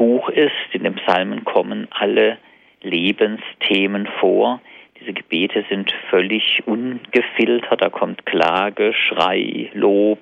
Lebensbuch 0.01 0.31
ist. 0.31 0.53
In 0.73 0.85
den 0.85 0.95
Psalmen 0.95 1.45
kommen 1.45 1.87
alle 1.91 2.39
Lebensthemen 2.83 4.09
vor. 4.19 4.61
Diese 4.99 5.13
Gebete 5.13 5.65
sind 5.69 5.93
völlig 6.09 6.63
ungefiltert. 6.67 7.83
Da 7.83 7.91
kommt 7.91 8.25
Klage, 8.27 8.95
Schrei, 8.95 9.71
Lob, 9.75 10.21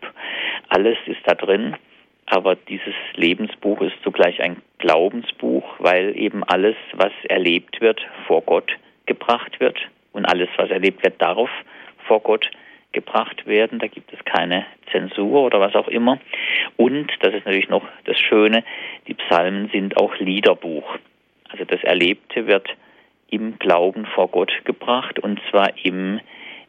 alles 0.69 0.99
ist 1.07 1.21
da 1.25 1.35
drin. 1.35 1.77
Aber 2.27 2.57
dieses 2.57 2.95
Lebensbuch 3.15 3.81
ist 3.81 3.95
zugleich 4.03 4.43
ein 4.43 4.57
Glaubensbuch, 4.79 5.65
weil 5.79 6.17
eben 6.17 6.45
alles, 6.45 6.77
was 6.95 7.13
erlebt 7.29 7.81
wird, 7.81 8.01
vor 8.27 8.43
Gott 8.43 8.71
gebracht 9.07 9.61
wird. 9.61 9.79
Und 10.13 10.27
alles, 10.27 10.49
was 10.57 10.71
erlebt 10.71 11.03
wird, 11.05 11.23
darf 11.23 11.49
vor 12.07 12.21
Gott 12.21 12.51
gebracht 12.93 13.47
werden. 13.47 13.79
Da 13.79 13.87
gibt 13.87 14.13
es 14.13 14.25
keine 14.25 14.65
Zensur 14.91 15.43
oder 15.43 15.61
was 15.61 15.75
auch 15.75 15.89
immer. 15.89 16.19
Und, 16.77 17.11
das 17.21 17.35
ist 17.35 17.45
natürlich 17.45 17.69
noch 17.69 17.87
das 18.05 18.19
Schöne, 18.19 18.65
die 19.07 19.15
Psalmen 19.15 19.69
sind 19.71 19.97
auch 19.97 20.17
Liederbuch. 20.19 20.99
Also 21.51 21.65
das 21.65 21.83
Erlebte 21.85 22.47
wird 22.47 22.69
im 23.31 23.59
Glauben 23.59 24.07
vor 24.07 24.29
Gott 24.29 24.53
gebracht 24.65 25.19
und 25.19 25.41
zwar 25.51 25.71
im 25.83 26.21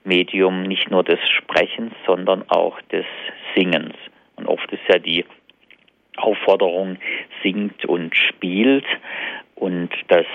Medium 0.04 0.64
nicht 0.64 0.90
nur 0.92 1.04
des 1.04 1.20
Sprechens, 1.30 1.94
sondern 2.06 2.44
auch 2.50 2.82
des 2.92 3.06
Singens. 3.56 3.96
Und 4.36 4.48
oft 4.48 4.72
ist 4.72 4.82
ja 4.88 5.00
die 5.00 5.26
Aufforderung, 6.18 6.98
singt 7.44 7.86
und 7.86 8.16
spielt. 8.16 8.86
Und 9.56 9.90
das 10.08 10.26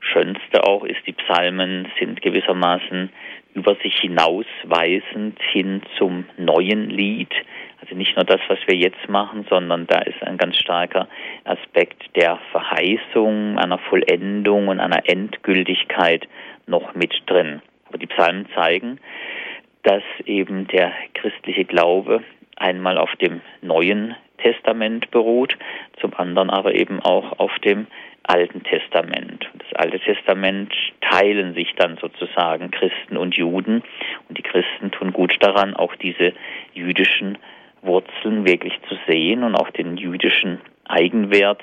Schönste 0.00 0.64
auch 0.64 0.84
ist, 0.84 1.06
die 1.06 1.12
Psalmen 1.12 1.88
sind 1.98 2.20
gewissermaßen 2.22 3.10
über 3.54 3.76
sich 3.76 3.96
hinausweisend 4.00 5.38
hin 5.52 5.82
zum 5.96 6.26
neuen 6.36 6.90
Lied. 6.90 7.32
Also 7.80 7.94
nicht 7.94 8.16
nur 8.16 8.24
das, 8.24 8.40
was 8.48 8.58
wir 8.66 8.76
jetzt 8.76 9.08
machen, 9.08 9.46
sondern 9.48 9.86
da 9.86 9.98
ist 10.00 10.22
ein 10.22 10.38
ganz 10.38 10.56
starker 10.56 11.08
Aspekt 11.44 12.16
der 12.16 12.38
Verheißung, 12.50 13.58
einer 13.58 13.78
Vollendung 13.78 14.68
und 14.68 14.80
einer 14.80 15.08
Endgültigkeit 15.08 16.26
noch 16.66 16.94
mit 16.94 17.12
drin. 17.26 17.62
Aber 17.88 17.98
die 17.98 18.06
Psalmen 18.06 18.46
zeigen, 18.54 18.98
dass 19.82 20.02
eben 20.24 20.66
der 20.68 20.92
christliche 21.12 21.64
Glaube 21.64 22.22
einmal 22.56 22.98
auf 22.98 23.14
dem 23.16 23.40
Neuen 23.62 24.14
Testament 24.38 25.10
beruht, 25.10 25.56
zum 26.00 26.14
anderen 26.14 26.50
aber 26.50 26.74
eben 26.74 27.00
auch 27.00 27.38
auf 27.38 27.58
dem 27.60 27.86
Alten 28.24 28.62
Testament. 28.62 29.48
Das 29.54 29.72
Alte 29.74 30.00
Testament 30.00 30.72
teilen 31.00 31.54
sich 31.54 31.74
dann 31.76 31.98
sozusagen 31.98 32.70
Christen 32.70 33.16
und 33.16 33.36
Juden 33.36 33.82
und 34.28 34.38
die 34.38 34.42
Christen 34.42 34.90
tun 34.90 35.12
gut 35.12 35.36
daran, 35.40 35.74
auch 35.74 35.94
diese 35.96 36.32
jüdischen 36.72 37.38
Wurzeln 37.82 38.46
wirklich 38.46 38.74
zu 38.88 38.96
sehen 39.06 39.44
und 39.44 39.54
auch 39.54 39.70
den 39.70 39.96
jüdischen 39.98 40.60
Eigenwert 40.86 41.62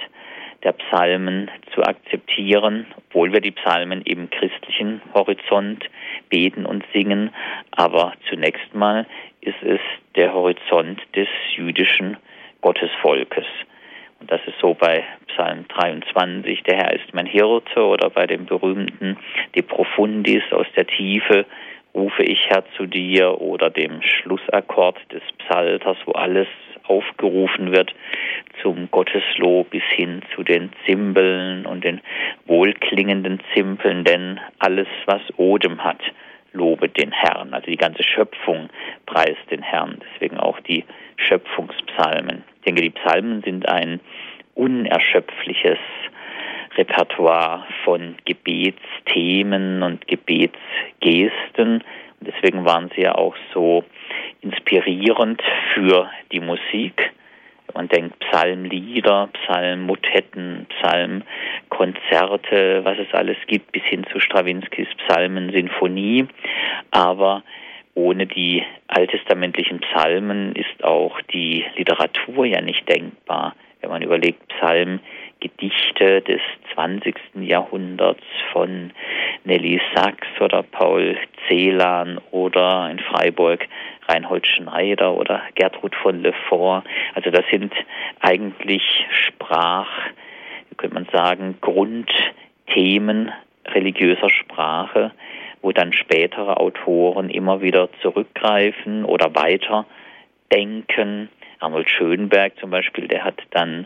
der 0.63 0.73
Psalmen 0.73 1.49
zu 1.73 1.83
akzeptieren, 1.83 2.85
obwohl 2.97 3.33
wir 3.33 3.41
die 3.41 3.51
Psalmen 3.51 4.01
im 4.03 4.29
christlichen 4.29 5.01
Horizont 5.13 5.89
beten 6.29 6.65
und 6.65 6.83
singen. 6.93 7.31
Aber 7.71 8.13
zunächst 8.29 8.73
mal 8.73 9.05
ist 9.41 9.61
es 9.63 9.79
der 10.15 10.33
Horizont 10.33 11.01
des 11.15 11.27
jüdischen 11.55 12.17
Gottesvolkes. 12.61 13.45
Und 14.19 14.31
das 14.31 14.41
ist 14.45 14.59
so 14.59 14.75
bei 14.75 15.03
Psalm 15.29 15.65
23, 15.67 16.61
der 16.63 16.77
Herr 16.77 16.93
ist 16.93 17.11
mein 17.13 17.25
Hirte, 17.25 17.83
oder 17.83 18.11
bei 18.11 18.27
dem 18.27 18.45
berühmten 18.45 19.17
De 19.55 19.63
Profundis 19.63 20.43
aus 20.51 20.67
der 20.75 20.85
Tiefe 20.85 21.45
rufe 21.95 22.23
ich 22.23 22.47
Herr 22.47 22.63
zu 22.77 22.85
dir, 22.85 23.41
oder 23.41 23.71
dem 23.71 24.01
Schlussakkord 24.03 24.97
des 25.11 25.23
Psalters, 25.39 25.97
wo 26.05 26.11
alles 26.11 26.47
aufgerufen 26.91 27.71
wird 27.71 27.93
zum 28.61 28.91
Gotteslob 28.91 29.69
bis 29.69 29.83
hin 29.95 30.21
zu 30.35 30.43
den 30.43 30.71
Zimbeln 30.85 31.65
und 31.65 31.83
den 31.83 32.01
wohlklingenden 32.45 33.39
Zimpeln, 33.53 34.03
denn 34.03 34.39
alles, 34.59 34.87
was 35.05 35.21
Odem 35.37 35.81
hat, 35.83 36.01
lobe 36.51 36.89
den 36.89 37.11
Herrn. 37.11 37.53
Also 37.53 37.67
die 37.67 37.77
ganze 37.77 38.03
Schöpfung 38.03 38.69
preist 39.05 39.49
den 39.49 39.61
Herrn. 39.61 39.99
Deswegen 40.13 40.37
auch 40.37 40.59
die 40.59 40.83
Schöpfungspsalmen. 41.15 42.43
Ich 42.57 42.65
denke, 42.65 42.81
die 42.81 42.89
Psalmen 42.89 43.41
sind 43.41 43.69
ein 43.69 44.01
unerschöpfliches 44.55 45.79
Repertoire 46.75 47.65
von 47.83 48.15
Gebetsthemen 48.25 49.83
und 49.83 50.07
Gebetsgesten. 50.07 51.83
Und 52.19 52.21
deswegen 52.21 52.65
waren 52.65 52.89
sie 52.95 53.01
ja 53.01 53.15
auch 53.15 53.35
so 53.53 53.83
inspirierend 54.41 55.41
für 55.73 56.09
die 56.31 56.39
Musik. 56.39 57.11
Man 57.73 57.87
denkt 57.87 58.19
Psalmlieder, 58.19 59.29
Psalmmotetten, 59.33 60.67
Psalmkonzerte, 60.69 62.83
was 62.83 62.99
es 62.99 63.11
alles 63.13 63.37
gibt, 63.47 63.71
bis 63.71 63.83
hin 63.83 64.05
zu 64.11 64.19
Strawinskys 64.19 64.89
Psalmensinfonie. 65.07 66.27
Aber 66.91 67.43
ohne 67.93 68.27
die 68.27 68.63
alttestamentlichen 68.87 69.79
Psalmen 69.79 70.53
ist 70.55 70.83
auch 70.83 71.21
die 71.33 71.65
Literatur 71.75 72.45
ja 72.45 72.61
nicht 72.61 72.87
denkbar. 72.89 73.55
Wenn 73.79 73.89
man 73.89 74.01
überlegt, 74.01 74.41
Psalmgedichte 75.41 76.21
des 76.21 76.41
20. 76.73 77.15
Jahrhunderts 77.41 78.23
von 78.53 78.91
Nelly 79.43 79.81
Sachs 79.95 80.27
oder 80.39 80.63
Paul 80.63 81.17
Celan 81.47 82.19
oder 82.31 82.89
in 82.91 82.99
Freiburg 82.99 83.67
Reinhold 84.07 84.45
Schneider 84.45 85.13
oder 85.13 85.41
Gertrud 85.55 85.95
von 85.95 86.21
Lefort. 86.21 86.85
Also 87.15 87.31
das 87.31 87.43
sind 87.49 87.73
eigentlich 88.19 88.83
Sprach, 89.09 89.89
wie 90.69 90.75
könnte 90.75 90.95
man 90.95 91.07
sagen, 91.11 91.57
Grundthemen 91.61 93.31
religiöser 93.67 94.29
Sprache, 94.29 95.11
wo 95.61 95.71
dann 95.71 95.93
spätere 95.93 96.57
Autoren 96.57 97.29
immer 97.29 97.61
wieder 97.61 97.89
zurückgreifen 98.01 99.05
oder 99.05 99.33
weiter 99.35 99.85
denken. 100.51 101.29
Arnold 101.59 101.89
Schönberg 101.89 102.57
zum 102.59 102.71
Beispiel, 102.71 103.07
der 103.07 103.23
hat 103.23 103.39
dann 103.51 103.85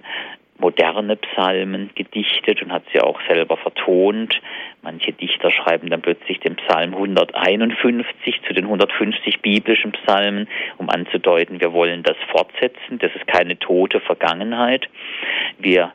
moderne 0.58 1.18
Psalmen 1.18 1.90
gedichtet 1.96 2.62
und 2.62 2.72
hat 2.72 2.84
sie 2.94 3.02
auch 3.02 3.20
selber 3.28 3.58
vertont. 3.58 4.42
Manche 4.82 5.12
Dichter 5.12 5.52
schreiben 5.52 5.90
dann 5.90 6.02
plötzlich 6.02 6.40
den 6.40 6.56
Psalm 6.56 6.94
151 6.94 8.42
zu 8.48 8.54
den 8.54 8.66
150 8.66 9.42
biblischen 9.42 9.92
Psalmen, 9.92 10.48
um 10.78 10.90
anzudeuten, 10.90 11.60
wir 11.60 11.74
wollen 11.74 12.04
das 12.04 12.16
fortsetzen. 12.32 13.00
Das 13.00 13.14
ist 13.16 13.28
keine 13.28 13.60
tote 13.60 14.00
Vergangenheit. 14.00 14.88
Wir 15.58 15.92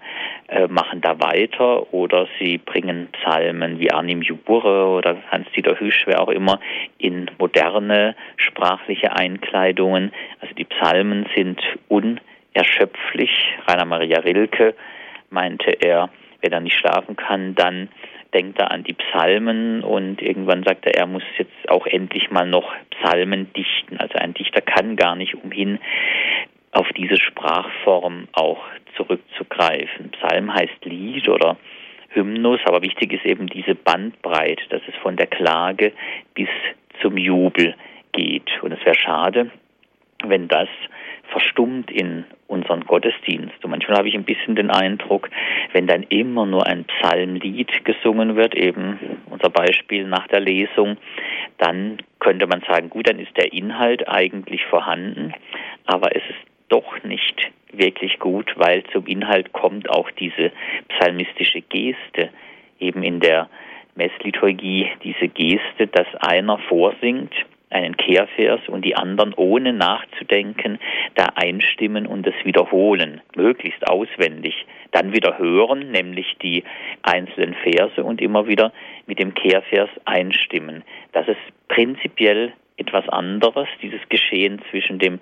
äh, 0.48 0.66
machen 0.66 1.00
da 1.00 1.18
weiter 1.20 1.92
oder 1.94 2.26
sie 2.38 2.58
bringen 2.58 3.08
Psalmen 3.12 3.78
wie 3.78 3.92
Arnim 3.92 4.20
Jure 4.20 4.88
oder 4.88 5.16
Hans-Dieter 5.30 5.78
Hüsch, 5.78 6.02
wer 6.06 6.20
auch 6.20 6.28
immer, 6.28 6.60
in 6.98 7.30
moderne 7.38 8.14
sprachliche 8.36 9.16
Einkleidungen. 9.16 10.12
Also 10.40 10.54
die 10.54 10.64
Psalmen 10.64 11.26
sind 11.34 11.62
un 11.88 12.20
erschöpflich. 12.54 13.30
Rainer 13.66 13.84
Maria 13.84 14.20
Rilke 14.20 14.74
meinte 15.30 15.70
er, 15.70 16.10
wenn 16.42 16.52
er 16.52 16.60
nicht 16.60 16.76
schlafen 16.78 17.16
kann, 17.16 17.54
dann 17.54 17.88
denkt 18.34 18.58
er 18.58 18.70
an 18.70 18.84
die 18.84 18.94
Psalmen 18.94 19.82
und 19.82 20.22
irgendwann 20.22 20.62
sagt 20.62 20.86
er, 20.86 20.94
er 20.94 21.06
muss 21.06 21.22
jetzt 21.36 21.68
auch 21.68 21.86
endlich 21.86 22.30
mal 22.30 22.46
noch 22.46 22.72
Psalmen 22.90 23.52
dichten. 23.52 23.96
Also 23.98 24.14
ein 24.14 24.34
Dichter 24.34 24.60
kann 24.60 24.96
gar 24.96 25.16
nicht 25.16 25.34
umhin, 25.34 25.78
auf 26.72 26.88
diese 26.96 27.16
Sprachform 27.16 28.28
auch 28.32 28.62
zurückzugreifen. 28.96 30.12
Psalm 30.12 30.54
heißt 30.54 30.84
Lied 30.84 31.28
oder 31.28 31.56
Hymnus, 32.10 32.60
aber 32.64 32.82
wichtig 32.82 33.12
ist 33.12 33.24
eben 33.24 33.48
diese 33.48 33.74
Bandbreite, 33.74 34.62
dass 34.68 34.82
es 34.88 34.94
von 35.02 35.16
der 35.16 35.26
Klage 35.26 35.92
bis 36.34 36.48
zum 37.00 37.16
Jubel 37.16 37.74
geht. 38.12 38.50
Und 38.62 38.72
es 38.72 38.84
wäre 38.84 38.96
schade, 38.96 39.50
wenn 40.24 40.48
das 40.48 40.68
verstummt 41.30 41.90
in 41.90 42.24
unseren 42.46 42.84
Gottesdienst. 42.84 43.64
Und 43.64 43.70
manchmal 43.70 43.98
habe 43.98 44.08
ich 44.08 44.14
ein 44.14 44.24
bisschen 44.24 44.56
den 44.56 44.70
Eindruck, 44.70 45.30
wenn 45.72 45.86
dann 45.86 46.02
immer 46.04 46.46
nur 46.46 46.66
ein 46.66 46.84
Psalmlied 46.84 47.84
gesungen 47.84 48.36
wird, 48.36 48.54
eben 48.54 48.98
unser 49.30 49.50
Beispiel 49.50 50.04
nach 50.06 50.26
der 50.28 50.40
Lesung, 50.40 50.96
dann 51.58 51.98
könnte 52.18 52.46
man 52.46 52.62
sagen, 52.68 52.90
gut, 52.90 53.08
dann 53.08 53.18
ist 53.18 53.36
der 53.36 53.52
Inhalt 53.52 54.08
eigentlich 54.08 54.64
vorhanden, 54.66 55.32
aber 55.86 56.14
es 56.14 56.22
ist 56.28 56.50
doch 56.68 57.02
nicht 57.04 57.50
wirklich 57.72 58.18
gut, 58.18 58.52
weil 58.56 58.82
zum 58.92 59.06
Inhalt 59.06 59.52
kommt 59.52 59.88
auch 59.90 60.10
diese 60.12 60.52
psalmistische 60.88 61.60
Geste 61.62 62.30
eben 62.78 63.02
in 63.02 63.20
der 63.20 63.48
Messliturgie, 63.94 64.88
diese 65.04 65.28
Geste, 65.28 65.86
dass 65.86 66.06
einer 66.20 66.58
vorsingt 66.58 67.34
einen 67.70 67.96
Kehrvers 67.96 68.60
und 68.68 68.84
die 68.84 68.96
anderen 68.96 69.32
ohne 69.34 69.72
nachzudenken 69.72 70.78
da 71.14 71.26
einstimmen 71.36 72.06
und 72.06 72.26
es 72.26 72.34
wiederholen, 72.44 73.20
möglichst 73.36 73.86
auswendig, 73.88 74.66
dann 74.90 75.12
wieder 75.12 75.38
hören, 75.38 75.90
nämlich 75.92 76.36
die 76.42 76.64
einzelnen 77.02 77.54
Verse 77.54 78.02
und 78.02 78.20
immer 78.20 78.48
wieder 78.48 78.72
mit 79.06 79.18
dem 79.18 79.34
Kehrvers 79.34 79.90
einstimmen. 80.04 80.82
Das 81.12 81.28
ist 81.28 81.38
prinzipiell 81.68 82.52
etwas 82.76 83.08
anderes, 83.08 83.68
dieses 83.82 84.00
Geschehen 84.08 84.60
zwischen 84.70 84.98
dem 84.98 85.20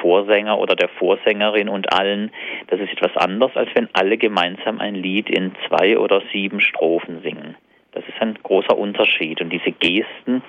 Vorsänger 0.00 0.58
oder 0.58 0.76
der 0.76 0.88
Vorsängerin 0.88 1.68
und 1.68 1.92
allen, 1.92 2.30
das 2.68 2.80
ist 2.80 2.92
etwas 2.92 3.16
anderes, 3.16 3.54
als 3.56 3.68
wenn 3.74 3.88
alle 3.92 4.16
gemeinsam 4.16 4.78
ein 4.78 4.94
Lied 4.94 5.28
in 5.28 5.52
zwei 5.68 5.98
oder 5.98 6.22
sieben 6.32 6.60
Strophen 6.60 7.20
singen. 7.22 7.56
Das 7.92 8.04
ist 8.06 8.20
ein 8.20 8.38
großer 8.42 8.76
Unterschied. 8.76 9.40
Und 9.40 9.50
diese 9.50 9.72
Gesten 9.72 10.42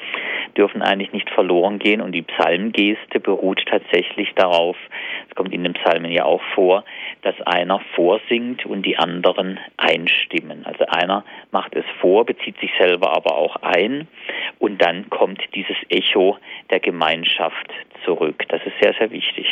dürfen 0.56 0.82
eigentlich 0.82 1.12
nicht 1.12 1.30
verloren 1.30 1.80
gehen. 1.80 2.02
Und 2.02 2.12
die 2.12 2.22
Psalmgeste 2.22 3.20
beruht 3.20 3.64
tatsächlich 3.68 4.34
darauf, 4.36 4.78
es 5.30 5.36
kommt 5.36 5.54
in 5.54 5.64
den 5.64 5.74
Psalmen 5.74 6.12
ja 6.12 6.26
auch 6.26 6.42
vor, 6.54 6.84
dass 7.24 7.40
einer 7.42 7.80
vorsingt 7.96 8.66
und 8.66 8.86
die 8.86 8.98
anderen 8.98 9.60
einstimmen. 9.78 10.66
Also 10.66 10.86
einer 10.86 11.24
macht 11.52 11.76
es 11.76 11.86
vor, 12.00 12.26
bezieht 12.26 12.60
sich 12.60 12.72
selber 12.80 13.16
aber 13.16 13.36
auch 13.36 13.56
ein. 13.58 14.08
Und 14.60 14.82
dann 14.82 15.10
kommt 15.10 15.42
dieses 15.56 15.78
Echo 15.90 16.38
der 16.70 16.80
Gemeinschaft 16.80 17.72
zurück. 18.06 18.44
Das 18.50 18.62
ist 18.66 18.74
sehr, 18.82 18.94
sehr 18.94 19.12
wichtig. 19.12 19.48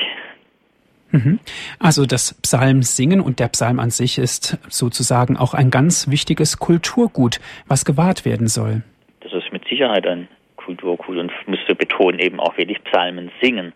Mhm. 1.11 1.39
Also 1.79 2.05
das 2.05 2.35
Psalmsingen 2.41 3.21
und 3.21 3.39
der 3.39 3.47
Psalm 3.49 3.79
an 3.79 3.89
sich 3.89 4.17
ist 4.17 4.57
sozusagen 4.69 5.37
auch 5.37 5.53
ein 5.53 5.71
ganz 5.71 6.09
wichtiges 6.09 6.59
Kulturgut, 6.59 7.39
was 7.67 7.85
gewahrt 7.85 8.25
werden 8.25 8.47
soll. 8.47 8.83
Das 9.21 9.33
ist 9.33 9.51
mit 9.51 9.67
Sicherheit 9.67 10.05
ein 10.07 10.27
Kulturgut 10.55 11.17
und 11.17 11.31
müsste 11.47 11.73
betonen 11.73 12.19
eben 12.19 12.39
auch 12.39 12.57
wirklich 12.57 12.83
Psalmen 12.83 13.31
singen. 13.41 13.73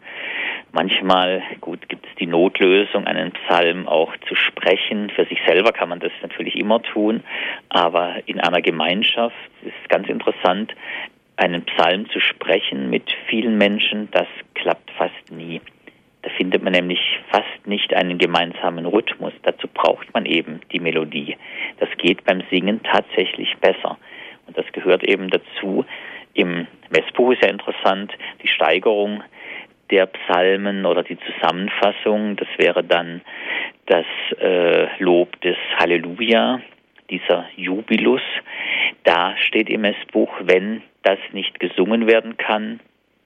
Manchmal, 0.71 1.43
gut, 1.61 1.87
gibt 1.87 2.05
es 2.05 2.15
die 2.15 2.25
Notlösung, 2.25 3.05
einen 3.05 3.31
Psalm 3.31 3.87
auch 3.87 4.11
zu 4.27 4.35
sprechen. 4.35 5.11
Für 5.11 5.25
sich 5.25 5.39
selber 5.45 5.71
kann 5.71 5.89
man 5.89 5.99
das 5.99 6.11
natürlich 6.21 6.55
immer 6.55 6.81
tun, 6.81 7.23
aber 7.69 8.15
in 8.25 8.39
einer 8.39 8.61
Gemeinschaft 8.61 9.35
ist 9.61 9.73
es 9.83 9.89
ganz 9.89 10.09
interessant, 10.09 10.73
einen 11.35 11.63
Psalm 11.65 12.09
zu 12.09 12.19
sprechen 12.19 12.89
mit 12.89 13.03
vielen 13.27 13.57
Menschen, 13.57 14.09
das 14.11 14.27
klappt 14.53 14.91
fast 14.91 15.31
nie. 15.31 15.61
Da 16.23 16.29
findet 16.37 16.63
man 16.63 16.71
nämlich 16.71 17.19
fast 17.29 17.67
nicht 17.67 17.93
einen 17.93 18.17
gemeinsamen 18.17 18.85
Rhythmus. 18.85 19.33
Dazu 19.43 19.67
braucht 19.67 20.13
man 20.13 20.25
eben 20.25 20.61
die 20.71 20.79
Melodie. 20.79 21.35
Das 21.79 21.89
geht 21.97 22.23
beim 22.23 22.41
Singen 22.49 22.81
tatsächlich 22.81 23.55
besser. 23.57 23.97
Und 24.47 24.57
das 24.57 24.65
gehört 24.71 25.03
eben 25.03 25.29
dazu. 25.29 25.85
Im 26.33 26.65
Messbuch 26.89 27.33
ist 27.33 27.43
ja 27.43 27.49
interessant 27.49 28.13
die 28.41 28.47
Steigerung 28.47 29.21
der 29.91 30.05
Psalmen 30.05 30.85
oder 30.85 31.03
die 31.03 31.17
Zusammenfassung. 31.19 32.37
Das 32.37 32.47
wäre 32.57 32.85
dann 32.85 33.21
das 33.87 34.05
äh, 34.39 34.87
Lob 35.03 35.39
des 35.41 35.57
Halleluja, 35.77 36.61
dieser 37.09 37.49
Jubilus. 37.57 38.21
Da 39.03 39.35
steht 39.37 39.69
im 39.69 39.81
Messbuch, 39.81 40.31
wenn 40.41 40.83
das 41.03 41.19
nicht 41.33 41.59
gesungen 41.59 42.07
werden 42.07 42.37
kann, 42.37 42.79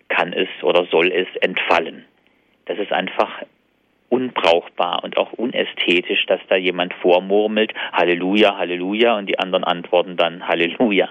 kann 0.10 0.34
es 0.34 0.50
oder 0.64 0.86
soll 0.86 1.12
es 1.12 1.28
entfallen 1.42 2.06
das 2.68 2.78
ist 2.78 2.92
einfach 2.92 3.44
unbrauchbar 4.10 5.04
und 5.04 5.18
auch 5.18 5.34
unästhetisch, 5.34 6.26
dass 6.28 6.40
da 6.48 6.56
jemand 6.56 6.94
vormurmelt, 6.96 7.74
Halleluja, 7.92 8.58
Halleluja, 8.58 9.18
und 9.18 9.28
die 9.28 9.38
anderen 9.38 9.64
antworten 9.64 10.16
dann 10.16 10.48
Halleluja. 10.48 11.10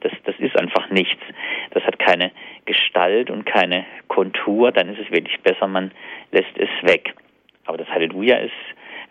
Das, 0.00 0.12
das 0.24 0.34
ist 0.38 0.58
einfach 0.58 0.88
nichts. 0.90 1.20
Das 1.72 1.82
hat 1.84 1.98
keine 1.98 2.30
Gestalt 2.64 3.30
und 3.30 3.44
keine 3.44 3.84
Kontur. 4.08 4.72
Dann 4.72 4.88
ist 4.88 5.00
es 5.00 5.10
wirklich 5.10 5.38
besser, 5.40 5.66
man 5.66 5.90
lässt 6.32 6.56
es 6.56 6.70
weg. 6.82 7.14
Aber 7.66 7.76
das 7.76 7.88
Halleluja 7.88 8.36
ist 8.38 8.52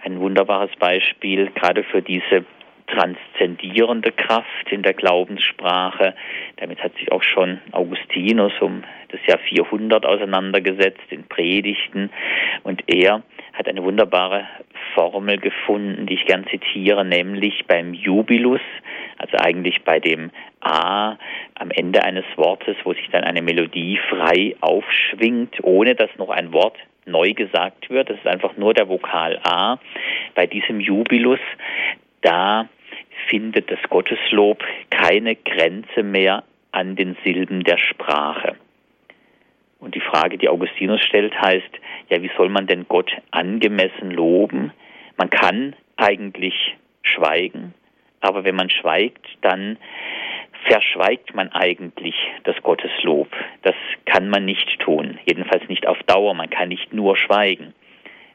ein 0.04 0.20
wunderbares 0.20 0.76
Beispiel, 0.80 1.52
gerade 1.52 1.84
für 1.84 2.02
diese 2.02 2.46
transzendierende 2.88 4.12
Kraft 4.12 4.72
in 4.72 4.82
der 4.82 4.94
Glaubenssprache. 4.94 6.16
Damit 6.58 6.82
hat 6.82 6.96
sich 6.96 7.12
auch 7.12 7.24
schon 7.24 7.60
Augustinus 7.72 8.54
um 8.62 8.84
das 9.10 9.20
Jahr 9.28 9.40
400 9.40 10.06
auseinandergesetzt 10.06 11.04
in 11.10 11.26
Predigten 11.26 12.10
und 12.64 12.84
er 12.88 13.24
hat 13.54 13.68
eine 13.68 13.84
wunderbare 13.84 14.48
Formel 14.94 15.38
gefunden, 15.38 16.06
die 16.06 16.16
ich 16.16 16.26
gern 16.26 16.46
zitiere, 16.48 17.06
nämlich 17.06 17.66
beim 17.68 17.94
Jubilus, 17.94 18.62
Also 19.18 19.38
eigentlich 19.38 19.84
bei 19.84 20.00
dem 20.00 20.32
A 20.62 21.18
am 21.56 21.72
Ende 21.72 22.04
eines 22.04 22.26
Wortes, 22.36 22.76
wo 22.84 22.94
sich 22.94 23.10
dann 23.12 23.24
eine 23.24 23.42
Melodie 23.42 24.00
frei 24.10 24.56
aufschwingt, 24.62 25.64
ohne 25.64 25.96
dass 25.96 26.10
noch 26.18 26.30
ein 26.30 26.54
Wort 26.54 26.78
neu 27.06 27.34
gesagt 27.34 27.90
wird. 27.90 28.10
Das 28.10 28.18
ist 28.18 28.28
einfach 28.28 28.58
nur 28.58 28.74
der 28.74 28.90
Vokal 28.90 29.40
A. 29.44 29.80
Bei 30.36 30.46
diesem 30.46 30.80
Jubilus, 30.80 31.40
da 32.22 32.68
findet 33.28 33.72
das 33.72 33.80
Gotteslob 33.90 34.64
keine 34.90 35.36
Grenze 35.36 36.04
mehr 36.04 36.44
an 36.72 36.96
den 36.96 37.16
Silben 37.24 37.64
der 37.64 37.78
Sprache. 37.78 38.56
Und 39.80 39.96
die 39.96 40.02
Frage, 40.02 40.38
die 40.38 40.50
Augustinus 40.50 41.02
stellt, 41.02 41.40
heißt, 41.40 41.70
ja, 42.10 42.22
wie 42.22 42.32
soll 42.36 42.50
man 42.50 42.68
denn 42.68 42.88
Gott 42.88 43.12
angemessen 43.32 44.12
loben? 44.12 44.72
Man 45.18 45.30
kann 45.30 45.76
eigentlich 45.98 46.76
schweigen, 47.04 47.74
aber 48.22 48.44
wenn 48.44 48.56
man 48.56 48.70
schweigt, 48.70 49.26
dann 49.42 49.78
verschweigt 50.66 51.34
man 51.36 51.52
eigentlich 51.52 52.16
das 52.44 52.56
Gotteslob. 52.64 53.30
Das 53.62 53.76
kann 54.06 54.30
man 54.30 54.46
nicht 54.46 54.80
tun, 54.80 55.20
jedenfalls 55.26 55.68
nicht 55.70 55.88
auf 55.88 56.02
Dauer. 56.04 56.34
Man 56.34 56.50
kann 56.50 56.70
nicht 56.70 56.94
nur 56.94 57.16
schweigen. 57.16 57.74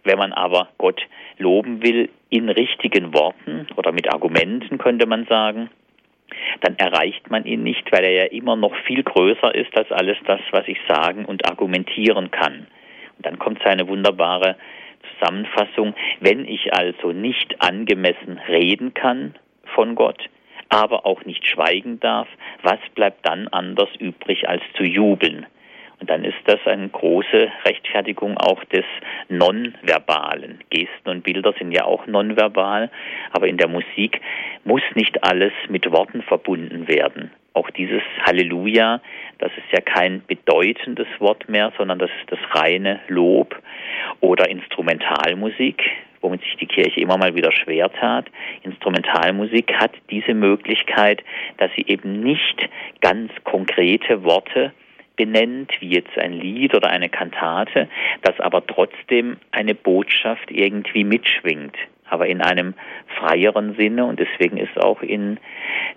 Wenn 0.04 0.18
man 0.18 0.32
aber 0.32 0.68
Gott 0.78 1.00
loben 1.38 1.82
will 1.82 2.08
in 2.28 2.48
richtigen 2.48 3.14
Worten 3.14 3.66
oder 3.76 3.92
mit 3.92 4.12
Argumenten, 4.12 4.78
könnte 4.78 5.06
man 5.06 5.26
sagen, 5.26 5.70
dann 6.60 6.76
erreicht 6.76 7.30
man 7.30 7.44
ihn 7.44 7.62
nicht, 7.62 7.90
weil 7.92 8.04
er 8.04 8.12
ja 8.12 8.24
immer 8.24 8.56
noch 8.56 8.74
viel 8.86 9.02
größer 9.02 9.54
ist 9.54 9.76
als 9.76 9.90
alles 9.92 10.16
das, 10.26 10.40
was 10.50 10.66
ich 10.66 10.78
sagen 10.88 11.24
und 11.24 11.46
argumentieren 11.48 12.30
kann. 12.30 12.66
Und 13.16 13.26
dann 13.26 13.38
kommt 13.38 13.60
seine 13.62 13.86
wunderbare 13.88 14.56
Zusammenfassung, 15.18 15.94
wenn 16.20 16.46
ich 16.46 16.72
also 16.72 17.12
nicht 17.12 17.60
angemessen 17.60 18.40
reden 18.48 18.94
kann 18.94 19.34
von 19.74 19.94
Gott, 19.94 20.28
aber 20.68 21.06
auch 21.06 21.24
nicht 21.24 21.46
schweigen 21.46 22.00
darf, 22.00 22.28
was 22.62 22.78
bleibt 22.94 23.26
dann 23.26 23.48
anders 23.48 23.90
übrig 23.98 24.48
als 24.48 24.62
zu 24.76 24.84
jubeln? 24.84 25.46
Dann 26.06 26.24
ist 26.24 26.38
das 26.46 26.58
eine 26.66 26.88
große 26.88 27.50
Rechtfertigung 27.64 28.36
auch 28.36 28.62
des 28.64 28.84
Nonverbalen. 29.28 30.58
Gesten 30.70 31.08
und 31.08 31.22
Bilder 31.22 31.54
sind 31.58 31.72
ja 31.72 31.84
auch 31.84 32.06
nonverbal, 32.06 32.90
aber 33.32 33.46
in 33.46 33.56
der 33.56 33.68
Musik 33.68 34.20
muss 34.64 34.82
nicht 34.94 35.22
alles 35.22 35.52
mit 35.68 35.90
Worten 35.92 36.22
verbunden 36.22 36.88
werden. 36.88 37.30
Auch 37.54 37.70
dieses 37.70 38.02
Halleluja, 38.24 39.00
das 39.38 39.52
ist 39.56 39.70
ja 39.72 39.80
kein 39.80 40.24
bedeutendes 40.26 41.06
Wort 41.18 41.48
mehr, 41.48 41.72
sondern 41.76 41.98
das 41.98 42.10
ist 42.20 42.32
das 42.32 42.38
reine 42.60 43.00
Lob 43.08 43.60
oder 44.20 44.48
Instrumentalmusik, 44.48 45.82
womit 46.22 46.42
sich 46.42 46.56
die 46.56 46.66
Kirche 46.66 47.00
immer 47.00 47.18
mal 47.18 47.34
wieder 47.34 47.52
schwer 47.52 47.92
tat. 47.92 48.26
Instrumentalmusik 48.62 49.74
hat 49.74 49.92
diese 50.10 50.34
Möglichkeit, 50.34 51.22
dass 51.58 51.70
sie 51.76 51.84
eben 51.86 52.20
nicht 52.20 52.68
ganz 53.00 53.30
konkrete 53.44 54.24
Worte 54.24 54.72
benennt, 55.16 55.72
wie 55.80 55.90
jetzt 55.90 56.16
ein 56.18 56.32
Lied 56.32 56.74
oder 56.74 56.90
eine 56.90 57.08
Kantate, 57.08 57.88
das 58.22 58.38
aber 58.40 58.66
trotzdem 58.66 59.36
eine 59.50 59.74
Botschaft 59.74 60.50
irgendwie 60.50 61.04
mitschwingt, 61.04 61.76
aber 62.08 62.26
in 62.26 62.40
einem 62.40 62.74
freieren 63.18 63.74
Sinne 63.76 64.04
und 64.04 64.18
deswegen 64.18 64.56
ist 64.56 64.76
auch 64.78 65.02
in 65.02 65.38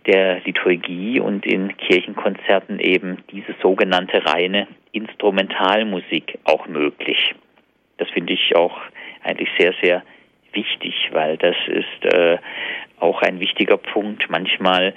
der 0.06 0.42
Liturgie 0.42 1.20
und 1.20 1.46
in 1.46 1.76
Kirchenkonzerten 1.78 2.80
eben 2.80 3.18
diese 3.32 3.56
sogenannte 3.62 4.26
reine 4.26 4.68
Instrumentalmusik 4.92 6.40
auch 6.44 6.68
möglich. 6.68 7.36
Das 7.98 8.10
finde 8.10 8.34
ich 8.34 8.56
auch 8.56 8.78
eigentlich 9.24 9.50
sehr, 9.58 9.74
sehr 9.82 10.04
wichtig, 10.54 11.10
weil 11.12 11.38
das 11.38 11.56
ist 11.68 12.14
äh, 12.14 12.38
auch 13.00 13.22
ein 13.22 13.40
wichtiger 13.40 13.78
Punkt. 13.78 14.30
Manchmal 14.30 14.94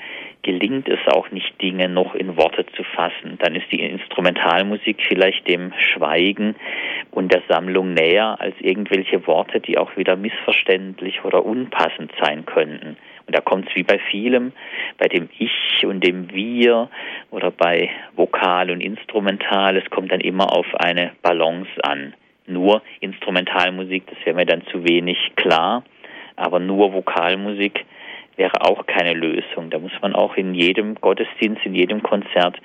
gelingt 0.48 0.88
es 0.88 1.00
auch 1.08 1.30
nicht, 1.30 1.61
Dinge 1.61 1.90
noch 1.90 2.14
in 2.14 2.38
Worte 2.38 2.64
zu 2.74 2.82
fassen. 2.82 3.37
Dann 3.38 3.54
ist 3.54 3.70
die 3.70 3.80
Instrumentalmusik 3.80 4.96
vielleicht 5.06 5.46
dem 5.46 5.74
Schweigen 5.92 6.56
und 7.11 7.34
der 7.34 7.42
Sammlung 7.50 7.92
näher 7.92 8.40
als 8.40 8.54
irgendwelche 8.58 9.26
Worte, 9.26 9.61
die 9.61 9.76
auch 9.76 9.94
wieder 9.98 10.16
missverständlich 10.16 11.22
oder 11.22 11.44
unpassend 11.44 12.12
sein 12.22 12.46
könnten. 12.46 12.96
Und 13.26 13.37
da 13.37 13.42
kommt 13.42 13.68
es 13.68 13.76
wie 13.76 13.82
bei 13.82 13.98
vielem, 13.98 14.52
bei 14.96 15.08
dem 15.08 15.28
Ich 15.38 15.84
und 15.84 16.02
dem 16.02 16.32
Wir 16.32 16.88
oder 17.30 17.50
bei 17.50 17.90
Vokal 18.16 18.70
und 18.70 18.80
Instrumental, 18.80 19.76
es 19.76 19.90
kommt 19.90 20.11
dann 20.11 20.22
immer 20.22 20.50
auf 20.50 20.74
eine 20.76 21.12
Balance 21.20 21.68
an. 21.82 22.14
Nur 22.46 22.80
Instrumentalmusik, 23.00 24.06
das 24.06 24.16
wäre 24.24 24.37
mir 24.37 24.46
dann 24.46 24.62
zu 24.72 24.82
wenig 24.88 25.18
klar, 25.37 25.84
aber 26.37 26.58
nur 26.58 26.94
Vokalmusik 26.94 27.84
wäre 28.38 28.62
auch 28.62 28.87
keine 28.87 29.12
Lösung. 29.12 29.68
Da 29.70 29.79
muss 29.79 29.92
man 30.01 30.14
auch 30.14 30.37
in 30.37 30.55
jedem 30.55 30.94
Gottesdienst, 30.94 31.66
in 31.66 31.74
jedem 31.74 32.03
Konzert 32.03 32.57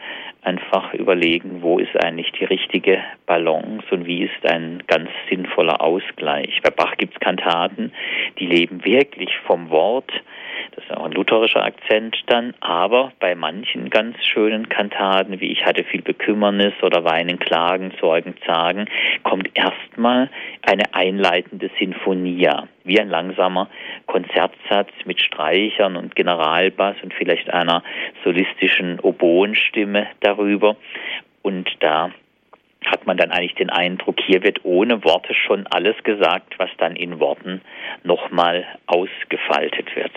einfach 0.44 0.94
überlegen, 0.94 1.62
wo 1.62 1.80
ist 1.80 1.96
eigentlich 2.04 2.32
die 2.34 2.46
richtige 2.46 3.00
Balance 3.26 3.86
und 3.92 4.06
wie 4.06 4.24
ist 4.24 4.46
ein 4.46 4.84
ganz 4.88 5.10
sinnvoller 5.30 5.82
Ausgleich. 5.82 6.62
Bei 6.64 6.70
Bach 6.70 6.96
gibt 6.98 7.14
es 7.14 7.20
Kantaten, 7.20 7.94
die 8.40 8.46
leben 8.46 8.84
wirklich 8.84 9.32
vom 9.46 9.70
Wort, 9.70 10.12
das 10.76 10.84
ist 10.86 10.98
auch 10.98 11.06
ein 11.06 11.12
lutherischer 11.12 11.64
Akzent 11.64 12.18
dann, 12.28 12.54
aber 12.60 13.12
bei 13.20 13.36
manchen 13.36 13.90
ganz 13.90 14.18
schönen 14.26 14.70
Kantaten, 14.70 15.40
wie 15.40 15.52
ich 15.52 15.66
hatte 15.66 15.84
viel 15.84 16.02
Bekümmernis 16.02 16.74
oder 16.82 17.04
Weinen, 17.04 17.40
Klagen, 17.40 17.94
Sorgen, 18.00 18.36
Zagen, 18.46 18.86
kommt 19.24 19.50
erstmal 19.54 20.30
eine 20.64 20.94
einleitende 20.94 21.70
Sinfonia, 21.80 22.68
wie 22.84 23.00
ein 23.00 23.10
langsamer 23.10 23.70
Konzertsatz 24.08 24.90
mit 25.06 25.22
Streichern 25.22 25.96
und 25.96 26.16
Generalbass 26.16 26.96
und 27.04 27.14
vielleicht 27.14 27.50
einer 27.52 27.84
solistischen 28.24 29.00
Oboenstimme 29.00 30.08
darüber. 30.34 30.76
Und 31.42 31.70
da 31.80 32.12
hat 32.86 33.06
man 33.06 33.18
dann 33.18 33.32
eigentlich 33.32 33.56
den 33.56 33.70
Eindruck, 33.70 34.18
hier 34.26 34.44
wird 34.44 34.64
ohne 34.64 35.04
Worte 35.04 35.34
schon 35.34 35.68
alles 35.68 35.96
gesagt, 36.04 36.56
was 36.58 36.70
dann 36.78 36.96
in 36.96 37.20
Worten 37.20 37.62
nochmal 38.04 38.66
ausgefaltet 38.88 39.96
wird. 39.96 40.12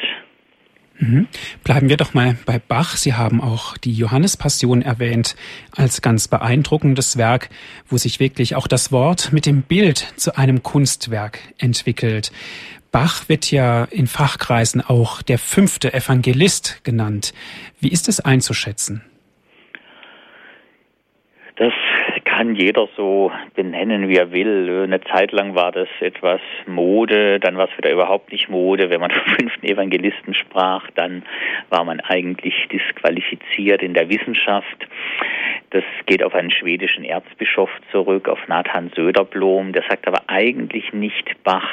Mhm. 0.98 1.28
Bleiben 1.62 1.88
wir 1.88 1.96
doch 1.96 2.14
mal 2.14 2.36
bei 2.46 2.58
Bach. 2.58 2.96
Sie 2.96 3.14
haben 3.14 3.42
auch 3.42 3.76
die 3.76 3.92
Johannespassion 3.92 4.82
erwähnt 4.82 5.36
als 5.76 6.00
ganz 6.00 6.26
beeindruckendes 6.26 7.18
Werk, 7.18 7.50
wo 7.88 7.98
sich 7.98 8.18
wirklich 8.18 8.56
auch 8.56 8.66
das 8.66 8.92
Wort 8.92 9.32
mit 9.32 9.46
dem 9.46 9.62
Bild 9.62 9.98
zu 10.16 10.36
einem 10.38 10.62
Kunstwerk 10.62 11.38
entwickelt. 11.58 12.32
Bach 12.92 13.28
wird 13.28 13.50
ja 13.50 13.84
in 13.84 14.06
Fachkreisen 14.06 14.80
auch 14.80 15.20
der 15.20 15.38
fünfte 15.38 15.92
Evangelist 15.92 16.82
genannt. 16.82 17.34
Wie 17.78 17.90
ist 17.90 18.08
es 18.08 18.20
einzuschätzen? 18.20 19.02
Das 21.56 21.72
kann 22.26 22.54
jeder 22.54 22.86
so 22.98 23.32
benennen, 23.54 24.08
wie 24.08 24.16
er 24.16 24.30
will. 24.30 24.82
Eine 24.84 25.00
Zeit 25.00 25.32
lang 25.32 25.54
war 25.54 25.72
das 25.72 25.88
etwas 26.00 26.40
Mode, 26.66 27.40
dann 27.40 27.56
war 27.56 27.66
es 27.70 27.78
wieder 27.78 27.90
überhaupt 27.90 28.30
nicht 28.30 28.50
Mode. 28.50 28.90
Wenn 28.90 29.00
man 29.00 29.10
vom 29.24 29.34
fünften 29.36 29.66
Evangelisten 29.66 30.34
sprach, 30.34 30.90
dann 30.94 31.22
war 31.70 31.82
man 31.84 32.00
eigentlich 32.00 32.54
disqualifiziert 32.70 33.82
in 33.82 33.94
der 33.94 34.10
Wissenschaft. 34.10 34.86
Das 35.70 35.82
geht 36.04 36.22
auf 36.22 36.34
einen 36.34 36.50
schwedischen 36.50 37.04
Erzbischof 37.04 37.70
zurück, 37.90 38.28
auf 38.28 38.38
Nathan 38.48 38.90
Söderblom. 38.94 39.72
Der 39.72 39.82
sagt 39.88 40.06
aber 40.06 40.24
eigentlich 40.26 40.92
nicht, 40.92 41.42
Bach 41.42 41.70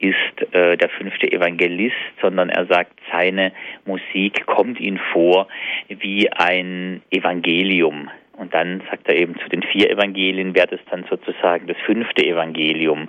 ist 0.00 0.54
äh, 0.54 0.76
der 0.76 0.90
fünfte 0.90 1.32
Evangelist, 1.32 1.96
sondern 2.20 2.50
er 2.50 2.66
sagt, 2.66 2.92
seine 3.10 3.52
Musik 3.86 4.44
kommt 4.44 4.78
ihm 4.78 4.98
vor 5.12 5.48
wie 5.88 6.30
ein 6.30 7.00
Evangelium. 7.10 8.10
Und 8.36 8.52
dann 8.54 8.82
sagt 8.90 9.08
er 9.08 9.16
eben, 9.16 9.38
zu 9.38 9.48
den 9.48 9.62
vier 9.62 9.90
Evangelien 9.90 10.54
wäre 10.54 10.66
das 10.66 10.80
dann 10.90 11.04
sozusagen 11.08 11.66
das 11.66 11.76
fünfte 11.86 12.24
Evangelium. 12.24 13.08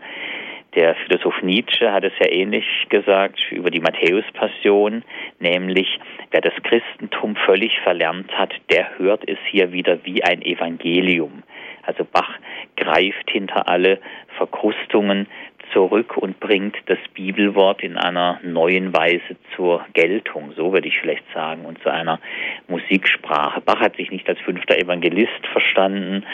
Der 0.76 0.94
Philosoph 0.96 1.42
Nietzsche 1.42 1.92
hat 1.92 2.04
es 2.04 2.12
ja 2.20 2.30
ähnlich 2.30 2.66
gesagt 2.90 3.40
über 3.50 3.72
die 3.72 3.80
Matthäus-Passion, 3.80 5.04
nämlich 5.40 5.88
wer 6.32 6.42
das 6.42 6.54
Christentum 6.64 7.38
völlig 7.38 7.80
verlernt 7.80 8.30
hat, 8.38 8.54
der 8.70 9.00
hört 9.00 9.28
es 9.28 9.38
hier 9.50 9.72
wieder 9.72 10.04
wie 10.04 10.22
ein 10.24 10.42
Evangelium. 10.42 11.44
Also 11.84 12.04
Bach 12.04 12.30
greift 12.76 13.30
hinter 13.32 13.70
alle 13.70 14.00
Verkrustungen 14.38 15.28
zurück 15.74 16.18
und 16.18 16.40
bringt 16.40 16.76
das 16.86 17.00
Bibelwort 17.14 17.84
in 17.84 17.98
einer 17.98 18.40
neuen 18.44 18.96
Weise 18.96 19.36
zur 19.56 19.86
Geltung, 19.94 20.54
so 20.56 20.74
würde 20.74 20.88
ich 20.88 21.00
vielleicht 21.00 21.26
sagen, 21.34 21.66
und 21.66 21.82
zu 21.82 21.92
einer 21.92 22.20
Musiksprache. 22.68 23.62
Bach 23.62 23.80
hat 23.80 23.96
sich 23.96 24.12
nicht 24.12 24.28
als 24.28 24.40
fünfter 24.42 24.78
Evangelist 24.78 25.46
verstanden. 25.52 26.26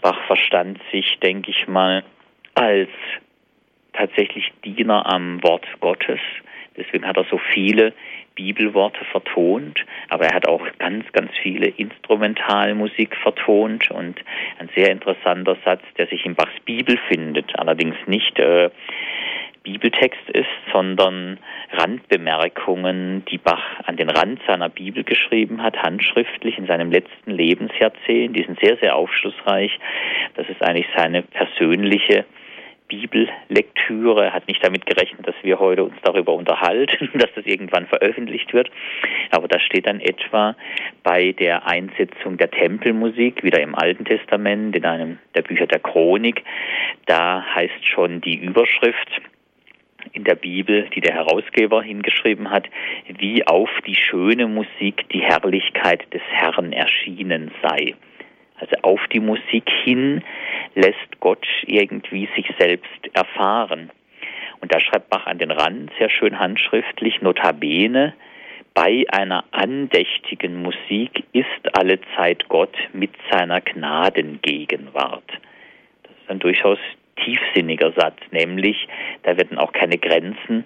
Bach 0.00 0.20
verstand 0.26 0.80
sich, 0.90 1.18
denke 1.22 1.50
ich 1.50 1.68
mal, 1.68 2.04
als 2.54 2.90
tatsächlich 3.92 4.52
Diener 4.64 5.06
am 5.06 5.42
Wort 5.42 5.66
Gottes. 5.80 6.20
Deswegen 6.76 7.06
hat 7.06 7.16
er 7.16 7.24
so 7.24 7.38
viele 7.38 7.92
Bibelworte 8.34 9.04
vertont, 9.06 9.84
aber 10.08 10.26
er 10.26 10.34
hat 10.34 10.48
auch 10.48 10.64
ganz, 10.78 11.10
ganz 11.12 11.30
viele 11.42 11.66
Instrumentalmusik 11.66 13.16
vertont 13.16 13.90
und 13.90 14.20
ein 14.58 14.68
sehr 14.74 14.90
interessanter 14.90 15.56
Satz, 15.64 15.82
der 15.98 16.06
sich 16.06 16.24
in 16.24 16.34
Bachs 16.34 16.58
Bibel 16.64 16.98
findet, 17.08 17.58
allerdings 17.58 17.96
nicht 18.06 18.38
äh, 18.38 18.70
Bibeltext 19.62 20.28
ist, 20.30 20.48
sondern 20.72 21.38
Randbemerkungen, 21.72 23.24
die 23.26 23.38
Bach 23.38 23.62
an 23.84 23.96
den 23.96 24.10
Rand 24.10 24.40
seiner 24.46 24.68
Bibel 24.68 25.04
geschrieben 25.04 25.62
hat, 25.62 25.80
handschriftlich 25.82 26.58
in 26.58 26.66
seinem 26.66 26.90
letzten 26.90 27.30
Lebensjahrzehnt. 27.30 28.36
Die 28.36 28.42
sind 28.42 28.58
sehr, 28.60 28.76
sehr 28.78 28.96
aufschlussreich. 28.96 29.78
Das 30.34 30.48
ist 30.48 30.62
eigentlich 30.62 30.88
seine 30.96 31.22
persönliche 31.22 32.24
Bibellektüre, 32.92 34.34
hat 34.34 34.48
nicht 34.48 34.62
damit 34.62 34.84
gerechnet, 34.84 35.26
dass 35.26 35.34
wir 35.42 35.58
heute 35.58 35.84
uns 35.84 35.94
darüber 36.02 36.34
unterhalten, 36.34 37.08
dass 37.18 37.30
das 37.34 37.46
irgendwann 37.46 37.86
veröffentlicht 37.86 38.52
wird. 38.52 38.70
Aber 39.30 39.48
das 39.48 39.62
steht 39.62 39.86
dann 39.86 39.98
etwa 39.98 40.54
bei 41.02 41.32
der 41.32 41.66
Einsetzung 41.66 42.36
der 42.36 42.50
Tempelmusik, 42.50 43.42
wieder 43.42 43.62
im 43.62 43.74
Alten 43.74 44.04
Testament, 44.04 44.76
in 44.76 44.84
einem 44.84 45.18
der 45.34 45.42
Bücher 45.42 45.66
der 45.66 45.80
Chronik. 45.80 46.44
Da 47.06 47.42
heißt 47.54 47.86
schon 47.86 48.20
die 48.20 48.36
Überschrift, 48.36 49.22
in 50.12 50.24
der 50.24 50.34
Bibel, 50.34 50.88
die 50.94 51.00
der 51.00 51.14
Herausgeber 51.14 51.82
hingeschrieben 51.82 52.50
hat, 52.50 52.68
wie 53.06 53.46
auf 53.46 53.70
die 53.86 53.94
schöne 53.94 54.48
Musik 54.48 55.08
die 55.10 55.22
Herrlichkeit 55.22 56.12
des 56.12 56.22
Herrn 56.28 56.72
erschienen 56.72 57.52
sei. 57.62 57.94
Also 58.62 58.76
auf 58.82 59.00
die 59.08 59.18
Musik 59.18 59.68
hin 59.82 60.22
lässt 60.76 61.18
Gott 61.18 61.44
irgendwie 61.66 62.28
sich 62.36 62.48
selbst 62.60 63.10
erfahren. 63.12 63.90
Und 64.60 64.72
da 64.72 64.78
schreibt 64.78 65.10
Bach 65.10 65.26
an 65.26 65.38
den 65.38 65.50
Rand 65.50 65.90
sehr 65.98 66.08
schön 66.08 66.38
handschriftlich, 66.38 67.20
notabene, 67.22 68.14
bei 68.72 69.04
einer 69.10 69.44
andächtigen 69.50 70.62
Musik 70.62 71.24
ist 71.32 71.76
alle 71.76 71.98
Zeit 72.16 72.48
Gott 72.48 72.74
mit 72.92 73.10
seiner 73.32 73.60
Gnadengegenwart. 73.60 75.28
Das 76.04 76.12
ist 76.12 76.30
ein 76.30 76.38
durchaus 76.38 76.78
tiefsinniger 77.16 77.90
Satz, 77.92 78.18
nämlich 78.30 78.86
da 79.24 79.36
werden 79.36 79.58
auch 79.58 79.72
keine 79.72 79.98
Grenzen 79.98 80.64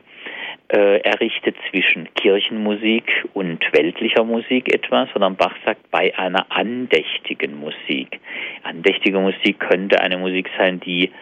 äh, 0.69 0.99
errichtet 1.01 1.57
zwischen 1.71 2.12
Kirchenmusik 2.14 3.25
und 3.35 3.64
weltlicher 3.73 4.25
Musik 4.25 4.73
etwa, 4.73 5.09
sondern 5.12 5.37
Bach 5.37 5.55
sagt 5.64 5.91
bei 5.91 6.17
einer 6.19 6.47
andächtigen 6.51 7.59
Musik. 7.61 8.21
Andächtige 8.62 9.19
Musik 9.19 9.61
könnte 9.61 10.01
eine 10.01 10.19
Musik 10.19 10.51
sein, 10.59 10.81
die 10.81 11.12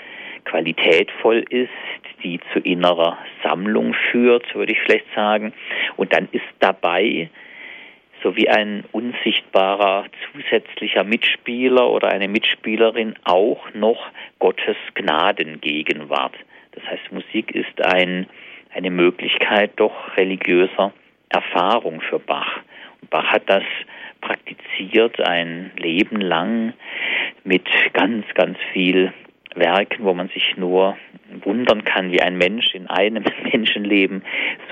qualitätvoll 0.45 1.45
ist, 1.51 1.71
die 2.23 2.41
zu 2.53 2.61
innerer 2.61 3.19
Sammlung 3.43 3.95
führt, 4.11 4.55
würde 4.55 4.73
ich 4.73 4.81
vielleicht 4.81 5.13
sagen. 5.15 5.53
Und 5.97 6.13
dann 6.13 6.29
ist 6.33 6.45
dabei 6.61 7.29
so 8.23 8.37
wie 8.37 8.49
ein 8.49 8.85
unsichtbarer 8.93 10.07
zusätzlicher 10.33 11.05
Mitspieler 11.05 11.91
oder 11.91 12.09
eine 12.09 12.29
Mitspielerin 12.29 13.15
auch 13.25 13.73
noch 13.75 14.11
Gottes 14.39 14.77
Gnadengegenwart. 14.95 16.35
Das 16.73 16.85
heißt, 16.85 17.13
Musik 17.13 17.55
ist 17.55 17.85
ein 17.85 18.27
eine 18.75 18.91
Möglichkeit 18.91 19.73
doch 19.77 20.17
religiöser 20.17 20.93
Erfahrung 21.29 22.01
für 22.01 22.19
Bach. 22.19 22.61
Und 23.01 23.11
Bach 23.11 23.27
hat 23.27 23.45
das 23.47 23.63
praktiziert 24.21 25.21
ein 25.21 25.71
Leben 25.77 26.21
lang 26.21 26.73
mit 27.45 27.67
ganz, 27.93 28.25
ganz 28.35 28.59
viel 28.73 29.13
Werken, 29.55 30.05
wo 30.05 30.15
man 30.15 30.29
sich 30.29 30.57
nur 30.57 30.97
wundern 31.45 31.85
kann, 31.85 32.11
wie 32.11 32.21
ein 32.21 32.37
Mensch 32.37 32.75
in 32.75 32.89
einem 32.89 33.25
Menschenleben 33.53 34.23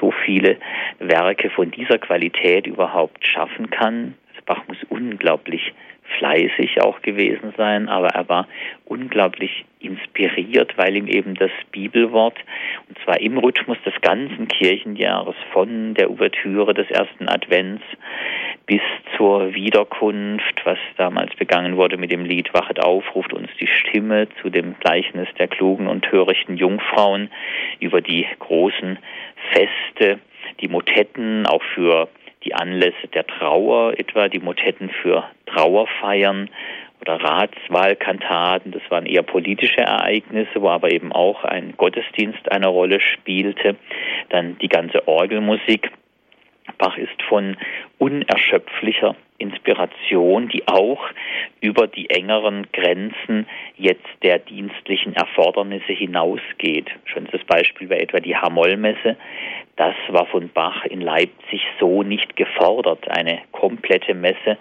so 0.00 0.10
viele 0.10 0.56
Werke 0.98 1.50
von 1.50 1.70
dieser 1.70 1.98
Qualität 1.98 2.66
überhaupt 2.66 3.24
schaffen 3.24 3.70
kann. 3.70 4.14
Also 4.30 4.42
Bach 4.46 4.66
muss 4.66 4.78
unglaublich 4.88 5.72
fleißig 6.18 6.80
auch 6.80 7.02
gewesen 7.02 7.52
sein, 7.56 7.88
aber 7.88 8.08
er 8.08 8.28
war 8.28 8.48
unglaublich 8.84 9.64
inspiriert, 9.80 10.76
weil 10.76 10.96
ihm 10.96 11.08
eben 11.08 11.34
das 11.34 11.50
Bibelwort, 11.70 12.38
und 12.88 12.98
zwar 13.04 13.20
im 13.20 13.38
Rhythmus 13.38 13.78
des 13.84 13.94
ganzen 14.00 14.48
Kirchenjahres, 14.48 15.34
von 15.52 15.94
der 15.94 16.10
Ouvertüre 16.10 16.74
des 16.74 16.90
ersten 16.90 17.28
Advents 17.28 17.82
bis 18.66 18.80
zur 19.16 19.54
Wiederkunft, 19.54 20.62
was 20.64 20.78
damals 20.96 21.34
begangen 21.36 21.76
wurde 21.76 21.96
mit 21.96 22.12
dem 22.12 22.24
Lied 22.24 22.54
Wachet 22.54 22.80
auf, 22.80 23.14
ruft 23.14 23.32
uns 23.32 23.48
die 23.60 23.66
Stimme 23.66 24.28
zu 24.40 24.50
dem 24.50 24.76
Gleichnis 24.78 25.28
der 25.38 25.48
klugen 25.48 25.88
und 25.88 26.02
törichten 26.04 26.56
Jungfrauen 26.56 27.30
über 27.80 28.00
die 28.00 28.26
großen 28.38 28.98
Feste, 29.52 30.20
die 30.60 30.68
Motetten 30.68 31.46
auch 31.46 31.62
für 31.74 32.08
die 32.44 32.54
Anlässe 32.54 33.08
der 33.14 33.26
Trauer, 33.26 33.98
etwa 33.98 34.28
die 34.28 34.40
Motetten 34.40 34.90
für 35.02 35.24
Trauerfeiern 35.46 36.50
oder 37.00 37.16
Ratswahlkantaten. 37.16 38.72
Das 38.72 38.82
waren 38.88 39.06
eher 39.06 39.22
politische 39.22 39.80
Ereignisse, 39.80 40.62
wo 40.62 40.68
aber 40.68 40.92
eben 40.92 41.12
auch 41.12 41.44
ein 41.44 41.74
Gottesdienst 41.76 42.50
eine 42.50 42.68
Rolle 42.68 43.00
spielte. 43.00 43.76
Dann 44.30 44.56
die 44.58 44.68
ganze 44.68 45.06
Orgelmusik. 45.06 45.90
Bach 46.78 46.96
ist 46.96 47.22
von 47.28 47.56
unerschöpflicher 47.98 49.14
Inspiration, 49.38 50.48
die 50.48 50.66
auch 50.68 51.02
über 51.60 51.86
die 51.86 52.10
engeren 52.10 52.66
Grenzen 52.72 53.46
jetzt 53.76 54.06
der 54.22 54.38
dienstlichen 54.38 55.14
Erfordernisse 55.14 55.92
hinausgeht. 55.92 56.90
Schönstes 57.04 57.42
Beispiel 57.44 57.90
war 57.90 57.98
etwa 57.98 58.20
die 58.20 58.36
Hamollmesse. 58.36 59.16
Das 59.76 59.94
war 60.08 60.26
von 60.26 60.48
Bach 60.50 60.84
in 60.84 61.00
Leipzig 61.00 61.62
so 61.80 62.02
nicht 62.02 62.36
gefordert, 62.36 63.08
eine 63.10 63.40
komplette 63.50 64.14
Messe 64.14 64.58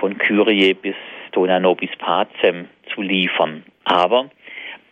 von 0.00 0.18
Kyrie 0.18 0.74
bis 0.74 0.96
Dona 1.32 1.60
Nobis 1.60 1.90
Pacem 1.98 2.68
zu 2.92 3.02
liefern. 3.02 3.64
Aber 3.84 4.30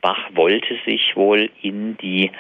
Bach 0.01 0.31
wollte 0.35 0.79
sich 0.87 1.17
wohl 1.17 1.51
in 1.63 1.97
die 1.99 2.31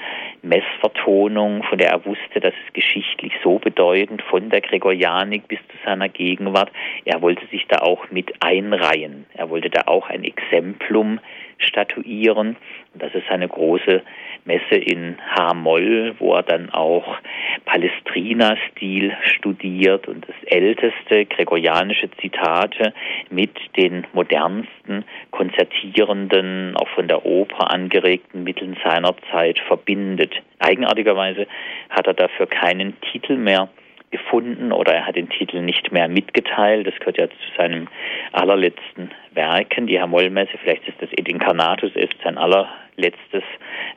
Messvertonung, 0.42 1.62
von 1.64 1.78
der 1.78 1.90
er 1.90 2.04
wusste, 2.04 2.40
dass 2.40 2.54
es 2.66 2.72
geschichtlich 2.72 3.32
so 3.42 3.59
bedeutend 3.59 4.22
von 4.22 4.50
der 4.50 4.61
Gregorianik 4.61 5.48
bis 5.48 5.59
zu 5.68 5.76
seiner 5.84 6.09
Gegenwart, 6.09 6.70
er 7.04 7.20
wollte 7.22 7.46
sich 7.46 7.66
da 7.66 7.78
auch 7.78 8.11
mit 8.11 8.32
einreihen. 8.40 9.26
Er 9.34 9.50
wollte 9.50 9.70
da 9.70 9.82
auch 9.86 10.09
ein 10.09 10.24
Exemplum 10.24 11.20
statuieren. 11.59 12.56
Das 12.94 13.14
ist 13.14 13.28
eine 13.30 13.48
große 13.48 14.02
Messe 14.44 14.76
in 14.76 15.16
H-Moll, 15.36 16.14
wo 16.18 16.34
er 16.34 16.42
dann 16.42 16.70
auch 16.70 17.18
Palestrina-Stil 17.64 19.12
studiert 19.24 20.09
und 20.09 20.26
das 20.26 20.36
älteste 20.46 21.26
gregorianische 21.26 22.11
Zitate 22.12 22.94
mit 23.30 23.50
den 23.76 24.06
modernsten 24.14 25.04
konzertierenden, 25.30 26.76
auch 26.76 26.88
von 26.88 27.09
der 27.09 27.26
Oper 27.26 27.70
angeregten 27.70 28.44
Mitteln 28.44 28.76
seiner 28.82 29.14
Zeit 29.30 29.59
verbindet. 29.59 30.34
Eigenartigerweise 30.61 31.46
hat 31.90 32.06
er 32.06 32.14
dafür 32.14 32.46
keinen 32.46 32.98
Titel 33.12 33.36
mehr 33.36 33.68
gefunden 34.11 34.72
oder 34.72 34.94
er 34.94 35.06
hat 35.06 35.16
den 35.16 35.28
Titel 35.28 35.61
nicht 35.61 35.92
mehr 35.92 36.09
mitgeteilt. 36.09 36.86
Das 36.86 36.98
gehört 36.98 37.18
ja 37.18 37.28
zu 37.28 37.36
seinem 37.56 37.88
allerletzten 38.32 39.11
Werken, 39.32 39.86
die 39.86 40.00
Hamollmesse. 40.00 40.59
Vielleicht 40.62 40.88
ist 40.88 41.00
das 41.00 41.11
Ed 41.12 41.28
Incarnatus 41.28 41.92
ist 41.94 42.14
sein 42.22 42.38
allerletztes 42.38 43.44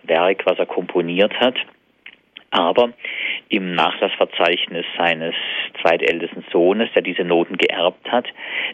Werk, 0.04 0.46
was 0.46 0.60
er 0.60 0.66
komponiert 0.66 1.40
hat. 1.40 1.56
Aber 2.52 2.92
im 3.48 3.76
Nachlassverzeichnis 3.76 4.86
seines 4.98 5.34
zweitältesten 5.82 6.44
Sohnes, 6.52 6.90
der 6.94 7.02
diese 7.02 7.24
Noten 7.24 7.56
geerbt 7.56 8.12
hat, 8.12 8.28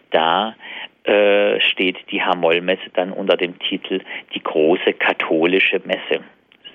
da 0.10 0.56
äh, 1.04 1.60
steht 1.62 1.98
die 2.12 2.24
Hamollmesse 2.24 2.90
dann 2.94 3.12
unter 3.12 3.38
dem 3.38 3.60
Titel 3.60 4.02
Die 4.34 4.42
große 4.42 4.94
katholische 4.94 5.80
Messe 5.86 6.24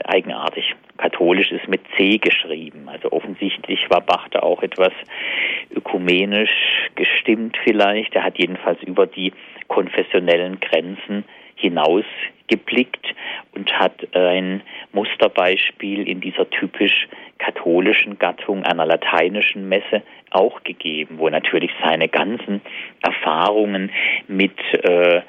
eigenartig. 0.04 0.74
Katholisch 0.96 1.50
ist 1.52 1.68
mit 1.68 1.80
C 1.96 2.18
geschrieben. 2.18 2.88
Also 2.88 3.12
offensichtlich 3.12 3.88
war 3.90 4.00
Bach 4.00 4.28
da 4.30 4.40
auch 4.40 4.62
etwas 4.62 4.92
ökumenisch 5.74 6.50
gestimmt 6.94 7.56
vielleicht. 7.64 8.14
Er 8.14 8.24
hat 8.24 8.38
jedenfalls 8.38 8.82
über 8.82 9.06
die 9.06 9.32
konfessionellen 9.68 10.60
Grenzen 10.60 11.24
hinaus 11.56 12.04
geblickt 12.48 13.14
und 13.54 13.72
hat 13.78 14.14
ein 14.14 14.62
Musterbeispiel 14.92 16.06
in 16.06 16.20
dieser 16.20 16.50
typisch 16.50 17.08
katholischen 17.38 18.18
Gattung 18.18 18.62
einer 18.64 18.84
lateinischen 18.84 19.68
Messe 19.68 20.02
auch 20.30 20.62
gegeben, 20.62 21.18
wo 21.18 21.28
natürlich 21.28 21.70
seine 21.84 22.08
ganzen 22.08 22.60
Erfahrungen 23.02 23.90
mit 24.28 24.58
äh, 24.74 25.22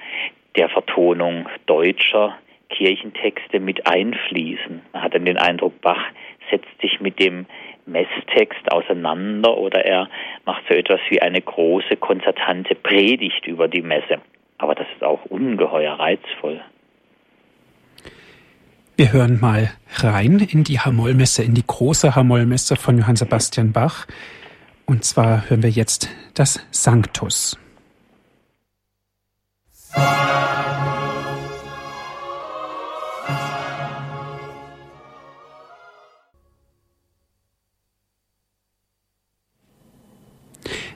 der 0.56 0.70
Vertonung 0.70 1.48
deutscher 1.66 2.38
Kirchentexte 2.70 3.60
mit 3.60 3.86
einfließen. 3.88 4.82
Man 4.94 5.02
hat 5.02 5.14
dann 5.14 5.26
den 5.26 5.38
Eindruck, 5.38 5.80
Bach 5.82 6.04
setzt 6.50 6.82
sich 6.82 7.00
mit 7.00 7.20
dem 7.20 7.46
Messtext 7.86 8.72
auseinander 8.72 9.58
oder 9.58 9.86
er 9.86 10.10
macht 10.46 10.64
so 10.70 10.74
etwas 10.76 11.00
wie 11.10 11.22
eine 11.22 11.42
große 11.42 11.98
konzertante 11.98 12.76
Predigt 12.76 13.46
über 13.48 13.68
die 13.68 13.82
Messe. 13.82 14.20
Aber 14.58 14.76
das 14.76 14.88
ist 14.96 15.04
auch 15.04 15.26
ungeheuer 15.26 15.94
reizvoll. 15.94 16.62
Wir 18.96 19.12
hören 19.12 19.40
mal 19.42 19.72
rein 19.96 20.40
in 20.40 20.64
die 20.64 20.80
Hamollmesse, 20.80 21.44
in 21.44 21.56
die 21.56 21.66
große 21.66 22.16
Hamollmesse 22.16 22.76
von 22.76 22.98
Johann 22.98 23.16
Sebastian 23.16 23.72
Bach. 23.74 24.06
Und 24.86 25.04
zwar 25.04 25.50
hören 25.50 25.64
wir 25.64 25.70
jetzt 25.70 26.10
das 26.36 26.66
Sanctus. 26.72 27.58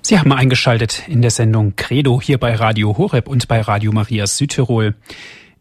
Sie 0.07 0.17
haben 0.17 0.31
eingeschaltet 0.31 1.03
in 1.09 1.21
der 1.21 1.31
Sendung 1.31 1.75
Credo 1.75 2.21
hier 2.21 2.37
bei 2.37 2.55
Radio 2.55 2.97
Horeb 2.97 3.27
und 3.27 3.49
bei 3.49 3.59
Radio 3.59 3.91
Maria 3.91 4.25
Südtirol. 4.25 4.95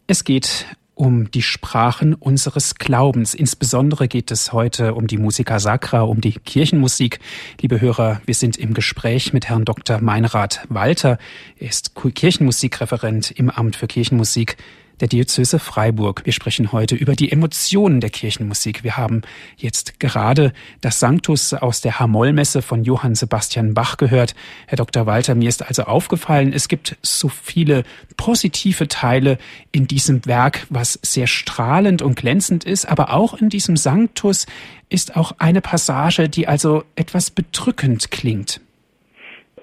Es 0.07 0.23
geht 0.23 0.67
um 0.95 1.29
die 1.29 1.41
Sprachen 1.41 2.13
unseres 2.13 2.75
Glaubens. 2.75 3.33
Insbesondere 3.33 4.07
geht 4.07 4.31
es 4.31 4.53
heute 4.53 4.93
um 4.93 5.07
die 5.07 5.17
Musica 5.17 5.59
Sacra, 5.59 6.03
um 6.03 6.21
die 6.21 6.31
Kirchenmusik. 6.31 7.19
Liebe 7.59 7.81
Hörer, 7.81 8.21
wir 8.25 8.35
sind 8.35 8.55
im 8.55 8.73
Gespräch 8.73 9.33
mit 9.33 9.49
Herrn 9.49 9.65
Dr. 9.65 9.99
Meinrad 9.99 10.65
Walter. 10.69 11.17
Er 11.59 11.67
ist 11.67 11.91
Kirchenmusikreferent 11.93 13.31
im 13.31 13.49
Amt 13.49 13.75
für 13.75 13.87
Kirchenmusik 13.87 14.55
der 14.99 15.07
Diözese 15.07 15.59
Freiburg. 15.59 16.21
Wir 16.25 16.33
sprechen 16.33 16.71
heute 16.71 16.95
über 16.95 17.13
die 17.13 17.31
Emotionen 17.31 18.01
der 18.01 18.09
Kirchenmusik. 18.09 18.83
Wir 18.83 18.97
haben 18.97 19.21
jetzt 19.57 19.99
gerade 19.99 20.53
das 20.81 20.99
Sanctus 20.99 21.53
aus 21.53 21.81
der 21.81 21.99
Hamollmesse 21.99 22.61
von 22.61 22.83
Johann 22.83 23.15
Sebastian 23.15 23.73
Bach 23.73 23.97
gehört. 23.97 24.35
Herr 24.67 24.77
Dr. 24.77 25.05
Walter, 25.05 25.35
mir 25.35 25.49
ist 25.49 25.67
also 25.67 25.83
aufgefallen, 25.83 26.53
es 26.53 26.67
gibt 26.67 26.97
so 27.01 27.29
viele 27.29 27.83
positive 28.15 28.87
Teile 28.87 29.37
in 29.71 29.87
diesem 29.87 30.25
Werk, 30.25 30.65
was 30.69 30.93
sehr 31.01 31.27
strahlend 31.27 32.01
und 32.01 32.15
glänzend 32.15 32.63
ist, 32.63 32.85
aber 32.85 33.13
auch 33.13 33.33
in 33.39 33.49
diesem 33.49 33.77
Sanctus 33.77 34.45
ist 34.89 35.15
auch 35.15 35.33
eine 35.39 35.61
Passage, 35.61 36.29
die 36.29 36.47
also 36.47 36.83
etwas 36.95 37.31
bedrückend 37.31 38.11
klingt. 38.11 38.61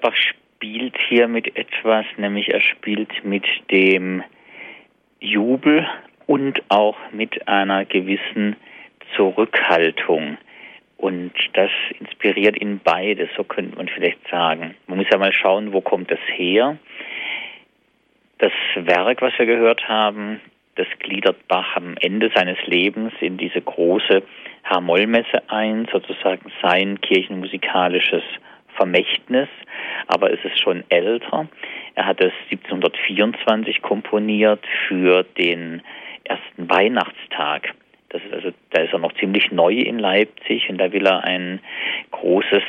Bach 0.01 0.13
spielt 0.15 0.95
hier 1.09 1.27
mit 1.27 1.55
etwas, 1.55 2.05
nämlich 2.17 2.49
er 2.49 2.61
spielt 2.61 3.23
mit 3.23 3.45
dem 3.71 4.23
Jubel 5.25 5.87
und 6.27 6.61
auch 6.69 6.97
mit 7.11 7.47
einer 7.47 7.85
gewissen 7.85 8.55
Zurückhaltung. 9.15 10.37
Und 10.97 11.33
das 11.53 11.69
inspiriert 11.99 12.59
ihn 12.59 12.79
beides, 12.83 13.29
so 13.35 13.43
könnte 13.43 13.75
man 13.75 13.87
vielleicht 13.87 14.27
sagen. 14.29 14.75
Man 14.87 14.97
muss 14.97 15.07
ja 15.11 15.17
mal 15.17 15.33
schauen, 15.33 15.73
wo 15.73 15.81
kommt 15.81 16.09
das 16.09 16.19
her. 16.27 16.77
Das 18.37 18.53
Werk, 18.75 19.21
was 19.21 19.37
wir 19.37 19.45
gehört 19.45 19.87
haben, 19.87 20.39
das 20.75 20.87
gliedert 20.99 21.47
Bach 21.47 21.75
am 21.75 21.95
Ende 22.01 22.31
seines 22.33 22.57
Lebens 22.65 23.13
in 23.19 23.37
diese 23.37 23.61
große 23.61 24.23
H-Moll-Messe 24.63 25.49
ein, 25.49 25.87
sozusagen 25.91 26.51
sein 26.61 26.99
kirchenmusikalisches 27.01 28.23
Vermächtnis, 28.75 29.47
aber 30.07 30.31
es 30.31 30.43
ist 30.43 30.59
schon 30.59 30.83
älter. 30.89 31.47
Er 31.95 32.05
hat 32.05 32.21
es 32.21 32.33
1724 32.51 33.81
komponiert 33.81 34.63
für 34.87 35.23
den 35.23 35.81
ersten 36.23 36.69
Weihnachtstag. 36.69 37.73
Das 38.09 38.21
ist 38.23 38.33
also, 38.33 38.51
da 38.69 38.81
ist 38.81 38.93
er 38.93 38.99
noch 38.99 39.13
ziemlich 39.13 39.51
neu 39.51 39.73
in 39.73 39.99
Leipzig 39.99 40.69
und 40.69 40.77
da 40.77 40.91
will 40.91 41.05
er 41.05 41.23
ein 41.23 41.59
großes 42.11 42.63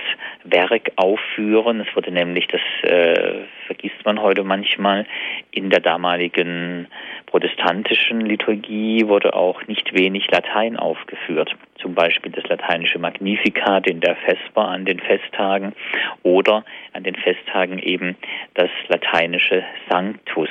Werk 0.44 0.92
aufführen. 0.96 1.80
Es 1.80 1.94
wurde 1.94 2.10
nämlich, 2.10 2.48
das 2.48 2.60
äh, 2.82 3.44
vergisst 3.66 4.04
man 4.04 4.20
heute 4.20 4.44
manchmal, 4.44 5.06
in 5.50 5.70
der 5.70 5.80
damaligen 5.80 6.86
protestantischen 7.26 8.20
Liturgie 8.20 9.06
wurde 9.06 9.34
auch 9.34 9.66
nicht 9.66 9.92
wenig 9.94 10.30
Latein 10.30 10.76
aufgeführt. 10.76 11.54
Zum 11.80 11.94
Beispiel 11.94 12.32
das 12.32 12.48
lateinische 12.48 12.98
Magnificat 12.98 13.86
in 13.86 14.00
der 14.00 14.16
Vesper 14.16 14.68
an 14.68 14.84
den 14.84 15.00
Festtagen 15.00 15.74
oder 16.22 16.64
an 16.92 17.02
den 17.02 17.14
Festtagen 17.14 17.78
eben 17.78 18.16
das 18.54 18.70
lateinische 18.88 19.62
Sanctus. 19.90 20.48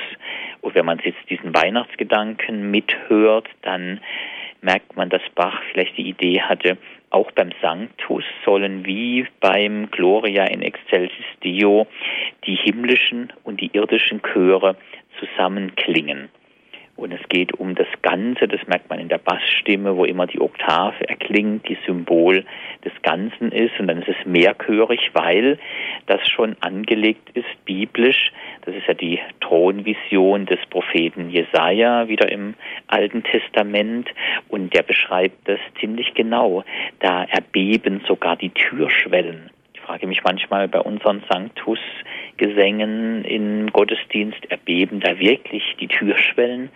Und 0.60 0.74
wenn 0.74 0.86
man 0.86 1.00
jetzt 1.02 1.28
diesen 1.28 1.54
Weihnachtsgedanken 1.54 2.70
mithört, 2.70 3.48
dann 3.62 4.00
merkt 4.62 4.96
man, 4.96 5.08
dass 5.08 5.22
Bach 5.34 5.62
vielleicht 5.70 5.96
die 5.96 6.08
Idee 6.08 6.40
hatte, 6.40 6.76
auch 7.10 7.30
beim 7.32 7.50
Sanctus 7.62 8.24
sollen 8.44 8.84
wie 8.84 9.26
beim 9.40 9.90
Gloria 9.90 10.44
in 10.44 10.62
Excelsis 10.62 11.24
Deo 11.42 11.86
die 12.46 12.56
himmlischen 12.56 13.32
und 13.44 13.60
die 13.60 13.70
irdischen 13.72 14.20
Chöre 14.22 14.76
zusammenklingen. 15.18 16.28
Und 16.96 17.12
es 17.12 17.20
geht 17.28 17.52
um 17.52 17.74
das 17.74 17.86
Ganze, 18.00 18.48
das 18.48 18.66
merkt 18.66 18.88
man 18.88 18.98
in 18.98 19.08
der 19.08 19.18
Bassstimme, 19.18 19.96
wo 19.96 20.04
immer 20.04 20.26
die 20.26 20.40
Oktave 20.40 21.06
erklingt, 21.08 21.68
die 21.68 21.76
Symbol 21.86 22.44
des 22.84 22.92
Ganzen 23.02 23.52
ist. 23.52 23.78
Und 23.78 23.88
dann 23.88 24.00
ist 24.00 24.08
es 24.08 24.26
mehrchörig, 24.26 25.10
weil 25.12 25.58
das 26.06 26.26
schon 26.26 26.56
angelegt 26.60 27.30
ist, 27.34 27.64
biblisch. 27.66 28.32
Das 28.64 28.74
ist 28.74 28.86
ja 28.86 28.94
die 28.94 29.18
Thronvision 29.40 30.46
des 30.46 30.58
Propheten 30.70 31.28
Jesaja 31.28 32.08
wieder 32.08 32.32
im 32.32 32.54
Alten 32.86 33.22
Testament. 33.22 34.08
Und 34.48 34.72
der 34.72 34.82
beschreibt 34.82 35.46
das 35.48 35.60
ziemlich 35.78 36.14
genau. 36.14 36.64
Da 37.00 37.24
erbeben 37.24 38.00
sogar 38.06 38.36
die 38.36 38.50
Türschwellen 38.50 39.50
frage 39.86 40.06
mich 40.08 40.24
manchmal 40.24 40.66
bei 40.66 40.80
unseren 40.80 41.22
Sanctus-Gesängen 41.30 43.24
im 43.24 43.68
Gottesdienst, 43.72 44.50
erbeben 44.50 44.98
da 44.98 45.18
wirklich 45.20 45.62
die 45.78 45.86
Türschwellen 45.86 46.70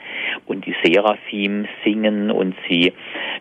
und 0.46 0.64
die 0.64 0.76
Seraphim 0.84 1.66
singen 1.82 2.30
und 2.30 2.54
sie 2.68 2.92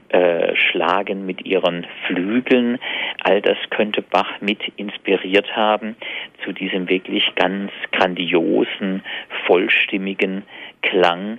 äh, 0.10 0.56
schlagen 0.56 1.28
mit 1.28 1.46
ihren 1.46 1.86
Flügeln. 2.08 2.80
All 3.22 3.42
das 3.44 3.58
könnte 3.70 4.02
Bach 4.02 4.42
mit 4.42 4.60
inspiriert 4.76 5.56
haben 5.56 5.96
zu 6.44 6.52
diesem 6.52 6.90
wirklich 6.90 7.36
ganz 7.36 7.72
grandiosen, 7.92 9.04
vollstimmigen 9.46 10.46
Klang, 10.82 11.38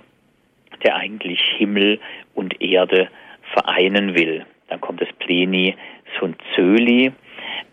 der 0.85 0.95
eigentlich 0.95 1.41
Himmel 1.57 1.99
und 2.33 2.61
Erde 2.61 3.09
vereinen 3.53 4.15
will. 4.15 4.45
Dann 4.69 4.79
kommt 4.79 5.01
das 5.01 5.11
Pleni 5.19 5.75
sunt 6.17 6.37
Zöli, 6.55 7.11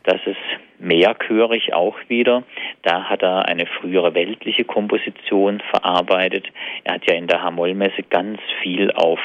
das 0.04 0.20
ist 0.26 0.36
mehrchörig 0.78 1.74
auch 1.74 1.96
wieder. 2.08 2.44
Da 2.82 3.04
hat 3.04 3.22
er 3.22 3.46
eine 3.46 3.66
frühere 3.66 4.14
weltliche 4.14 4.64
Komposition 4.64 5.60
verarbeitet. 5.70 6.46
Er 6.84 6.94
hat 6.94 7.10
ja 7.10 7.16
in 7.16 7.26
der 7.26 7.42
Hamollmesse 7.42 8.02
ganz 8.08 8.40
viel 8.62 8.90
auf 8.92 9.20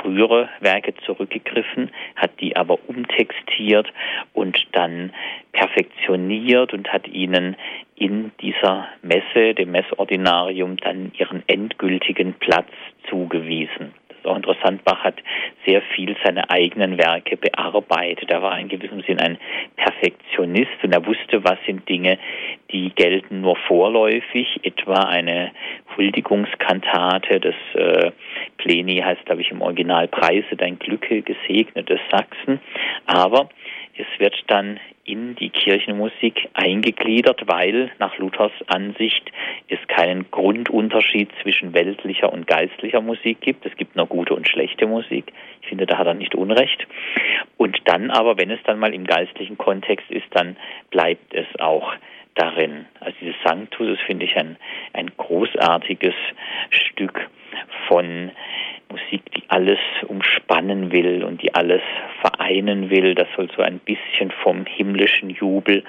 frühere 0.00 0.48
Werke 0.60 0.94
zurückgegriffen, 1.04 1.90
hat 2.16 2.32
die 2.40 2.56
aber 2.56 2.78
umtextiert 2.88 3.92
und 4.32 4.58
dann 4.72 5.12
perfektioniert 5.52 6.72
und 6.72 6.92
hat 6.92 7.06
ihnen 7.06 7.56
in 7.96 8.32
dieser 8.40 8.88
Messe, 9.02 9.54
dem 9.54 9.70
Messordinarium, 9.70 10.76
dann 10.78 11.12
ihren 11.16 11.42
endgültigen 11.46 12.34
Platz 12.34 12.70
zugewiesen 13.08 13.92
ist 14.24 14.30
auch 14.30 14.36
interessant, 14.36 14.84
Bach 14.84 15.04
hat 15.04 15.16
sehr 15.66 15.82
viel 15.94 16.16
seine 16.24 16.48
eigenen 16.50 16.98
Werke 16.98 17.36
bearbeitet. 17.36 18.30
Er 18.30 18.42
war 18.42 18.58
in 18.58 18.68
gewissem 18.68 19.02
Sinn 19.02 19.20
ein 19.20 19.38
Perfektionist 19.76 20.82
und 20.82 20.92
er 20.92 21.04
wusste, 21.06 21.44
was 21.44 21.58
sind 21.66 21.88
Dinge, 21.88 22.18
die 22.72 22.90
gelten 22.94 23.42
nur 23.42 23.56
vorläufig, 23.56 24.60
etwa 24.62 24.94
eine 24.94 25.52
Huldigungskantate, 25.96 27.40
das 27.40 27.54
äh, 27.74 28.10
Pleni 28.56 28.96
heißt, 28.96 29.24
glaube 29.26 29.42
ich, 29.42 29.50
im 29.50 29.62
Original 29.62 30.08
Preise 30.08 30.56
dein 30.56 30.78
Glücke 30.78 31.22
gesegnetes 31.22 32.00
Sachsen. 32.10 32.60
Aber 33.06 33.48
es 33.96 34.06
wird 34.18 34.34
dann 34.48 34.80
in 35.04 35.36
die 35.36 35.50
Kirchenmusik 35.50 36.48
eingegliedert, 36.54 37.46
weil 37.46 37.90
nach 37.98 38.16
Luthers 38.18 38.52
Ansicht 38.66 39.30
es 39.68 39.78
keinen 39.86 40.30
Grundunterschied 40.30 41.30
zwischen 41.42 41.74
weltlicher 41.74 42.32
und 42.32 42.46
geistlicher 42.46 43.00
Musik 43.00 43.40
gibt. 43.40 43.66
Es 43.66 43.76
gibt 43.76 43.96
nur 43.96 44.06
gute 44.06 44.34
und 44.34 44.48
schlechte 44.48 44.86
Musik. 44.86 45.32
Ich 45.62 45.68
finde, 45.68 45.86
da 45.86 45.98
hat 45.98 46.06
er 46.06 46.14
nicht 46.14 46.34
Unrecht. 46.34 46.86
Und 47.56 47.78
dann 47.84 48.10
aber, 48.10 48.38
wenn 48.38 48.50
es 48.50 48.62
dann 48.64 48.78
mal 48.78 48.94
im 48.94 49.06
geistlichen 49.06 49.58
Kontext 49.58 50.10
ist, 50.10 50.26
dann 50.30 50.56
bleibt 50.90 51.34
es 51.34 51.46
auch 51.60 51.92
darin. 52.34 52.86
Also 53.00 53.16
dieses 53.20 53.36
Sanctus 53.44 53.88
ist, 53.88 54.02
finde 54.02 54.26
ich, 54.26 54.36
ein, 54.36 54.56
ein 54.92 55.10
großartiges 55.16 56.14
Stück 56.70 57.28
von 57.88 58.30
Musik, 58.90 59.22
die 59.36 59.42
alles 59.48 59.78
umspannen 60.06 60.92
will 60.92 61.24
und 61.24 61.42
die 61.42 61.54
alles 61.54 61.82
vereinen 62.20 62.90
will. 62.90 63.14
Das 63.14 63.28
soll 63.36 63.48
so 63.56 63.62
ein 63.62 63.78
bisschen 63.80 64.30
vom 64.42 64.66
himmlischen 64.66 65.30
Jubel 65.30 65.84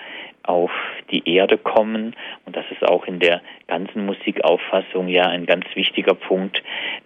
auf 0.47 0.71
die 1.11 1.27
Erde 1.35 1.57
kommen. 1.57 2.15
Und 2.45 2.55
das 2.55 2.65
ist 2.71 2.83
auch 2.83 3.05
in 3.05 3.19
der 3.19 3.41
ganzen 3.67 4.05
Musikauffassung 4.05 5.07
ja 5.07 5.27
ein 5.27 5.45
ganz 5.45 5.65
wichtiger 5.75 6.13
Punkt, 6.13 6.61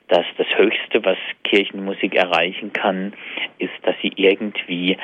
dass 0.07 0.25
das 0.37 0.47
Höchste, 0.55 1.03
was 1.05 1.17
Kirchenmusik 1.43 2.15
erreichen 2.15 2.73
kann, 2.73 3.13
ist, 3.57 3.73
dass 3.83 3.95
sie 4.01 4.11
irgendwie 4.15 4.97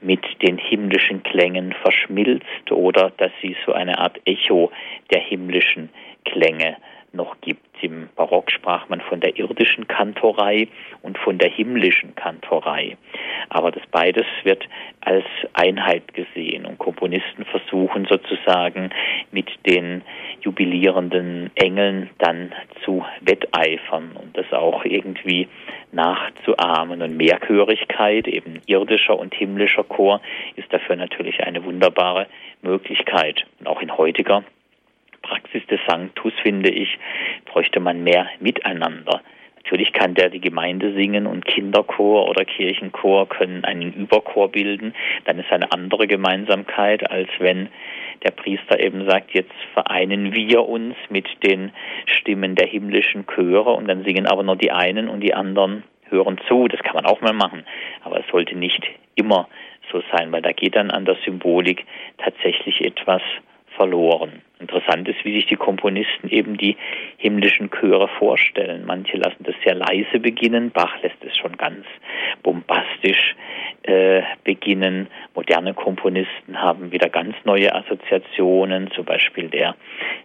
mit 0.00 0.24
den 0.42 0.58
himmlischen 0.58 1.22
Klängen 1.22 1.72
verschmilzt 1.72 2.70
oder 2.70 3.12
dass 3.16 3.32
sie 3.42 3.56
so 3.66 3.72
eine 3.72 3.98
Art 3.98 4.20
Echo 4.24 4.70
der 5.12 5.20
himmlischen 5.20 5.90
Klänge 6.24 6.76
noch 7.12 7.40
gibt. 7.40 7.60
Im 7.82 8.08
Barock 8.14 8.50
sprach 8.50 8.88
man 8.88 9.00
von 9.00 9.20
der 9.20 9.38
irdischen 9.38 9.88
Kantorei 9.88 10.68
und 11.02 11.16
von 11.18 11.38
der 11.38 11.50
himmlischen 11.50 12.14
Kantorei. 12.14 12.96
Aber 13.48 13.70
das 13.70 13.82
beides 13.90 14.26
wird 14.44 14.68
als 15.00 15.24
Einheit 15.54 16.12
gesehen 16.12 16.66
und 16.66 16.78
Komponisten 16.78 17.44
versuchen 17.46 18.06
sozusagen 18.06 18.90
mit 19.32 19.48
den 19.66 20.02
jubilierenden 20.42 21.50
Engeln 21.54 22.10
dann 22.18 22.52
zu 22.84 23.04
wetteifern 23.22 24.12
und 24.14 24.36
das 24.36 24.52
auch 24.52 24.84
irgendwie 24.84 25.48
nachzuahmen. 25.92 27.02
Und 27.02 27.16
Mehrchörigkeit, 27.16 28.28
eben 28.28 28.60
irdischer 28.66 29.18
und 29.18 29.34
himmlischer 29.34 29.84
Chor, 29.84 30.20
ist 30.56 30.72
dafür 30.72 30.96
natürlich 30.96 31.42
eine 31.42 31.64
wunderbare 31.64 32.26
Möglichkeit. 32.62 33.46
Und 33.58 33.66
auch 33.66 33.80
in 33.80 33.96
heutiger 33.96 34.44
Praxis 35.30 35.64
des 35.68 35.78
Sanctus, 35.86 36.32
finde 36.42 36.70
ich, 36.70 36.98
bräuchte 37.44 37.78
man 37.78 38.02
mehr 38.02 38.28
Miteinander. 38.40 39.22
Natürlich 39.62 39.92
kann 39.92 40.14
der 40.14 40.28
die 40.28 40.40
Gemeinde 40.40 40.92
singen 40.94 41.28
und 41.28 41.44
Kinderchor 41.44 42.28
oder 42.28 42.44
Kirchenchor 42.44 43.28
können 43.28 43.64
einen 43.64 43.92
Überchor 43.92 44.50
bilden. 44.50 44.92
Dann 45.26 45.38
ist 45.38 45.52
eine 45.52 45.70
andere 45.70 46.08
Gemeinsamkeit, 46.08 47.08
als 47.08 47.28
wenn 47.38 47.68
der 48.24 48.32
Priester 48.32 48.80
eben 48.80 49.08
sagt, 49.08 49.32
jetzt 49.32 49.54
vereinen 49.72 50.34
wir 50.34 50.68
uns 50.68 50.96
mit 51.10 51.28
den 51.44 51.70
Stimmen 52.06 52.56
der 52.56 52.66
himmlischen 52.66 53.24
Chöre 53.26 53.70
und 53.70 53.86
dann 53.86 54.02
singen 54.02 54.26
aber 54.26 54.42
nur 54.42 54.56
die 54.56 54.72
einen 54.72 55.08
und 55.08 55.20
die 55.20 55.34
anderen 55.34 55.84
hören 56.08 56.40
zu. 56.48 56.66
Das 56.66 56.82
kann 56.82 56.96
man 56.96 57.06
auch 57.06 57.20
mal 57.20 57.32
machen. 57.32 57.64
Aber 58.02 58.18
es 58.18 58.26
sollte 58.32 58.56
nicht 58.56 58.82
immer 59.14 59.48
so 59.92 60.02
sein, 60.12 60.32
weil 60.32 60.42
da 60.42 60.50
geht 60.50 60.74
dann 60.74 60.90
an 60.90 61.04
der 61.04 61.16
Symbolik 61.24 61.86
tatsächlich 62.18 62.84
etwas 62.84 63.22
verloren. 63.76 64.42
Interessant 64.60 65.08
ist, 65.08 65.24
wie 65.24 65.34
sich 65.34 65.46
die 65.46 65.56
Komponisten 65.56 66.28
eben 66.28 66.58
die 66.58 66.76
himmlischen 67.16 67.70
Chöre 67.70 68.08
vorstellen. 68.08 68.84
Manche 68.86 69.16
lassen 69.16 69.42
das 69.42 69.54
sehr 69.64 69.74
leise 69.74 70.20
beginnen, 70.20 70.70
Bach 70.70 71.00
lässt 71.02 71.16
es 71.24 71.34
schon 71.38 71.56
ganz 71.56 71.86
bombastisch 72.42 73.36
äh, 73.84 74.20
beginnen. 74.44 75.08
Moderne 75.34 75.72
Komponisten 75.72 76.60
haben 76.60 76.92
wieder 76.92 77.08
ganz 77.08 77.34
neue 77.44 77.74
Assoziationen, 77.74 78.90
zum 78.90 79.06
Beispiel 79.06 79.48
der 79.48 79.76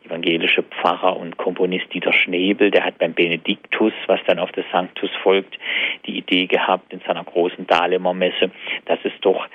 evangelische 0.06 0.64
Pfarrer 0.64 1.16
und 1.16 1.38
Komponist 1.38 1.94
Dieter 1.94 2.12
Schnebel, 2.12 2.72
der 2.72 2.84
hat 2.84 2.98
beim 2.98 3.14
Benediktus, 3.14 3.94
was 4.08 4.20
dann 4.28 4.40
auf 4.40 4.52
das 4.52 4.66
Sanctus 4.72 5.10
folgt, 5.24 5.58
die 6.06 6.18
Idee 6.18 6.48
gehabt 6.48 6.92
in 6.92 7.00
seiner 7.08 7.24
großen 7.24 7.66
Dahlemer 7.68 8.14
Messe, 8.14 8.52
das 8.86 9.00
ist 9.06 9.18
doch 9.22 9.48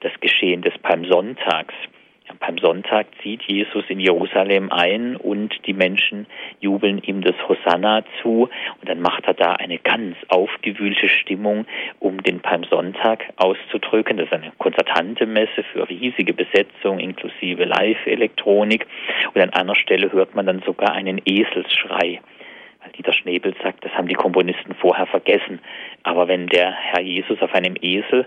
das 0.00 0.12
Geschehen 0.20 0.60
des 0.60 0.76
Palmsonntags. 0.78 1.74
Beim 2.40 2.58
Sonntag 2.58 3.06
zieht 3.22 3.42
Jesus 3.42 3.84
in 3.88 4.00
Jerusalem 4.00 4.70
ein 4.70 5.16
und 5.16 5.54
die 5.66 5.72
Menschen 5.72 6.26
jubeln 6.60 6.98
ihm 6.98 7.22
das 7.22 7.34
Hosanna 7.48 8.04
zu 8.20 8.48
und 8.80 8.88
dann 8.88 9.00
macht 9.00 9.26
er 9.26 9.34
da 9.34 9.52
eine 9.52 9.78
ganz 9.78 10.16
aufgewühlte 10.28 11.08
Stimmung, 11.08 11.66
um 11.98 12.22
den 12.22 12.40
Palmsonntag 12.40 13.24
auszudrücken. 13.36 14.18
Das 14.18 14.26
ist 14.26 14.32
eine 14.32 14.52
konzertante 14.58 15.26
Messe 15.26 15.62
für 15.72 15.88
riesige 15.88 16.34
Besetzung 16.34 16.98
inklusive 16.98 17.64
Live-Elektronik 17.64 18.86
und 19.34 19.40
an 19.40 19.50
einer 19.50 19.76
Stelle 19.76 20.12
hört 20.12 20.34
man 20.34 20.46
dann 20.46 20.62
sogar 20.66 20.92
einen 20.92 21.20
Eselsschrei. 21.24 22.20
Dieter 22.96 23.12
Schnebel 23.12 23.54
sagt, 23.62 23.84
das 23.84 23.92
haben 23.92 24.08
die 24.08 24.14
Komponisten 24.14 24.74
vorher 24.74 25.06
vergessen. 25.06 25.60
Aber 26.02 26.28
wenn 26.28 26.46
der 26.46 26.72
Herr 26.72 27.02
Jesus 27.02 27.42
auf 27.42 27.52
einem 27.52 27.74
Esel 27.80 28.26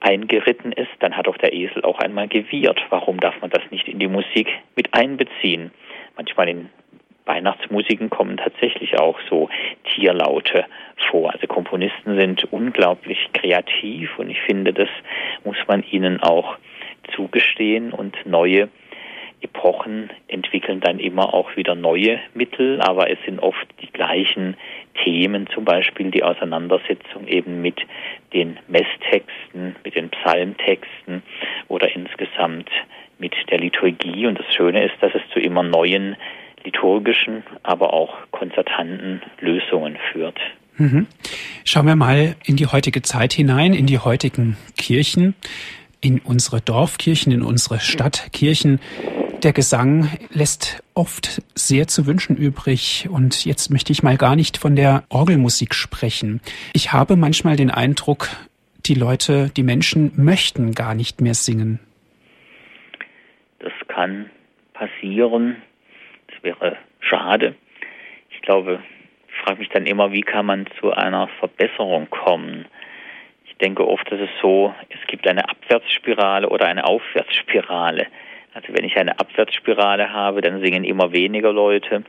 eingeritten 0.00 0.72
ist, 0.72 0.90
dann 1.00 1.16
hat 1.16 1.28
auch 1.28 1.36
der 1.36 1.52
Esel 1.52 1.84
auch 1.84 1.98
einmal 1.98 2.28
gewiehert. 2.28 2.80
Warum 2.90 3.20
darf 3.20 3.40
man 3.40 3.50
das 3.50 3.62
nicht 3.70 3.86
in 3.86 3.98
die 3.98 4.08
Musik 4.08 4.48
mit 4.74 4.94
einbeziehen? 4.94 5.70
Manchmal 6.16 6.48
in 6.48 6.70
Weihnachtsmusiken 7.26 8.10
kommen 8.10 8.38
tatsächlich 8.38 8.98
auch 8.98 9.18
so 9.28 9.48
Tierlaute 9.94 10.64
vor. 11.10 11.32
Also 11.32 11.46
Komponisten 11.46 12.18
sind 12.18 12.44
unglaublich 12.52 13.18
kreativ 13.32 14.18
und 14.18 14.30
ich 14.30 14.40
finde, 14.40 14.72
das 14.72 14.88
muss 15.44 15.56
man 15.68 15.84
ihnen 15.90 16.20
auch 16.20 16.56
zugestehen 17.14 17.92
und 17.92 18.16
neue 18.26 18.68
Epochen 19.42 20.10
entwickeln 20.28 20.80
dann 20.80 20.98
immer 20.98 21.32
auch 21.32 21.56
wieder 21.56 21.74
neue 21.74 22.18
Mittel, 22.34 22.80
aber 22.80 23.10
es 23.10 23.18
sind 23.24 23.40
oft 23.40 23.66
die 23.80 23.90
gleichen 23.90 24.56
Themen, 25.02 25.46
zum 25.54 25.64
Beispiel 25.64 26.10
die 26.10 26.22
Auseinandersetzung 26.22 27.26
eben 27.26 27.62
mit 27.62 27.80
den 28.32 28.58
Messtexten, 28.68 29.76
mit 29.84 29.94
den 29.94 30.10
Psalmtexten 30.10 31.22
oder 31.68 31.94
insgesamt 31.94 32.70
mit 33.18 33.34
der 33.50 33.58
Liturgie. 33.58 34.26
Und 34.26 34.38
das 34.38 34.54
Schöne 34.54 34.84
ist, 34.84 34.94
dass 35.00 35.12
es 35.14 35.22
zu 35.32 35.40
immer 35.40 35.62
neuen 35.62 36.16
liturgischen, 36.64 37.42
aber 37.62 37.92
auch 37.92 38.14
konzertanten 38.30 39.22
Lösungen 39.40 39.96
führt. 40.12 40.38
Mhm. 40.76 41.06
Schauen 41.64 41.86
wir 41.86 41.96
mal 41.96 42.36
in 42.44 42.56
die 42.56 42.66
heutige 42.66 43.02
Zeit 43.02 43.32
hinein, 43.32 43.74
in 43.74 43.86
die 43.86 43.98
heutigen 43.98 44.56
Kirchen, 44.76 45.34
in 46.00 46.20
unsere 46.20 46.60
Dorfkirchen, 46.60 47.32
in 47.32 47.42
unsere 47.42 47.80
Stadtkirchen. 47.80 48.80
Der 49.42 49.54
Gesang 49.54 50.10
lässt 50.34 50.82
oft 50.92 51.40
sehr 51.54 51.88
zu 51.88 52.06
wünschen 52.06 52.36
übrig 52.36 53.08
und 53.10 53.46
jetzt 53.46 53.70
möchte 53.70 53.90
ich 53.90 54.02
mal 54.02 54.18
gar 54.18 54.36
nicht 54.36 54.58
von 54.58 54.76
der 54.76 55.04
Orgelmusik 55.08 55.74
sprechen. 55.74 56.42
Ich 56.74 56.92
habe 56.92 57.16
manchmal 57.16 57.56
den 57.56 57.70
Eindruck, 57.70 58.28
die 58.84 58.92
Leute, 58.92 59.50
die 59.56 59.62
Menschen 59.62 60.12
möchten 60.16 60.72
gar 60.72 60.94
nicht 60.94 61.22
mehr 61.22 61.32
singen. 61.32 61.80
Das 63.60 63.72
kann 63.88 64.28
passieren. 64.74 65.56
Das 66.28 66.42
wäre 66.42 66.76
schade. 67.00 67.54
Ich 68.30 68.42
glaube, 68.42 68.80
ich 69.28 69.34
frage 69.42 69.60
mich 69.60 69.70
dann 69.70 69.86
immer, 69.86 70.12
wie 70.12 70.20
kann 70.20 70.44
man 70.44 70.66
zu 70.80 70.92
einer 70.92 71.28
Verbesserung 71.38 72.10
kommen? 72.10 72.66
Ich 73.46 73.56
denke 73.56 73.88
oft, 73.88 74.10
dass 74.12 74.20
es 74.20 74.30
so, 74.42 74.74
es 74.90 75.06
gibt 75.06 75.26
eine 75.26 75.48
Abwärtsspirale 75.48 76.46
oder 76.50 76.66
eine 76.66 76.84
Aufwärtsspirale. 76.84 78.06
Also 78.54 78.74
wenn 78.74 78.84
ich 78.84 78.96
eine 78.96 79.18
Abwärtsspirale 79.18 80.12
habe, 80.12 80.40
dann 80.40 80.60
singen 80.60 80.84
immer 80.84 81.12
weniger 81.12 81.52
Leute 81.52 82.04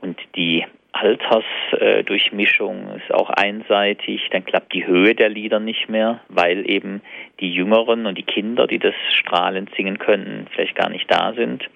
und 0.00 0.18
die 0.34 0.64
Altersdurchmischung 0.92 2.94
ist 2.96 3.12
auch 3.12 3.28
einseitig, 3.28 4.28
dann 4.30 4.44
klappt 4.44 4.72
die 4.72 4.86
Höhe 4.86 5.16
der 5.16 5.28
Lieder 5.28 5.58
nicht 5.58 5.88
mehr, 5.88 6.20
weil 6.28 6.70
eben 6.70 7.02
die 7.40 7.52
Jüngeren 7.52 8.06
und 8.06 8.16
die 8.16 8.22
Kinder, 8.22 8.68
die 8.68 8.78
das 8.78 8.94
strahlend 9.10 9.74
singen 9.74 9.98
könnten, 9.98 10.46
vielleicht 10.52 10.76
gar 10.76 10.88
nicht 10.88 11.10
da 11.10 11.32
sind. 11.34 11.68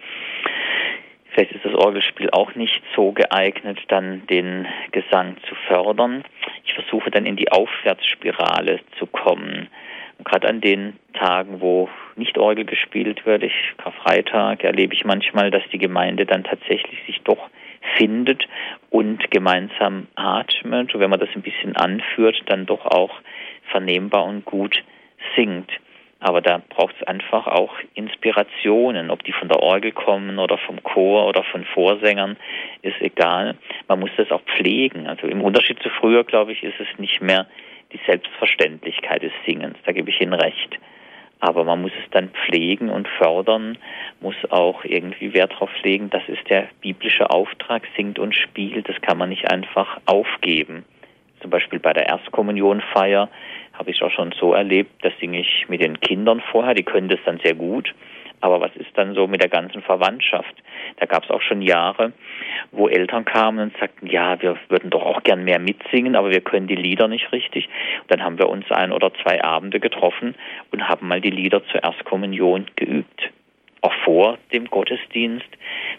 Vielleicht 1.33 1.53
ist 1.53 1.65
das 1.65 1.75
Orgelspiel 1.75 2.31
auch 2.31 2.55
nicht 2.55 2.81
so 2.95 3.13
geeignet, 3.13 3.79
dann 3.89 4.27
den 4.29 4.67
Gesang 4.93 5.37
zu 5.49 5.55
fördern. 5.67 6.23
Ich 6.65 6.75
versuche 6.75 7.11
dann 7.11 7.27
in 7.27 7.37
die 7.37 7.51
Aufwärtsspirale 7.51 8.81
zu 8.99 9.07
kommen. 9.07 9.69
Gerade 10.25 10.49
an 10.49 10.61
den 10.61 10.97
Tagen, 11.15 11.61
wo 11.61 11.89
nicht 12.17 12.37
Orgel 12.39 12.65
gespielt 12.65 13.25
wird, 13.25 13.43
ich 13.45 13.55
Karfreitag, 13.77 14.65
erlebe 14.65 14.95
ich 14.95 15.05
manchmal, 15.05 15.51
dass 15.51 15.63
die 15.73 15.79
Gemeinde 15.79 16.27
dann 16.27 16.45
tatsächlich 16.45 16.99
sich 17.07 17.21
doch 17.23 17.49
findet 17.97 18.47
und 18.91 19.31
gemeinsam 19.31 20.09
atmet. 20.17 20.95
Und 20.95 21.01
wenn 21.01 21.11
man 21.11 21.21
das 21.21 21.31
ein 21.35 21.43
bisschen 21.43 21.77
anführt, 21.77 22.43
dann 22.47 22.67
doch 22.67 22.85
auch 22.85 23.15
vernehmbar 23.71 24.25
und 24.25 24.45
gut 24.45 24.83
singt. 25.37 25.71
Aber 26.21 26.41
da 26.41 26.61
braucht 26.69 26.97
es 27.01 27.07
einfach 27.07 27.47
auch 27.47 27.75
Inspirationen, 27.95 29.11
ob 29.11 29.23
die 29.23 29.33
von 29.33 29.49
der 29.49 29.61
Orgel 29.61 29.93
kommen 29.93 30.41
oder 30.41 30.59
vom 30.59 30.83
Chor 30.83 31.29
oder 31.29 31.45
von 31.45 31.65
Vorsängern, 31.65 32.37
ist 32.83 33.01
egal. 33.01 33.57
Man 33.87 34.01
muss 34.01 34.11
das 34.17 34.31
auch 34.33 34.43
pflegen. 34.57 35.07
Also 35.07 35.29
im 35.29 35.43
Unterschied 35.43 35.81
zu 35.81 35.91
früher, 35.91 36.25
glaube 36.25 36.53
ich, 36.53 36.65
ist 36.65 36.81
es 36.81 36.99
nicht 36.99 37.23
mehr 37.23 37.47
die 37.93 38.01
Selbstverständlichkeit 38.07 39.23
des 39.23 39.33
Singens. 39.47 39.77
Da 39.85 39.93
gebe 39.93 40.11
ich 40.11 40.21
Ihnen 40.21 40.35
recht. 40.35 40.79
Aber 41.41 41.65
man 41.65 41.83
muss 41.83 41.93
es 42.03 42.11
dann 42.11 42.31
pflegen 42.31 42.89
und 42.89 43.07
fördern, 43.07 43.79
muss 44.21 44.35
auch 44.51 44.85
irgendwie 44.85 45.35
Wert 45.35 45.53
darauf 45.53 45.71
legen, 45.85 46.11
das 46.11 46.23
ist 46.29 46.49
der 46.51 46.69
biblische 46.81 47.31
Auftrag, 47.31 47.83
singt 47.97 48.19
und 48.19 48.35
spielt, 48.35 48.89
das 48.89 49.01
kann 49.03 49.19
man 49.19 49.29
nicht 49.29 49.49
einfach 49.51 50.01
aufgeben. 50.07 50.85
Zum 51.41 51.51
Beispiel 51.51 51.79
bei 51.79 51.93
der 51.93 52.09
Erstkommunionfeier 52.09 53.29
habe 53.73 53.91
ich 53.91 53.97
es 53.99 54.03
auch 54.03 54.11
schon 54.11 54.33
so 54.33 54.53
erlebt, 54.53 54.91
da 55.03 55.11
singe 55.21 55.41
ich 55.41 55.69
mit 55.69 55.81
den 55.81 56.01
Kindern 56.01 56.43
vorher, 56.51 56.75
die 56.75 56.83
können 56.83 57.09
das 57.09 57.21
dann 57.25 57.39
sehr 57.45 57.55
gut. 57.55 57.95
Aber 58.41 58.61
was 58.61 58.75
ist 58.77 58.91
dann 58.95 59.15
so 59.15 59.27
mit 59.27 59.43
der 59.43 59.49
ganzen 59.49 59.83
Verwandtschaft? 59.83 60.55
Da 60.97 61.07
gab 61.07 61.25
es 61.25 61.31
auch 61.31 61.43
schon 61.43 61.63
Jahre, 61.63 62.13
wo 62.71 62.89
Eltern 62.89 63.25
kamen 63.25 63.59
und 63.59 63.77
sagten, 63.79 64.07
ja, 64.07 64.41
wir 64.41 64.57
würden 64.69 64.91
doch 64.91 65.03
auch 65.03 65.23
gern 65.23 65.45
mehr 65.45 65.59
mitsingen, 65.59 66.17
aber 66.17 66.31
wir 66.31 66.41
können 66.41 66.69
die 66.69 66.77
Lieder 66.77 67.09
nicht 67.09 67.33
richtig. 67.33 67.69
Und 68.03 68.11
dann 68.11 68.23
haben 68.23 68.39
wir 68.39 68.49
uns 68.49 68.71
ein 68.71 68.93
oder 68.93 69.13
zwei 69.23 69.43
Abende 69.43 69.81
getroffen 69.81 70.35
und 70.71 70.89
haben 70.89 71.09
mal 71.09 71.21
die 71.21 71.31
Lieder 71.31 71.65
zur 71.67 71.83
Erstkommunion 71.83 72.67
geübt. 72.77 73.31
Auch 73.81 73.95
vor 74.05 74.39
dem 74.53 74.67
Gottesdienst. 74.67 75.47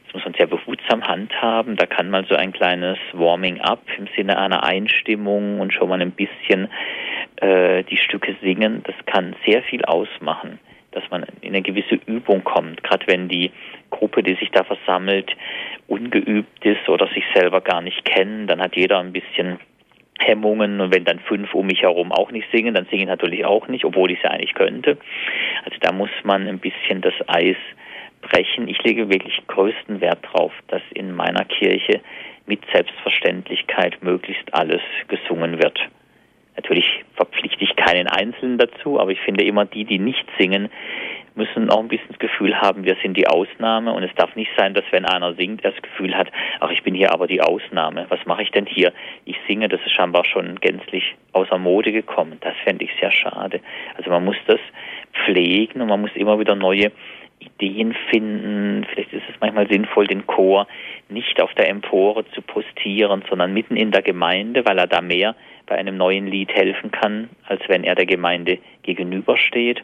Das 0.05 0.13
muss 0.13 0.25
man 0.25 0.33
sehr 0.33 0.47
behutsam 0.47 1.01
handhaben. 1.07 1.77
Da 1.77 1.85
kann 1.85 2.09
mal 2.09 2.25
so 2.25 2.35
ein 2.35 2.51
kleines 2.51 2.97
Warming-up 3.13 3.81
im 3.97 4.07
Sinne 4.17 4.37
einer 4.37 4.63
Einstimmung 4.63 5.61
und 5.61 5.73
schon 5.73 5.87
mal 5.87 6.01
ein 6.01 6.11
bisschen 6.11 6.69
äh, 7.37 7.83
die 7.83 7.97
Stücke 7.97 8.35
singen. 8.41 8.83
Das 8.83 8.95
kann 9.05 9.33
sehr 9.45 9.63
viel 9.63 9.85
ausmachen 9.85 10.59
dass 10.91 11.03
man 11.09 11.25
in 11.41 11.49
eine 11.49 11.61
gewisse 11.61 11.95
Übung 12.05 12.43
kommt, 12.43 12.83
gerade 12.83 13.05
wenn 13.07 13.27
die 13.27 13.51
Gruppe, 13.89 14.23
die 14.23 14.35
sich 14.35 14.49
da 14.51 14.63
versammelt, 14.63 15.31
ungeübt 15.87 16.65
ist 16.65 16.87
oder 16.87 17.07
sich 17.07 17.23
selber 17.33 17.61
gar 17.61 17.81
nicht 17.81 18.05
kennen, 18.05 18.47
dann 18.47 18.61
hat 18.61 18.75
jeder 18.75 18.99
ein 18.99 19.13
bisschen 19.13 19.59
Hemmungen 20.19 20.81
und 20.81 20.93
wenn 20.93 21.05
dann 21.05 21.19
fünf 21.19 21.53
um 21.53 21.67
mich 21.67 21.81
herum 21.81 22.11
auch 22.11 22.31
nicht 22.31 22.47
singen, 22.51 22.73
dann 22.73 22.85
singe 22.85 23.03
ich 23.03 23.07
natürlich 23.07 23.45
auch 23.45 23.67
nicht, 23.67 23.85
obwohl 23.85 24.11
ich 24.11 24.17
es 24.17 24.23
ja 24.23 24.31
eigentlich 24.31 24.53
könnte. 24.53 24.97
Also 25.63 25.77
da 25.79 25.91
muss 25.93 26.09
man 26.23 26.47
ein 26.47 26.59
bisschen 26.59 27.01
das 27.01 27.13
Eis 27.27 27.55
brechen. 28.21 28.67
Ich 28.67 28.83
lege 28.83 29.09
wirklich 29.09 29.41
größten 29.47 30.01
Wert 30.01 30.19
drauf, 30.23 30.51
dass 30.67 30.81
in 30.93 31.15
meiner 31.15 31.45
Kirche 31.45 32.01
mit 32.45 32.59
Selbstverständlichkeit 32.73 34.03
möglichst 34.03 34.53
alles 34.53 34.81
gesungen 35.07 35.61
wird. 35.61 35.79
Natürlich 36.59 37.05
verpflichte 37.15 37.63
ich 37.63 37.73
keinen 37.77 38.07
Einzelnen 38.07 38.57
dazu, 38.57 38.99
aber 38.99 39.11
ich 39.11 39.21
finde 39.21 39.45
immer 39.45 39.63
die, 39.63 39.85
die 39.85 39.97
nicht 39.97 40.25
singen, 40.37 40.67
müssen 41.33 41.69
auch 41.69 41.79
ein 41.79 41.87
bisschen 41.87 42.09
das 42.09 42.19
Gefühl 42.19 42.53
haben, 42.59 42.83
wir 42.83 42.97
sind 43.01 43.15
die 43.15 43.27
Ausnahme 43.27 43.93
und 43.93 44.03
es 44.03 44.13
darf 44.15 44.35
nicht 44.35 44.51
sein, 44.57 44.73
dass 44.73 44.83
wenn 44.91 45.05
einer 45.05 45.35
singt, 45.35 45.63
er 45.63 45.71
das 45.71 45.81
Gefühl 45.81 46.17
hat, 46.17 46.27
ach, 46.59 46.69
ich 46.71 46.83
bin 46.83 46.95
hier 46.95 47.13
aber 47.13 47.27
die 47.27 47.39
Ausnahme. 47.39 48.07
Was 48.09 48.19
mache 48.25 48.43
ich 48.43 48.51
denn 48.51 48.65
hier? 48.65 48.91
Ich 49.23 49.37
singe, 49.47 49.69
das 49.69 49.79
ist 49.85 49.93
scheinbar 49.93 50.25
schon 50.25 50.59
gänzlich 50.59 51.15
außer 51.31 51.57
Mode 51.57 51.93
gekommen. 51.93 52.39
Das 52.41 52.55
fände 52.65 52.83
ich 52.83 52.91
sehr 52.99 53.11
schade. 53.11 53.61
Also 53.95 54.09
man 54.09 54.25
muss 54.25 54.35
das 54.45 54.59
pflegen 55.23 55.79
und 55.79 55.87
man 55.87 56.01
muss 56.01 56.11
immer 56.15 56.39
wieder 56.39 56.55
neue 56.55 56.91
Ideen 57.39 57.95
finden. 58.09 58.85
Vielleicht 58.91 59.13
ist 59.13 59.23
es 59.29 59.35
manchmal 59.39 59.69
sinnvoll, 59.69 60.07
den 60.07 60.27
Chor 60.27 60.67
nicht 61.07 61.41
auf 61.41 61.53
der 61.53 61.69
Empore 61.69 62.25
zu 62.31 62.41
postieren, 62.41 63.23
sondern 63.29 63.53
mitten 63.53 63.77
in 63.77 63.91
der 63.91 64.01
Gemeinde, 64.01 64.65
weil 64.65 64.77
er 64.77 64.87
da 64.87 64.99
mehr 64.99 65.37
bei 65.69 65.77
einem 65.77 65.97
neuen 65.97 66.27
Lied 66.27 66.51
helfen 66.51 66.91
kann, 66.91 67.29
als 67.47 67.61
wenn 67.67 67.83
er 67.83 67.95
der 67.95 68.07
Gemeinde 68.07 68.57
gegenübersteht. 68.83 69.81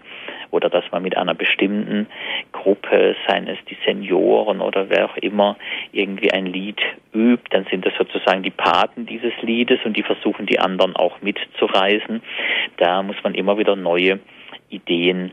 Oder 0.49 0.69
dass 0.69 0.83
man 0.91 1.03
mit 1.03 1.15
einer 1.15 1.35
bestimmten 1.35 2.07
Gruppe, 2.51 3.15
seien 3.27 3.47
es 3.47 3.59
die 3.69 3.77
Senioren 3.85 4.61
oder 4.61 4.89
wer 4.89 5.05
auch 5.05 5.17
immer, 5.17 5.57
irgendwie 5.91 6.31
ein 6.31 6.47
Lied 6.47 6.81
übt, 7.13 7.43
dann 7.51 7.65
sind 7.69 7.85
das 7.85 7.93
sozusagen 7.97 8.41
die 8.41 8.51
Paten 8.51 9.05
dieses 9.05 9.33
Liedes 9.41 9.79
und 9.85 9.95
die 9.95 10.03
versuchen 10.03 10.47
die 10.47 10.59
anderen 10.59 10.95
auch 10.95 11.21
mitzureisen. 11.21 12.21
Da 12.77 13.03
muss 13.03 13.17
man 13.23 13.35
immer 13.35 13.57
wieder 13.57 13.75
neue 13.75 14.19
Ideen 14.69 15.31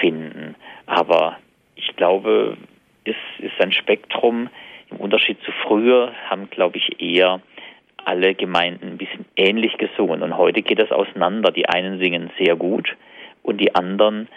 finden. 0.00 0.54
Aber 0.86 1.38
ich 1.76 1.96
glaube, 1.96 2.56
es 3.04 3.16
ist 3.38 3.60
ein 3.60 3.72
Spektrum. 3.72 4.50
Im 4.90 4.98
Unterschied 4.98 5.42
zu 5.42 5.52
früher 5.66 6.12
haben, 6.28 6.50
glaube 6.50 6.76
ich, 6.76 7.00
eher 7.00 7.40
alle 8.04 8.34
Gemeinden 8.34 8.92
ein 8.92 8.98
bisschen 8.98 9.24
ähnlich 9.36 9.76
gesungen. 9.78 10.22
Und 10.22 10.36
heute 10.36 10.62
geht 10.62 10.80
das 10.80 10.90
auseinander. 10.90 11.50
Die 11.50 11.68
einen 11.68 11.98
singen 11.98 12.30
sehr 12.38 12.56
gut 12.56 12.96
und 13.42 13.60
die 13.60 13.74
anderen 13.74 14.28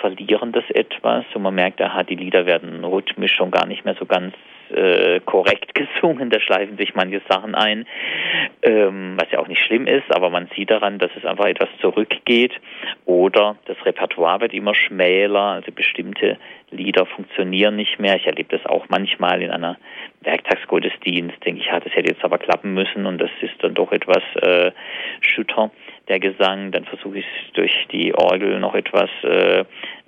verlieren 0.00 0.52
das 0.52 0.68
etwas. 0.70 1.24
Und 1.34 1.42
man 1.42 1.54
merkt, 1.54 1.80
aha, 1.80 2.02
die 2.02 2.16
Lieder 2.16 2.46
werden 2.46 2.84
rhythmisch 2.84 3.34
schon 3.34 3.50
gar 3.50 3.66
nicht 3.66 3.84
mehr 3.84 3.96
so 3.98 4.06
ganz 4.06 4.34
äh, 4.70 5.20
korrekt 5.20 5.74
gesungen, 6.00 6.30
da 6.30 6.40
schleifen 6.40 6.76
sich 6.76 6.94
manche 6.94 7.20
Sachen 7.28 7.54
ein, 7.54 7.86
ähm, 8.62 9.16
was 9.18 9.30
ja 9.30 9.38
auch 9.38 9.48
nicht 9.48 9.62
schlimm 9.62 9.86
ist, 9.86 10.10
aber 10.14 10.30
man 10.30 10.48
sieht 10.54 10.70
daran, 10.70 10.98
dass 10.98 11.10
es 11.16 11.24
einfach 11.24 11.46
etwas 11.46 11.68
zurückgeht 11.80 12.52
oder 13.04 13.56
das 13.66 13.76
Repertoire 13.84 14.40
wird 14.40 14.54
immer 14.54 14.74
schmäler, 14.74 15.40
also 15.40 15.72
bestimmte 15.72 16.38
Lieder 16.70 17.06
funktionieren 17.06 17.76
nicht 17.76 18.00
mehr. 18.00 18.16
Ich 18.16 18.26
erlebe 18.26 18.56
das 18.56 18.66
auch 18.66 18.86
manchmal 18.88 19.40
in 19.40 19.50
einer 19.50 19.76
Werktagsgottesdienst, 20.22 21.44
denke 21.44 21.60
ich, 21.60 21.66
ja, 21.66 21.78
das 21.78 21.94
hätte 21.94 22.12
jetzt 22.12 22.24
aber 22.24 22.38
klappen 22.38 22.74
müssen 22.74 23.06
und 23.06 23.18
das 23.18 23.30
ist 23.40 23.54
dann 23.60 23.74
doch 23.74 23.92
etwas 23.92 24.22
äh, 24.42 24.72
schütter, 25.20 25.70
der 26.08 26.18
Gesang. 26.18 26.72
Dann 26.72 26.84
versuche 26.84 27.18
ich 27.18 27.26
durch 27.54 27.86
die 27.92 28.12
Orgel 28.14 28.58
noch 28.58 28.74
etwas 28.74 29.10
äh, 29.22 29.64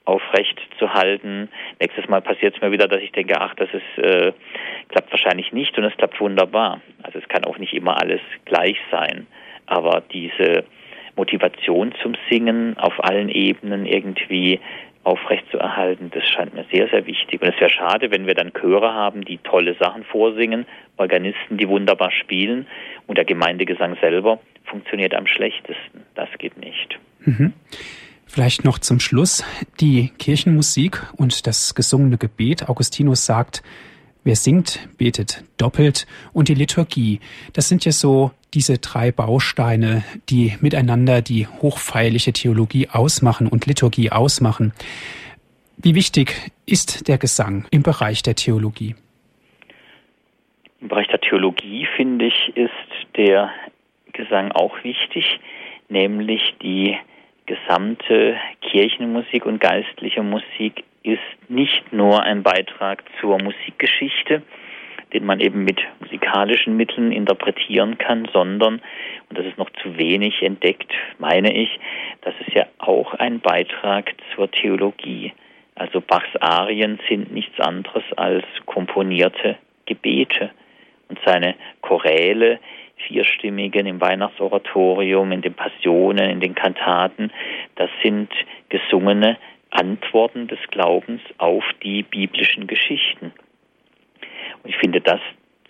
aufrecht 0.08 0.58
zu 0.78 0.94
halten. 0.94 1.50
Nächstes 1.78 2.08
Mal 2.08 2.22
passiert 2.22 2.56
es 2.56 2.62
mir 2.62 2.72
wieder, 2.72 2.88
dass 2.88 3.02
ich 3.02 3.12
denke, 3.12 3.38
ach, 3.40 3.54
das 3.54 3.68
ist, 3.72 4.04
äh, 4.04 4.32
klappt 4.88 5.10
wahrscheinlich 5.10 5.52
nicht 5.52 5.76
und 5.76 5.84
es 5.84 5.96
klappt 5.96 6.18
wunderbar. 6.20 6.80
Also 7.02 7.18
es 7.18 7.28
kann 7.28 7.44
auch 7.44 7.58
nicht 7.58 7.74
immer 7.74 8.00
alles 8.00 8.20
gleich 8.46 8.78
sein. 8.90 9.26
Aber 9.66 10.02
diese 10.12 10.64
Motivation 11.14 11.94
zum 12.02 12.14
Singen 12.30 12.78
auf 12.78 13.04
allen 13.04 13.28
Ebenen 13.28 13.84
irgendwie 13.84 14.60
aufrecht 15.04 15.44
zu 15.50 15.58
erhalten, 15.58 16.10
das 16.12 16.26
scheint 16.26 16.54
mir 16.54 16.64
sehr, 16.72 16.88
sehr 16.88 17.06
wichtig. 17.06 17.42
Und 17.42 17.48
es 17.48 17.60
wäre 17.60 17.70
schade, 17.70 18.10
wenn 18.10 18.26
wir 18.26 18.34
dann 18.34 18.52
Chöre 18.54 18.94
haben, 18.94 19.24
die 19.24 19.38
tolle 19.38 19.74
Sachen 19.74 20.04
vorsingen, 20.04 20.64
Organisten, 20.96 21.58
die 21.58 21.68
wunderbar 21.68 22.12
spielen 22.12 22.66
und 23.06 23.18
der 23.18 23.26
Gemeindegesang 23.26 23.96
selber 24.00 24.40
funktioniert 24.64 25.14
am 25.14 25.26
schlechtesten. 25.26 26.04
Das 26.14 26.28
geht 26.38 26.56
nicht. 26.56 26.98
Mhm. 27.20 27.52
Vielleicht 28.28 28.62
noch 28.62 28.78
zum 28.78 29.00
Schluss 29.00 29.42
die 29.80 30.10
Kirchenmusik 30.18 31.02
und 31.16 31.46
das 31.46 31.74
gesungene 31.74 32.18
Gebet. 32.18 32.68
Augustinus 32.68 33.24
sagt, 33.24 33.62
wer 34.22 34.36
singt, 34.36 34.86
betet 34.98 35.44
doppelt. 35.56 36.06
Und 36.34 36.48
die 36.48 36.54
Liturgie, 36.54 37.20
das 37.54 37.70
sind 37.70 37.86
ja 37.86 37.92
so 37.92 38.30
diese 38.52 38.78
drei 38.78 39.12
Bausteine, 39.12 40.04
die 40.28 40.56
miteinander 40.60 41.22
die 41.22 41.46
hochfeierliche 41.46 42.34
Theologie 42.34 42.88
ausmachen 42.90 43.48
und 43.48 43.66
Liturgie 43.66 44.10
ausmachen. 44.10 44.72
Wie 45.78 45.94
wichtig 45.94 46.52
ist 46.66 47.08
der 47.08 47.16
Gesang 47.16 47.66
im 47.70 47.82
Bereich 47.82 48.22
der 48.22 48.34
Theologie? 48.34 48.94
Im 50.80 50.88
Bereich 50.88 51.08
der 51.08 51.20
Theologie, 51.20 51.88
finde 51.96 52.26
ich, 52.26 52.52
ist 52.54 52.70
der 53.16 53.50
Gesang 54.12 54.52
auch 54.52 54.84
wichtig, 54.84 55.40
nämlich 55.88 56.54
die 56.62 56.96
gesamte 57.48 58.36
Kirchenmusik 58.60 59.46
und 59.46 59.58
geistliche 59.58 60.22
Musik 60.22 60.84
ist 61.02 61.18
nicht 61.48 61.92
nur 61.92 62.22
ein 62.22 62.42
Beitrag 62.42 63.02
zur 63.20 63.38
Musikgeschichte, 63.42 64.42
den 65.14 65.24
man 65.24 65.40
eben 65.40 65.64
mit 65.64 65.80
musikalischen 66.00 66.76
Mitteln 66.76 67.10
interpretieren 67.10 67.96
kann, 67.96 68.28
sondern, 68.34 68.82
und 69.30 69.38
das 69.38 69.46
ist 69.46 69.56
noch 69.56 69.70
zu 69.82 69.96
wenig 69.96 70.42
entdeckt, 70.42 70.92
meine 71.18 71.54
ich, 71.54 71.80
das 72.20 72.34
ist 72.46 72.54
ja 72.54 72.66
auch 72.76 73.14
ein 73.14 73.40
Beitrag 73.40 74.12
zur 74.34 74.50
Theologie. 74.50 75.32
Also 75.74 76.02
Bachs 76.02 76.36
Arien 76.40 77.00
sind 77.08 77.32
nichts 77.32 77.58
anderes 77.58 78.04
als 78.16 78.44
komponierte 78.66 79.56
Gebete. 79.86 80.50
Und 81.08 81.18
seine 81.24 81.54
Choräle 81.80 82.58
vierstimmigen 83.06 83.86
im 83.86 84.00
Weihnachtsoratorium, 84.00 85.32
in 85.32 85.42
den 85.42 85.54
Passionen, 85.54 86.30
in 86.30 86.40
den 86.40 86.54
Kantaten, 86.54 87.32
das 87.76 87.90
sind 88.02 88.30
gesungene 88.68 89.38
Antworten 89.70 90.48
des 90.48 90.58
Glaubens 90.70 91.20
auf 91.38 91.64
die 91.82 92.02
biblischen 92.02 92.66
Geschichten. 92.66 93.32
Und 94.62 94.70
ich 94.70 94.76
finde, 94.76 95.00
das 95.00 95.20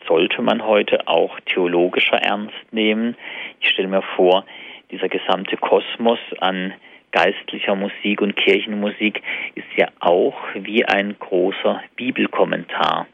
sollte 0.07 0.41
man 0.43 0.65
heute 0.65 1.07
auch 1.07 1.39
theologischer 1.41 2.17
ernst 2.17 2.73
nehmen. 2.73 3.17
Ich 3.61 3.69
stelle 3.69 3.89
mir 3.89 4.03
vor, 4.17 4.45
dieser 4.91 5.09
gesamte 5.09 5.57
Kosmos 5.57 6.19
an 6.41 6.73
geistlicher 7.13 7.75
Musik 7.75 8.21
und 8.21 8.37
Kirchenmusik 8.37 9.23
ist 9.55 9.67
ja 9.77 9.89
auch 10.01 10.37
wie 10.55 10.85
ein 10.85 11.17
großer 11.19 11.83
Bibelkommentar 11.97 13.07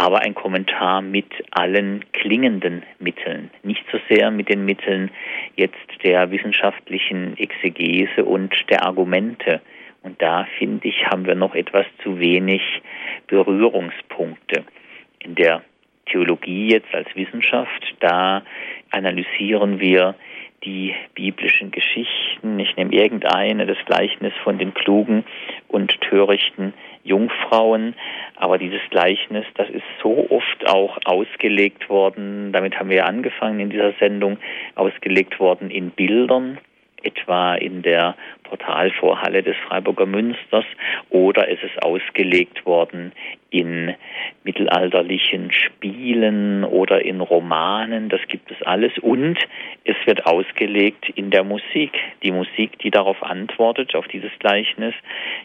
aber 0.00 0.20
ein 0.22 0.34
Kommentar 0.34 1.02
mit 1.02 1.26
allen 1.50 2.06
klingenden 2.12 2.84
Mitteln, 3.00 3.50
nicht 3.62 3.84
so 3.92 3.98
sehr 4.08 4.30
mit 4.30 4.48
den 4.48 4.64
Mitteln 4.64 5.10
jetzt 5.56 5.76
der 6.02 6.30
wissenschaftlichen 6.30 7.36
Exegese 7.36 8.24
und 8.24 8.50
der 8.70 8.86
Argumente. 8.86 9.60
Und 10.02 10.22
da 10.22 10.46
finde 10.56 10.88
ich, 10.88 11.04
haben 11.04 11.26
wir 11.26 11.34
noch 11.34 11.54
etwas 11.54 11.84
zu 12.02 12.18
wenig 12.18 12.62
Berührungspunkte. 13.26 14.64
In 15.18 15.34
der 15.34 15.60
Theologie 16.06 16.70
jetzt 16.72 16.94
als 16.94 17.14
Wissenschaft, 17.14 17.94
da 18.00 18.42
analysieren 18.92 19.80
wir 19.80 20.14
die 20.64 20.94
biblischen 21.14 21.70
Geschichten. 21.70 22.58
Ich 22.58 22.76
nehme 22.76 22.92
irgendeine, 22.92 23.66
das 23.66 23.78
Gleichnis 23.86 24.32
von 24.44 24.58
den 24.58 24.74
klugen 24.74 25.24
und 25.68 25.98
törichten 26.02 26.74
Jungfrauen. 27.02 27.94
Aber 28.36 28.58
dieses 28.58 28.82
Gleichnis, 28.90 29.46
das 29.54 29.70
ist 29.70 29.84
so 30.02 30.28
oft 30.30 30.68
auch 30.68 30.98
ausgelegt 31.04 31.88
worden, 31.88 32.52
damit 32.52 32.78
haben 32.78 32.90
wir 32.90 33.06
angefangen 33.06 33.60
in 33.60 33.70
dieser 33.70 33.92
Sendung, 33.94 34.38
ausgelegt 34.74 35.40
worden 35.40 35.70
in 35.70 35.90
Bildern, 35.90 36.58
etwa 37.02 37.54
in 37.54 37.82
der 37.82 38.16
Portalvorhalle 38.44 39.42
des 39.42 39.56
Freiburger 39.68 40.06
Münsters 40.06 40.64
oder 41.08 41.48
es 41.48 41.62
ist 41.62 41.82
ausgelegt 41.82 42.66
worden 42.66 43.12
in 43.50 43.94
mittelalterlichen 44.44 45.52
Spielen 45.52 46.64
oder 46.64 47.04
in 47.04 47.20
Romanen, 47.20 48.08
das 48.08 48.20
gibt 48.28 48.50
es 48.50 48.62
alles 48.62 48.92
und 48.98 49.38
es 49.84 49.96
wird 50.04 50.26
ausgelegt 50.26 51.08
in 51.14 51.30
der 51.30 51.44
Musik. 51.44 51.92
Die 52.22 52.32
Musik, 52.32 52.78
die 52.78 52.90
darauf 52.90 53.22
antwortet, 53.22 53.94
auf 53.94 54.08
dieses 54.08 54.30
Gleichnis, 54.38 54.94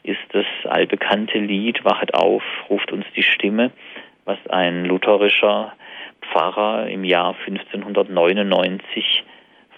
ist 0.03 0.19
das 0.29 0.45
allbekannte 0.65 1.39
Lied 1.39 1.83
Wachet 1.85 2.13
auf, 2.13 2.43
ruft 2.69 2.91
uns 2.91 3.05
die 3.15 3.23
Stimme, 3.23 3.71
was 4.25 4.37
ein 4.49 4.85
lutherischer 4.85 5.73
Pfarrer 6.21 6.87
im 6.87 7.03
Jahr 7.03 7.35
1599 7.45 9.23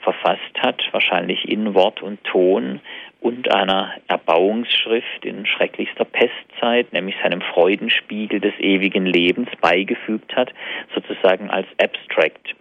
verfasst 0.08 0.58
hat, 0.60 0.82
wahrscheinlich 0.94 1.50
in 1.50 1.74
Wort 1.74 2.02
und 2.02 2.24
Ton 2.24 2.80
und 3.20 3.54
einer 3.54 3.94
Erbauungsschrift 4.08 5.26
in 5.26 5.46
schrecklichster 5.46 6.06
Pestzeit, 6.06 6.94
nämlich 6.94 7.16
seinem 7.22 7.42
Freudenspiegel 7.42 8.40
des 8.40 8.54
ewigen 8.60 9.06
Lebens 9.06 9.50
beigefügt 9.60 10.34
hat, 10.34 10.54
sozusagen 10.96 11.50
als 11.50 11.68
Abstract. 11.82 12.56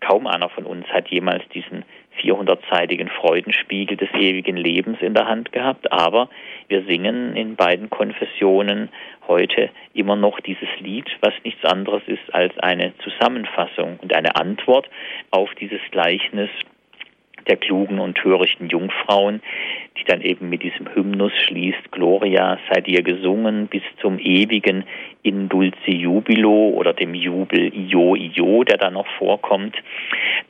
Kaum 0.00 0.26
einer 0.26 0.48
von 0.48 0.64
uns 0.64 0.84
hat 0.88 1.08
jemals 1.08 1.48
diesen 1.50 1.84
400-seitigen 2.20 3.08
Freudenspiegel 3.08 3.96
des 3.96 4.10
ewigen 4.14 4.56
Lebens 4.56 4.98
in 5.00 5.14
der 5.14 5.26
Hand 5.26 5.52
gehabt, 5.52 5.92
aber 5.92 6.28
wir 6.68 6.84
singen 6.84 7.36
in 7.36 7.56
beiden 7.56 7.90
Konfessionen 7.90 8.88
heute 9.28 9.70
immer 9.94 10.16
noch 10.16 10.40
dieses 10.40 10.68
Lied, 10.80 11.06
was 11.20 11.34
nichts 11.44 11.64
anderes 11.64 12.02
ist 12.06 12.34
als 12.34 12.56
eine 12.58 12.92
Zusammenfassung 12.98 13.98
und 14.02 14.14
eine 14.14 14.36
Antwort 14.36 14.88
auf 15.30 15.54
dieses 15.54 15.80
Gleichnis 15.90 16.50
der 17.46 17.56
klugen 17.56 17.98
und 17.98 18.16
törichten 18.16 18.68
Jungfrauen, 18.68 19.42
die 19.98 20.04
dann 20.04 20.20
eben 20.22 20.48
mit 20.48 20.62
diesem 20.62 20.94
Hymnus 20.94 21.32
schließt, 21.46 21.90
Gloria 21.90 22.58
sei 22.70 22.80
dir 22.80 23.02
gesungen 23.02 23.66
bis 23.66 23.82
zum 24.00 24.18
ewigen 24.18 24.84
in 25.22 25.48
dulce 25.48 25.90
jubilo 25.90 26.70
oder 26.70 26.92
dem 26.92 27.14
Jubel 27.14 27.72
Io 27.74 28.14
Io, 28.14 28.64
der 28.64 28.78
da 28.78 28.90
noch 28.90 29.06
vorkommt. 29.18 29.76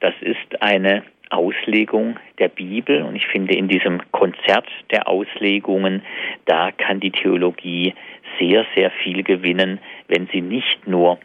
Das 0.01 0.15
ist 0.21 0.63
eine 0.63 1.03
Auslegung 1.33 2.19
der 2.39 2.49
Bibel 2.49 3.03
und 3.03 3.17
ich 3.17 3.27
finde 3.27 3.55
in 3.55 3.69
diesem 3.69 4.01
Konzert 4.13 4.67
der 4.91 5.09
Auslegungen, 5.09 6.03
da 6.45 6.71
kann 6.73 7.01
die 7.01 7.11
Theologie 7.11 7.95
sehr, 8.39 8.67
sehr 8.75 8.91
viel 8.91 9.23
gewinnen, 9.23 9.79
wenn 10.09 10.29
sie 10.29 10.41
nicht 10.41 10.87
nur 10.87 11.19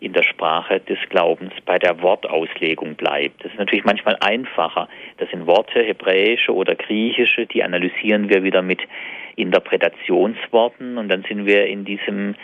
in 0.00 0.12
der 0.12 0.22
Sprache 0.22 0.80
des 0.80 0.98
Glaubens 1.08 1.52
bei 1.64 1.78
der 1.78 2.02
Wortauslegung 2.02 2.94
bleibt. 2.94 3.42
Das 3.42 3.52
ist 3.52 3.58
natürlich 3.58 3.84
manchmal 3.84 4.16
einfacher. 4.20 4.88
Das 5.16 5.30
sind 5.30 5.46
Worte, 5.46 5.82
hebräische 5.82 6.54
oder 6.54 6.74
griechische, 6.74 7.46
die 7.46 7.62
analysieren 7.62 8.28
wir 8.28 8.42
wieder 8.42 8.60
mit 8.60 8.82
Interpretationsworten 9.36 10.98
und 10.98 11.08
dann 11.08 11.24
sind 11.24 11.46
wir 11.46 11.66
in 11.66 11.84
diesem 11.84 12.34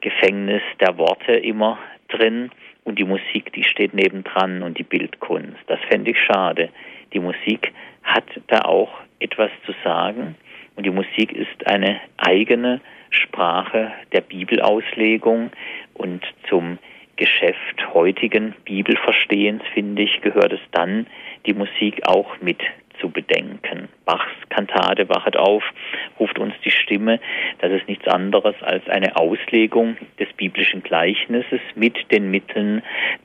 Gefängnis 0.00 0.62
der 0.80 0.98
Worte 0.98 1.32
immer 1.32 1.78
drin 2.08 2.50
und 2.84 2.98
die 2.98 3.04
Musik, 3.04 3.52
die 3.54 3.64
steht 3.64 3.94
nebendran 3.94 4.62
und 4.62 4.78
die 4.78 4.84
Bildkunst. 4.84 5.58
Das 5.66 5.80
fände 5.88 6.10
ich 6.10 6.18
schade. 6.18 6.68
Die 7.12 7.20
Musik 7.20 7.72
hat 8.02 8.24
da 8.48 8.60
auch 8.62 8.92
etwas 9.18 9.50
zu 9.66 9.72
sagen 9.82 10.36
und 10.76 10.84
die 10.84 10.90
Musik 10.90 11.32
ist 11.32 11.66
eine 11.66 12.00
eigene 12.16 12.80
Sprache 13.10 13.92
der 14.12 14.20
Bibelauslegung 14.20 15.50
und 15.94 16.24
zum 16.48 16.78
Geschäft 17.16 17.94
heutigen 17.94 18.54
Bibelverstehens, 18.64 19.62
finde 19.72 20.02
ich, 20.02 20.20
gehört 20.20 20.52
es 20.52 20.60
dann, 20.72 21.06
die 21.46 21.54
Musik 21.54 22.00
auch 22.06 22.40
mit 22.40 22.60
zu 23.04 23.10
bedenken. 23.10 23.88
Bachs 24.06 24.32
Kantate 24.48 25.06
Wachet 25.10 25.36
auf 25.36 25.62
ruft 26.18 26.38
uns 26.38 26.54
die 26.64 26.70
Stimme. 26.70 27.20
Das 27.58 27.70
ist 27.70 27.86
nichts 27.86 28.06
anderes 28.08 28.54
als 28.62 28.88
eine 28.88 29.16
Auslegung 29.16 29.96
des 30.18 30.32
biblischen 30.32 30.82
Gleichnisses 30.82 31.60
mit 31.74 32.10
den 32.10 32.30
Mitteln 32.30 32.82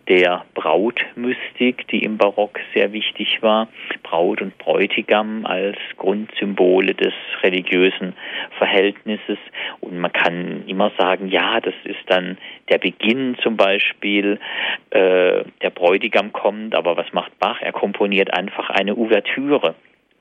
der 0.10 0.44
Brautmystik, 0.54 1.88
die 1.88 2.04
im 2.04 2.18
Barock 2.18 2.60
sehr 2.74 2.92
wichtig 2.92 3.42
war. 3.42 3.70
Braut 4.04 4.42
und 4.42 4.58
Bräutigam 4.58 5.46
als 5.46 5.78
Grundsymbole 5.98 6.94
des 6.94 7.14
religiösen 7.42 8.14
Verhältnisses. 8.58 9.38
Und 9.80 9.98
man 9.98 10.12
kann 10.12 10.64
immer 10.68 10.92
sagen, 10.98 11.30
ja, 11.30 11.62
das 11.62 11.76
ist 11.86 12.00
dann 12.08 12.38
der 12.70 12.80
Beginn 12.80 13.38
zum 13.42 13.56
Beispiel. 13.56 14.40
Äh, 14.90 15.44
der 15.62 15.70
Bräutigam 15.70 16.34
kommt, 16.34 16.76
aber 16.76 16.98
was 16.98 17.14
macht 17.14 17.38
Bach? 17.40 17.62
Er 17.62 17.72
komponiert 17.72 18.34
einfach 18.34 18.70
eine 18.70 18.96
Ouvertüre. 18.96 19.69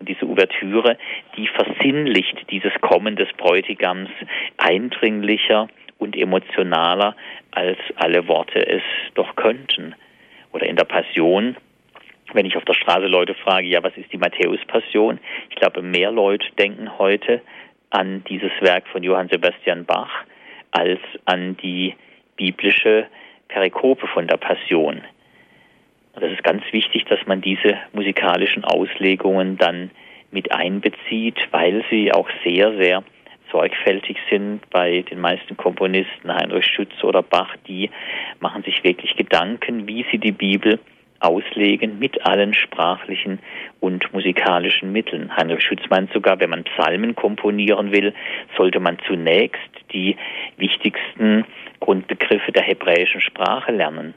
Diese 0.00 0.26
Ouvertüre, 0.26 0.96
die 1.36 1.48
versinnlicht 1.48 2.50
dieses 2.50 2.72
Kommen 2.80 3.16
des 3.16 3.28
Bräutigams 3.36 4.10
eindringlicher 4.56 5.68
und 5.98 6.16
emotionaler, 6.16 7.16
als 7.50 7.78
alle 7.96 8.28
Worte 8.28 8.64
es 8.66 8.82
doch 9.14 9.34
könnten. 9.36 9.94
Oder 10.52 10.66
in 10.66 10.76
der 10.76 10.84
Passion, 10.84 11.56
wenn 12.32 12.46
ich 12.46 12.56
auf 12.56 12.64
der 12.64 12.74
Straße 12.74 13.06
Leute 13.06 13.34
frage, 13.34 13.66
ja, 13.66 13.82
was 13.82 13.96
ist 13.96 14.12
die 14.12 14.18
Matthäus-Passion? 14.18 15.18
Ich 15.50 15.56
glaube, 15.56 15.82
mehr 15.82 16.10
Leute 16.10 16.46
denken 16.58 16.98
heute 16.98 17.42
an 17.90 18.22
dieses 18.28 18.52
Werk 18.60 18.86
von 18.88 19.02
Johann 19.02 19.28
Sebastian 19.28 19.84
Bach 19.84 20.24
als 20.70 21.00
an 21.24 21.56
die 21.56 21.94
biblische 22.36 23.06
Perikope 23.48 24.06
von 24.08 24.26
der 24.26 24.36
Passion. 24.36 25.02
Und 26.18 26.24
das 26.24 26.32
ist 26.32 26.42
ganz 26.42 26.64
wichtig, 26.72 27.04
dass 27.04 27.20
man 27.28 27.40
diese 27.40 27.78
musikalischen 27.92 28.64
Auslegungen 28.64 29.56
dann 29.56 29.92
mit 30.32 30.50
einbezieht, 30.50 31.36
weil 31.52 31.84
sie 31.90 32.10
auch 32.10 32.28
sehr, 32.44 32.76
sehr 32.76 33.04
sorgfältig 33.52 34.16
sind 34.28 34.68
bei 34.70 35.02
den 35.02 35.20
meisten 35.20 35.56
Komponisten, 35.56 36.34
Heinrich 36.34 36.66
Schütz 36.66 37.04
oder 37.04 37.22
Bach, 37.22 37.54
die 37.68 37.88
machen 38.40 38.64
sich 38.64 38.82
wirklich 38.82 39.14
Gedanken, 39.14 39.86
wie 39.86 40.04
sie 40.10 40.18
die 40.18 40.32
Bibel 40.32 40.80
auslegen 41.20 42.00
mit 42.00 42.26
allen 42.26 42.52
sprachlichen 42.52 43.38
und 43.78 44.12
musikalischen 44.12 44.90
Mitteln. 44.90 45.30
Heinrich 45.36 45.62
Schütz 45.62 45.82
meint 45.88 46.12
sogar, 46.12 46.40
wenn 46.40 46.50
man 46.50 46.64
Psalmen 46.64 47.14
komponieren 47.14 47.92
will, 47.92 48.12
sollte 48.56 48.80
man 48.80 48.98
zunächst 49.06 49.70
die 49.92 50.16
wichtigsten 50.56 51.44
Grundbegriffe 51.78 52.50
der 52.50 52.64
hebräischen 52.64 53.20
Sprache 53.20 53.70
lernen 53.70 54.14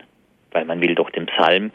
weil 0.52 0.66
man 0.66 0.82
will 0.82 0.95
doch 0.95 1.10
den 1.10 1.26
Psalm 1.28 1.72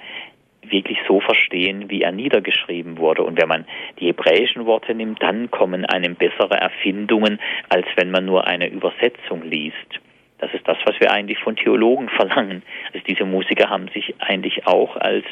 wirklich 0.71 0.99
so 1.07 1.21
verstehen, 1.21 1.91
wie 1.91 2.03
er 2.03 2.13
niedergeschrieben 2.13 2.99
wurde. 2.99 3.23
Und 3.23 3.41
wenn 3.41 3.49
man 3.49 3.67
die 4.01 4.07
hebräischen 4.07 4.67
Worte 4.67 4.95
nimmt, 4.95 5.23
dann 5.23 5.51
kommen 5.51 5.85
einem 5.85 6.17
bessere 6.17 6.57
Erfindungen, 6.57 7.39
als 7.69 7.87
wenn 7.97 8.11
man 8.11 8.25
nur 8.25 8.47
eine 8.47 8.69
Übersetzung 8.69 9.43
liest. 9.43 10.01
Das 10.39 10.53
ist 10.53 10.67
das, 10.69 10.77
was 10.85 10.99
wir 11.01 11.13
eigentlich 11.13 11.39
von 11.39 11.57
Theologen 11.57 12.09
verlangen. 12.17 12.63
Also 12.93 13.05
diese 13.07 13.25
Musiker 13.25 13.71
haben 13.71 13.89
sich 13.89 14.15
eigentlich 14.19 14.67
auch 14.67 14.97
als 14.97 15.25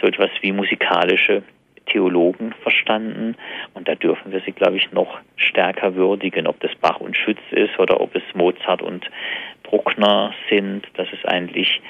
so 0.00 0.06
etwas 0.06 0.30
wie 0.40 0.52
musikalische 0.52 1.42
Theologen 1.92 2.54
verstanden 2.62 3.36
und 3.74 3.88
da 3.88 3.94
dürfen 3.94 4.32
wir 4.32 4.40
sie, 4.40 4.52
glaube 4.52 4.76
ich, 4.76 4.90
noch 4.92 5.18
stärker 5.36 5.94
würdigen, 5.94 6.46
ob 6.46 6.58
das 6.60 6.74
Bach 6.80 7.00
und 7.00 7.16
Schütz 7.16 7.40
ist 7.50 7.78
oder 7.78 8.00
ob 8.00 8.14
es 8.14 8.22
Mozart 8.34 8.82
und 8.82 9.08
Bruckner 9.62 10.34
sind. 10.50 10.86
Das 10.94 11.08
ist 11.12 11.26
eigentlich 11.26 11.80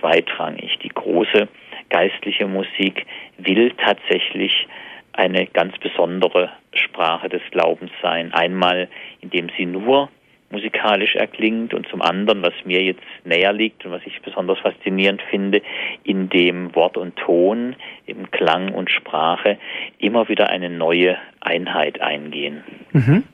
zweitrangig. 0.00 0.78
Die 0.82 0.88
große 0.88 1.48
geistliche 1.88 2.46
Musik 2.46 3.06
will 3.38 3.72
tatsächlich 3.72 4.66
eine 5.12 5.46
ganz 5.46 5.76
besondere 5.78 6.50
Sprache 6.72 7.28
des 7.28 7.42
Glaubens 7.50 7.90
sein. 8.00 8.32
Einmal, 8.32 8.88
indem 9.20 9.48
sie 9.56 9.66
nur 9.66 10.08
musikalisch 10.52 11.16
erklingt 11.16 11.74
und 11.74 11.88
zum 11.88 12.02
anderen, 12.02 12.42
was 12.42 12.52
mir 12.64 12.82
jetzt 12.82 13.02
näher 13.24 13.52
liegt 13.52 13.84
und 13.84 13.90
was 13.90 14.02
ich 14.04 14.20
besonders 14.22 14.58
faszinierend 14.60 15.20
finde, 15.30 15.62
in 16.04 16.28
dem 16.28 16.74
Wort 16.74 16.96
und 16.96 17.16
Ton, 17.16 17.74
im 18.06 18.30
Klang 18.30 18.72
und 18.72 18.90
Sprache 18.90 19.58
immer 19.98 20.28
wieder 20.28 20.50
eine 20.50 20.70
neue 20.70 21.16
Einheit 21.40 22.00
eingehen. 22.00 22.62
Mhm. 22.92 23.24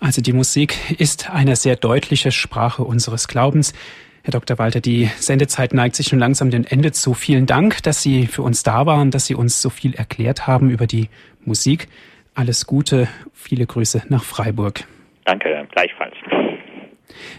Also 0.00 0.22
die 0.22 0.32
Musik 0.32 0.74
ist 0.98 1.30
eine 1.30 1.56
sehr 1.56 1.76
deutliche 1.76 2.32
Sprache 2.32 2.82
unseres 2.82 3.28
Glaubens. 3.28 3.74
Herr 4.24 4.32
Dr. 4.32 4.58
Walter, 4.58 4.80
die 4.80 5.06
Sendezeit 5.16 5.74
neigt 5.74 5.96
sich 5.96 6.06
schon 6.06 6.20
langsam 6.20 6.50
dem 6.50 6.64
Ende 6.68 6.92
zu. 6.92 7.12
Vielen 7.12 7.46
Dank, 7.46 7.82
dass 7.82 8.02
Sie 8.02 8.26
für 8.26 8.42
uns 8.42 8.62
da 8.62 8.86
waren, 8.86 9.10
dass 9.10 9.26
Sie 9.26 9.34
uns 9.34 9.60
so 9.60 9.68
viel 9.68 9.94
erklärt 9.94 10.46
haben 10.46 10.70
über 10.70 10.86
die 10.86 11.08
Musik. 11.44 11.88
Alles 12.34 12.66
Gute, 12.66 13.08
viele 13.32 13.66
Grüße 13.66 14.04
nach 14.08 14.22
Freiburg. 14.22 14.84
Danke, 15.24 15.66
gleichfalls. 15.72 16.14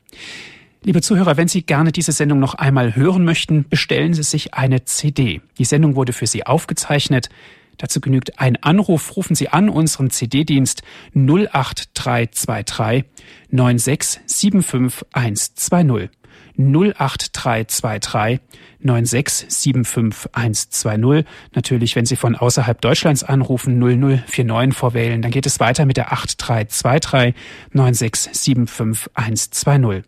Liebe 0.83 1.01
Zuhörer, 1.01 1.37
wenn 1.37 1.47
Sie 1.47 1.63
gerne 1.63 1.91
diese 1.91 2.11
Sendung 2.11 2.39
noch 2.39 2.53
einmal 2.53 2.95
hören 2.95 3.25
möchten, 3.25 3.67
bestellen 3.67 4.13
Sie 4.13 4.21
sich 4.23 4.53
eine 4.53 4.85
CD. 4.85 5.41
Die 5.57 5.65
Sendung 5.65 5.95
wurde 5.95 6.13
für 6.13 6.27
Sie 6.27 6.45
aufgezeichnet. 6.45 7.29
Dazu 7.77 7.99
genügt 7.99 8.39
ein 8.39 8.55
Anruf. 8.63 9.17
Rufen 9.17 9.35
Sie 9.35 9.49
an 9.49 9.69
unseren 9.69 10.09
CD-Dienst 10.09 10.81
08323 11.13 13.03
9675120. 13.51 16.09
08323 16.57 18.39
9675120. 18.83 21.25
Natürlich, 21.53 21.95
wenn 21.95 22.05
Sie 22.05 22.15
von 22.15 22.35
außerhalb 22.35 22.79
Deutschlands 22.81 23.23
anrufen, 23.23 23.79
0049 23.79 24.77
vorwählen, 24.77 25.21
dann 25.21 25.31
geht 25.31 25.45
es 25.45 25.59
weiter 25.59 25.85
mit 25.85 25.97
der 25.97 26.11
8323 26.11 27.35
9675120. 27.73 30.03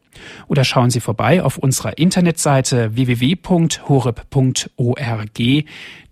Oder 0.47 0.64
schauen 0.64 0.89
Sie 0.89 1.00
vorbei 1.00 1.43
auf 1.43 1.58
unserer 1.58 1.97
Internetseite 1.97 2.95
www.horeb.org. 2.95 5.39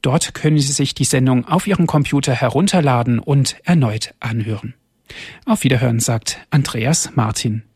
Dort 0.01 0.33
können 0.33 0.59
Sie 0.59 0.71
sich 0.71 0.95
die 0.95 1.03
Sendung 1.03 1.45
auf 1.45 1.67
Ihrem 1.67 1.85
Computer 1.87 2.33
herunterladen 2.33 3.19
und 3.19 3.57
erneut 3.63 4.13
anhören. 4.19 4.75
Auf 5.45 5.63
Wiederhören 5.63 5.99
sagt 5.99 6.39
Andreas 6.49 7.11
Martin. 7.15 7.66